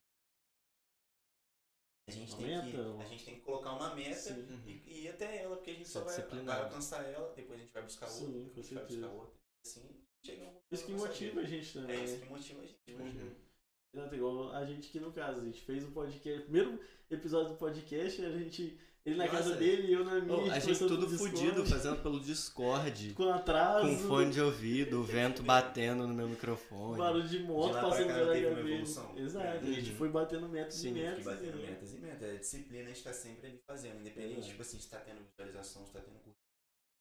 [2.07, 4.63] A gente, tem que, ou- a gente tem que colocar uma meta Sim.
[4.65, 7.59] e, e ir até ela, porque a gente Ser só vai, vai alcançar ela, depois
[7.59, 9.39] a gente vai buscar outra, Sim, com a gente vai buscar outra.
[9.63, 12.03] Assim, chega um Isso que motiva a gente É também.
[12.03, 12.19] isso né?
[12.25, 12.91] que motiva a gente.
[12.91, 13.48] Uhum.
[13.93, 16.79] Exato, igual a gente aqui no caso, a gente fez o podcast, primeiro
[17.09, 19.37] episódio do podcast, a gente, ele na Nossa.
[19.37, 20.37] casa dele e eu na minha.
[20.37, 23.13] Ô, a gente tudo fudido, fazendo pelo Discord.
[23.17, 26.99] Com atraso, Com fone de ouvido, o vento batendo no meu microfone.
[26.99, 28.59] barulho de moto De passando pela uma cabeça.
[28.59, 29.17] evolução.
[29.17, 29.95] Exato, a gente Uhum.
[29.97, 31.25] foi batendo metas Sim, e metas.
[31.25, 31.51] né?
[31.55, 32.21] metas e metas.
[32.29, 33.99] É disciplina, a gente tá sempre ali fazendo.
[34.01, 34.49] Independente, Exato.
[34.49, 36.37] tipo assim, se tá tendo visualização, se tá tendo curso,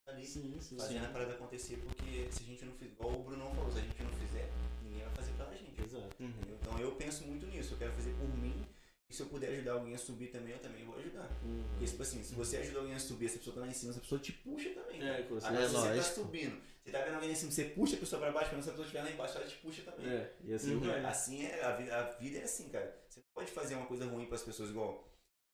[0.07, 0.75] tá ali Sim, sim.
[0.75, 3.77] fazendo a parada acontecer, porque se a gente não fizer, igual o Brunão falou, se
[3.77, 4.49] a gente não fizer,
[6.19, 6.33] Uhum.
[6.59, 8.67] Então eu penso muito nisso, eu quero fazer por mim,
[9.09, 11.27] e se eu puder ajudar alguém a subir também, eu também vou ajudar.
[11.43, 11.63] Uhum.
[11.71, 13.91] Porque, tipo assim, se você ajuda alguém a subir, essa pessoa tá lá em cima,
[13.91, 15.01] essa pessoa te puxa também.
[15.01, 15.23] É, cara.
[15.23, 15.79] com Agora, se certeza.
[15.81, 18.31] você tá subindo, você tá vendo alguém lá em cima, você puxa a pessoa pra
[18.31, 20.07] baixo, quando essa pessoa estiver lá embaixo, ela te puxa também.
[20.09, 20.79] É, e assim Uhum.
[20.81, 21.05] vai.
[21.05, 23.03] Assim é, a vida, a vida é assim, cara.
[23.09, 25.09] Você não pode fazer uma coisa ruim pras pessoas igual.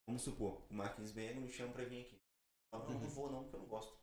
[0.08, 2.16] Vamos supor, o Marquinhos Berg me chama pra vir aqui.
[2.74, 3.10] Eu falo, não, não Uhum.
[3.14, 3.98] vou não, porque eu não gosto.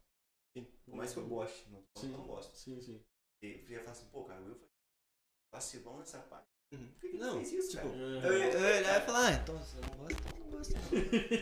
[0.84, 2.10] Por mais que eu goste, não, Sim.
[2.12, 2.56] eu não gosto.
[2.56, 3.02] Sim, sim.
[3.42, 4.54] E eu ia falar assim, pô, cara, foi
[5.52, 6.48] vacilão nessa parte.
[6.72, 6.86] Uhum.
[6.92, 8.00] Por que, que Não, fez isso, tipo, cara?
[8.00, 8.26] É.
[8.28, 10.74] Eu ia, eu ia olhar e falar, ah, então você não gosta, então não gosta.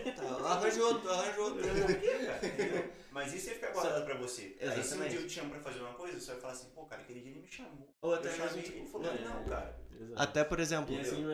[0.09, 1.62] Então tá, arranja outro, arranja outro.
[1.62, 2.47] Por quê, cara?
[2.47, 2.90] Entendeu?
[3.12, 4.57] Mas isso ia ficar guardado pra você.
[4.61, 5.11] Aí se um Exatamente.
[5.11, 7.20] dia eu te chamo pra fazer uma coisa, você vai falar assim, pô, cara, aquele
[7.20, 7.89] dia ele me chamou.
[8.02, 9.77] Ou até eu mesmo, chamei tipo, ele falou, não, não, cara.
[10.01, 10.23] Exato.
[10.23, 11.24] Até, por exemplo, assim.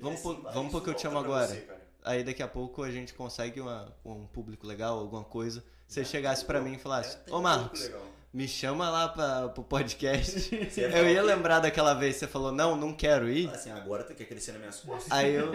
[0.00, 1.46] Vamos É pôr- assim, vai, vamos pôr isso que eu te chamo agora.
[1.46, 1.68] você,
[2.02, 5.62] aí daqui a pouco a gente consegue uma, um público legal, alguma coisa.
[5.86, 8.02] Se você chegasse pra mim e falasse, É, ô Marcos, legal.
[8.36, 10.54] Me chama lá pra, pro podcast.
[10.78, 11.32] Eu ia o quê?
[11.34, 13.48] lembrar daquela vez que você falou, não, não quero ir.
[13.48, 15.10] Assim, agora tu quer crescer nas minhas costas?
[15.10, 15.52] Aí eu.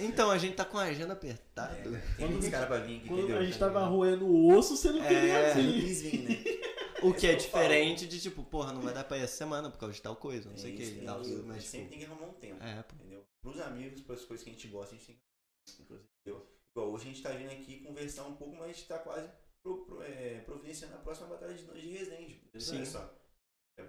[0.00, 1.74] Então, a gente tá com a agenda apertada.
[1.76, 3.38] É, cara, tem muitos caras pra vir aqui, Quando entendeu?
[3.38, 5.50] a gente tava roendo o osso, você não queria É.
[5.52, 6.28] Eu não vir.
[6.28, 6.58] né?
[7.00, 7.62] O que é que eu falo.
[7.62, 10.16] diferente de tipo, porra, não vai dar pra ir essa semana por causa de tal
[10.16, 10.84] coisa, não sei o que.
[10.84, 12.96] tem tal, Mas, mas sempre tipo, tem que arrumar um tempo, é, pô.
[12.96, 13.22] entendeu?
[13.40, 16.44] Pros amigos, pras coisas que a gente gosta, a gente tem que inclusive, entendeu?
[16.74, 19.28] Igual hoje a gente tá vindo aqui conversar um pouco, mas a gente tá quase
[19.62, 22.40] pro, pro, é, providenciando a próxima batalha de de Resende.
[22.58, 22.76] Sim.
[22.76, 23.14] Olha só.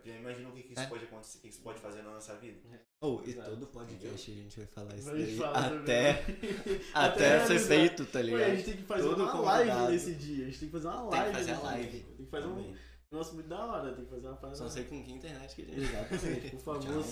[0.06, 0.86] Já imaginou o que, que isso É.
[0.86, 2.60] pode acontecer, o que isso pode fazer na nossa vida?
[3.02, 3.50] Oh, e Exato.
[3.50, 5.38] todo podcast a gente vai falar isso Vai daí.
[5.38, 6.82] falar Até, também.
[6.94, 8.50] até ser feito, tá Pô, a ligado?
[8.52, 9.68] gente tem que fazer Todo uma convidado.
[9.70, 10.44] live nesse dia.
[10.44, 11.34] A gente tem que fazer uma Tem que live.
[11.34, 11.90] fazer a nesse live.
[11.90, 12.04] dia.
[12.18, 12.76] Tem que fazer um Também.
[13.12, 13.94] negócio muito da hora.
[13.96, 14.56] Tem que fazer uma parada.
[14.60, 15.80] Só sei com que internet que a gente.
[15.82, 16.50] Exatamente.
[16.52, 17.06] Por favor.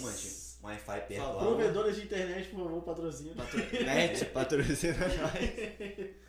[0.61, 1.37] Um Wi-Fi perto.
[1.39, 3.33] Provedoras de internet, por favor, patrocina.
[3.35, 3.57] Patro...
[3.57, 6.26] Net patrocina nós.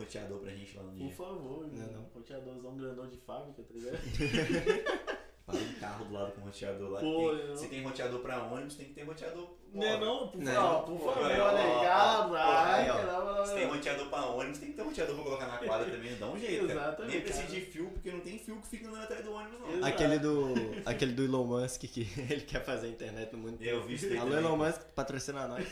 [0.00, 1.14] Um roteador pra gente lá no Por dia.
[1.14, 1.88] favor, Não, né?
[1.92, 2.02] não.
[2.14, 3.98] Roteadorzão grandão de fábrica, tá ligado?
[5.46, 7.00] Para um carro do lado com roteador lá.
[7.00, 9.48] Pô, Tem- se tem roteador pra ônibus, tem que ter roteador.
[9.74, 10.28] Não é não?
[10.28, 10.52] Por Não.
[10.54, 13.38] favor, por favor, olha ó, ó, ó, ó.
[13.38, 16.14] não, Se tem roteador pra ônibus, tem que ter roteador pra colocar na quadra também.
[16.16, 16.80] Dá um jeito, cara.
[16.80, 19.58] Exatamente, Nem precisa de fio, porque não tem fio que fica andando atrás do ônibus,
[19.60, 19.68] não.
[19.70, 19.86] Exato.
[19.86, 20.54] Aquele do,
[20.86, 22.00] aquele do Elon Musk que
[22.30, 23.60] ele quer fazer a internet no mundo.
[23.60, 24.32] Eu vi isso aí Alô.
[24.36, 25.66] Elon Musk, patrocina nós.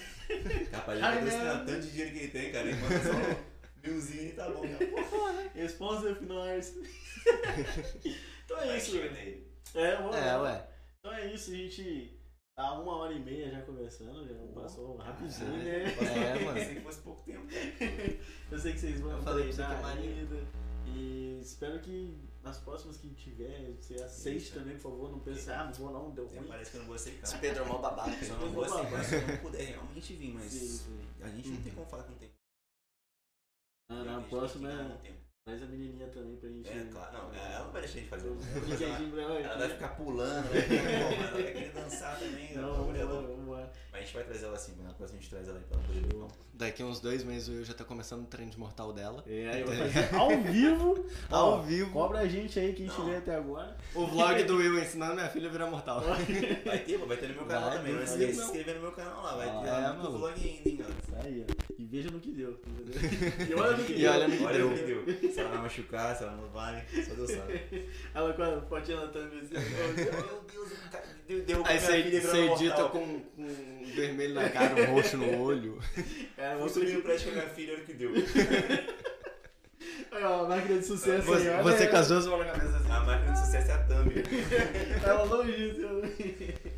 [0.73, 1.31] Capaz, meu.
[1.31, 2.67] tá tanto de dinheiro que ele tem, cara.
[2.69, 3.13] Ele manda só
[3.83, 4.63] milzinho e tá bom.
[4.63, 5.51] Cara.
[5.55, 6.75] Responsive nós.
[8.45, 8.93] então é Vai, isso.
[8.99, 9.47] daí.
[9.75, 10.43] É, vamos É, lá.
[10.43, 10.69] ué.
[11.01, 12.19] Então é isso, a gente
[12.57, 15.65] tá uma hora e meia já conversando, já Pô, passou rapidinho, caralho.
[15.65, 16.37] né?
[16.39, 16.59] É, mano.
[16.59, 17.47] Pensei que fosse pouco tempo.
[18.51, 20.19] Eu sei que vocês vão Eu que é maneiro.
[20.21, 20.69] ainda.
[20.87, 24.55] E espero que nas próximas que tiver, você aceite Isso.
[24.55, 25.11] também, por favor.
[25.13, 26.45] Não pense, ah, não vou não, deu ruim.
[26.49, 27.25] parece que eu não vou aceitar.
[27.29, 28.25] Esse Pedro é mó babaca.
[28.25, 31.01] Só não vou aceitar se eu não puder realmente vir, mas Sim, sim.
[31.21, 32.31] a gente não tem como falar que não tem.
[33.90, 36.69] Ah, na A gente é traz a menininha também pra gente.
[36.69, 37.12] É, claro.
[37.12, 38.31] Não, ela não vai deixar a gente fazer.
[38.31, 39.41] Brinquedinho pra ela.
[39.41, 42.55] Ela vai ficar pulando, vai ficar- ela vai querer dançar também.
[42.55, 43.49] Não, vamos vamos.
[43.91, 45.79] Mas a gente vai trazer ela assim, na próxima a gente traz ela aí pra
[45.79, 46.27] ela poder ver.
[46.55, 49.23] Daqui uns dois meses o Will já tá começando o treino de mortal dela.
[49.29, 51.07] É, aí vai fazer ao vivo.
[51.31, 51.93] Ao Ó, vivo.
[51.93, 53.77] Cobra a gente aí, quem estiver até agora.
[53.95, 56.01] O vlog do Will ensinando minha filha a virar mortal.
[56.01, 57.93] Vai ter, vai ter no meu canal Vai, também.
[57.93, 59.37] Não vai esquece de se inscrever no meu canal lá.
[59.37, 60.97] Vai Ah, ter é, lá no vlog ainda, hein, galera.
[61.01, 61.73] Isso aí, ó.
[61.79, 62.51] E veja no que deu.
[62.66, 63.01] entendeu?
[63.49, 64.11] E olha no que E deu.
[64.12, 64.37] olha no
[64.77, 65.05] que deu.
[65.39, 65.43] O.
[65.43, 67.60] Se ela vai machucar, se ela não vai, só Deus sabe.
[68.15, 69.55] Ela com a fotinha na thumb assim.
[69.70, 70.82] Meu Deus, o
[71.27, 75.78] deu, deu Aí você edita com, com um vermelho na cara, um roxo no olho.
[76.36, 78.12] Cara, Fui vamos subir no subir prédio com a minha filha, olha o que deu.
[80.10, 81.89] Aí, ó, máquina de sucesso Você, aí, você aí.
[81.89, 82.90] com as duas mãos na cabeça assim.
[82.90, 84.12] A máquina de sucesso é a thumb.
[85.05, 85.86] Ela longe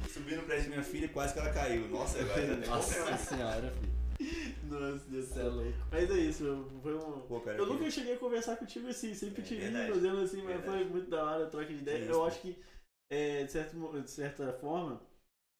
[0.08, 1.88] Subi no prédio com minha filha e quase que ela caiu.
[1.88, 3.89] Nossa, já tem Nossa senhora, filho.
[4.70, 5.52] Nossa, Deus do é céu.
[5.90, 7.20] Mas é isso, foi um.
[7.22, 9.92] Pô, cara, Eu que- nunca cheguei a conversar contigo assim, sempre É te vi verdade.
[9.92, 10.66] fazendo assim, mas Verdade.
[10.66, 11.98] foi muito da hora a troca de ideia.
[11.98, 12.58] É isso, eu acho que,
[13.10, 15.00] é, de, certo, de certa forma,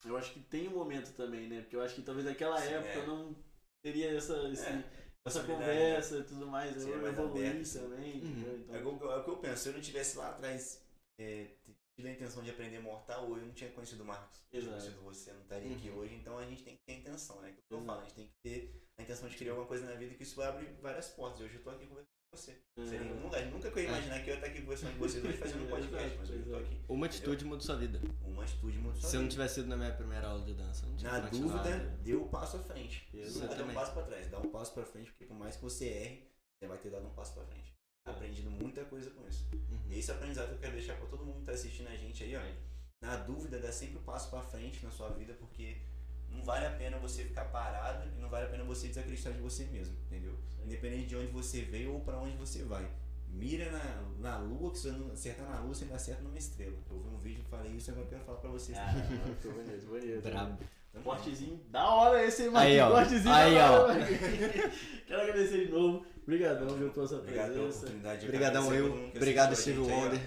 [0.05, 1.61] eu acho que tem um momento também, né?
[1.63, 3.07] Porque eu acho que talvez naquela Sim, época é.
[3.07, 3.37] não
[3.85, 4.85] teria essa, É, essa
[5.25, 6.87] possibilidade, conversa e tudo mais.
[6.87, 7.81] Eu evoluí assim.
[7.81, 8.65] também, Uhum.
[8.71, 9.63] É Então, o que eu- é o que eu penso.
[9.63, 10.83] Se eu não tivesse lá atrás
[11.19, 11.49] é,
[12.01, 14.41] tido a intenção de aprender mortal, ou eu não tinha conhecido o Marcos.
[14.41, 14.77] Não tinha Exato.
[14.77, 15.99] conhecido você, não estaria aqui Uhum.
[15.99, 16.15] hoje.
[16.15, 17.53] Então a gente tem que ter a intenção, né?
[17.53, 17.87] Que eu Exato.
[17.87, 20.23] falo, a gente tem que ter a intenção de criar alguma coisa na vida que
[20.23, 21.41] isso abre várias portas.
[21.41, 22.63] E hoje eu tô aqui conversando com você.
[22.89, 23.45] Seria em um lugar.
[23.47, 25.65] Nunca que eu ia imaginar que eu ia estar aqui conversando com vocês hoje fazendo
[25.65, 26.81] um podcast, mas hoje eu tô aqui.
[26.89, 28.01] Uma atitude muda sua vida.
[28.25, 30.91] Uma atitude muito Se eu não tivesse ido na minha primeira aula de dança, eu
[30.91, 33.09] não tinha Na dúvida, dê o passo à frente.
[33.13, 33.57] Exatamente.
[33.57, 34.27] Dê um passo pra trás.
[34.29, 37.07] Dá um passo pra frente, porque por mais que você erre, você vai ter dado
[37.07, 37.75] um passo pra frente.
[38.05, 39.49] Aprendido muita coisa com isso.
[39.53, 39.79] Uhum.
[39.91, 42.25] E esse aprendizado que eu quero deixar pra todo mundo que tá assistindo a gente
[42.25, 42.41] aí, ó.
[43.03, 45.79] Na dúvida, dá sempre o passo pra frente na sua vida, porque
[46.29, 49.41] não vale a pena você ficar parado e não vale a pena você desacreditar de
[49.41, 50.39] você mesmo, entendeu?
[50.65, 52.91] Independente de onde você veio ou pra onde você vai.
[53.29, 56.39] Mira na, na lua, que se você não acertar na lua, você ainda acerta numa
[56.39, 56.77] estrela.
[56.91, 58.77] Eu vi um vídeo e falei isso, agora eu quero falar pra vocês.
[58.77, 58.93] Ah,
[59.43, 60.23] bonito, bonito.
[60.23, 60.59] Brabo.
[60.93, 62.91] Tamo Cortezinho da hora esse, hein, Aí, ó.
[62.91, 63.83] Cortezinho Aí, da ó.
[63.85, 64.75] hora, Marquinhos.
[65.07, 66.07] Quero agradecer de novo.
[66.23, 67.79] Obrigadão, viu, pela sua Obrigado pela presença.
[67.79, 68.23] oportunidade.
[68.23, 69.83] Eu Obrigadão, que Obrigado, Steve ó.
[69.85, 70.21] Wonder.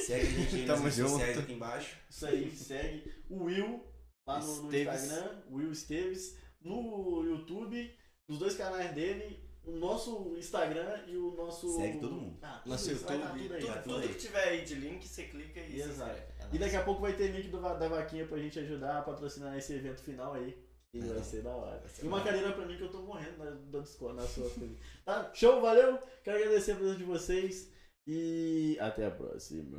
[0.00, 1.96] Segue a gente aí nas Tamo redes aqui embaixo.
[2.10, 3.84] Isso aí, segue o Will
[4.26, 4.76] lá no, no.
[4.76, 7.94] Instagram, Will Esteves, no YouTube,
[8.28, 11.76] nos dois canais dele, o nosso Instagram e o nosso.
[11.76, 12.38] Segue todo mundo.
[12.42, 13.60] Ah, tudo Nosso tá YouTube, tudo aí.
[13.60, 14.08] tudo, tá tudo tudo aí.
[14.08, 16.20] que tiver aí de link, você clica e se Exato.
[16.52, 19.56] E daqui a pouco vai ter link do, da vaquinha pra gente ajudar a patrocinar
[19.56, 20.56] esse evento final aí.
[20.90, 21.88] Que vai ser da hora.
[21.88, 24.48] Ser E uma cadeira pra mim que eu tô morrendo na, da Discord, na sua
[24.50, 24.74] coisa.
[25.04, 25.30] Tá?
[25.34, 25.98] Show, valeu!
[26.22, 27.72] Quero agradecer a presença de vocês
[28.06, 29.78] e até a próxima.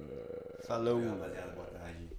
[0.65, 0.97] Falou.
[0.97, 1.51] Obrigado, rapaziada.
[1.53, 2.16] Boa tarde.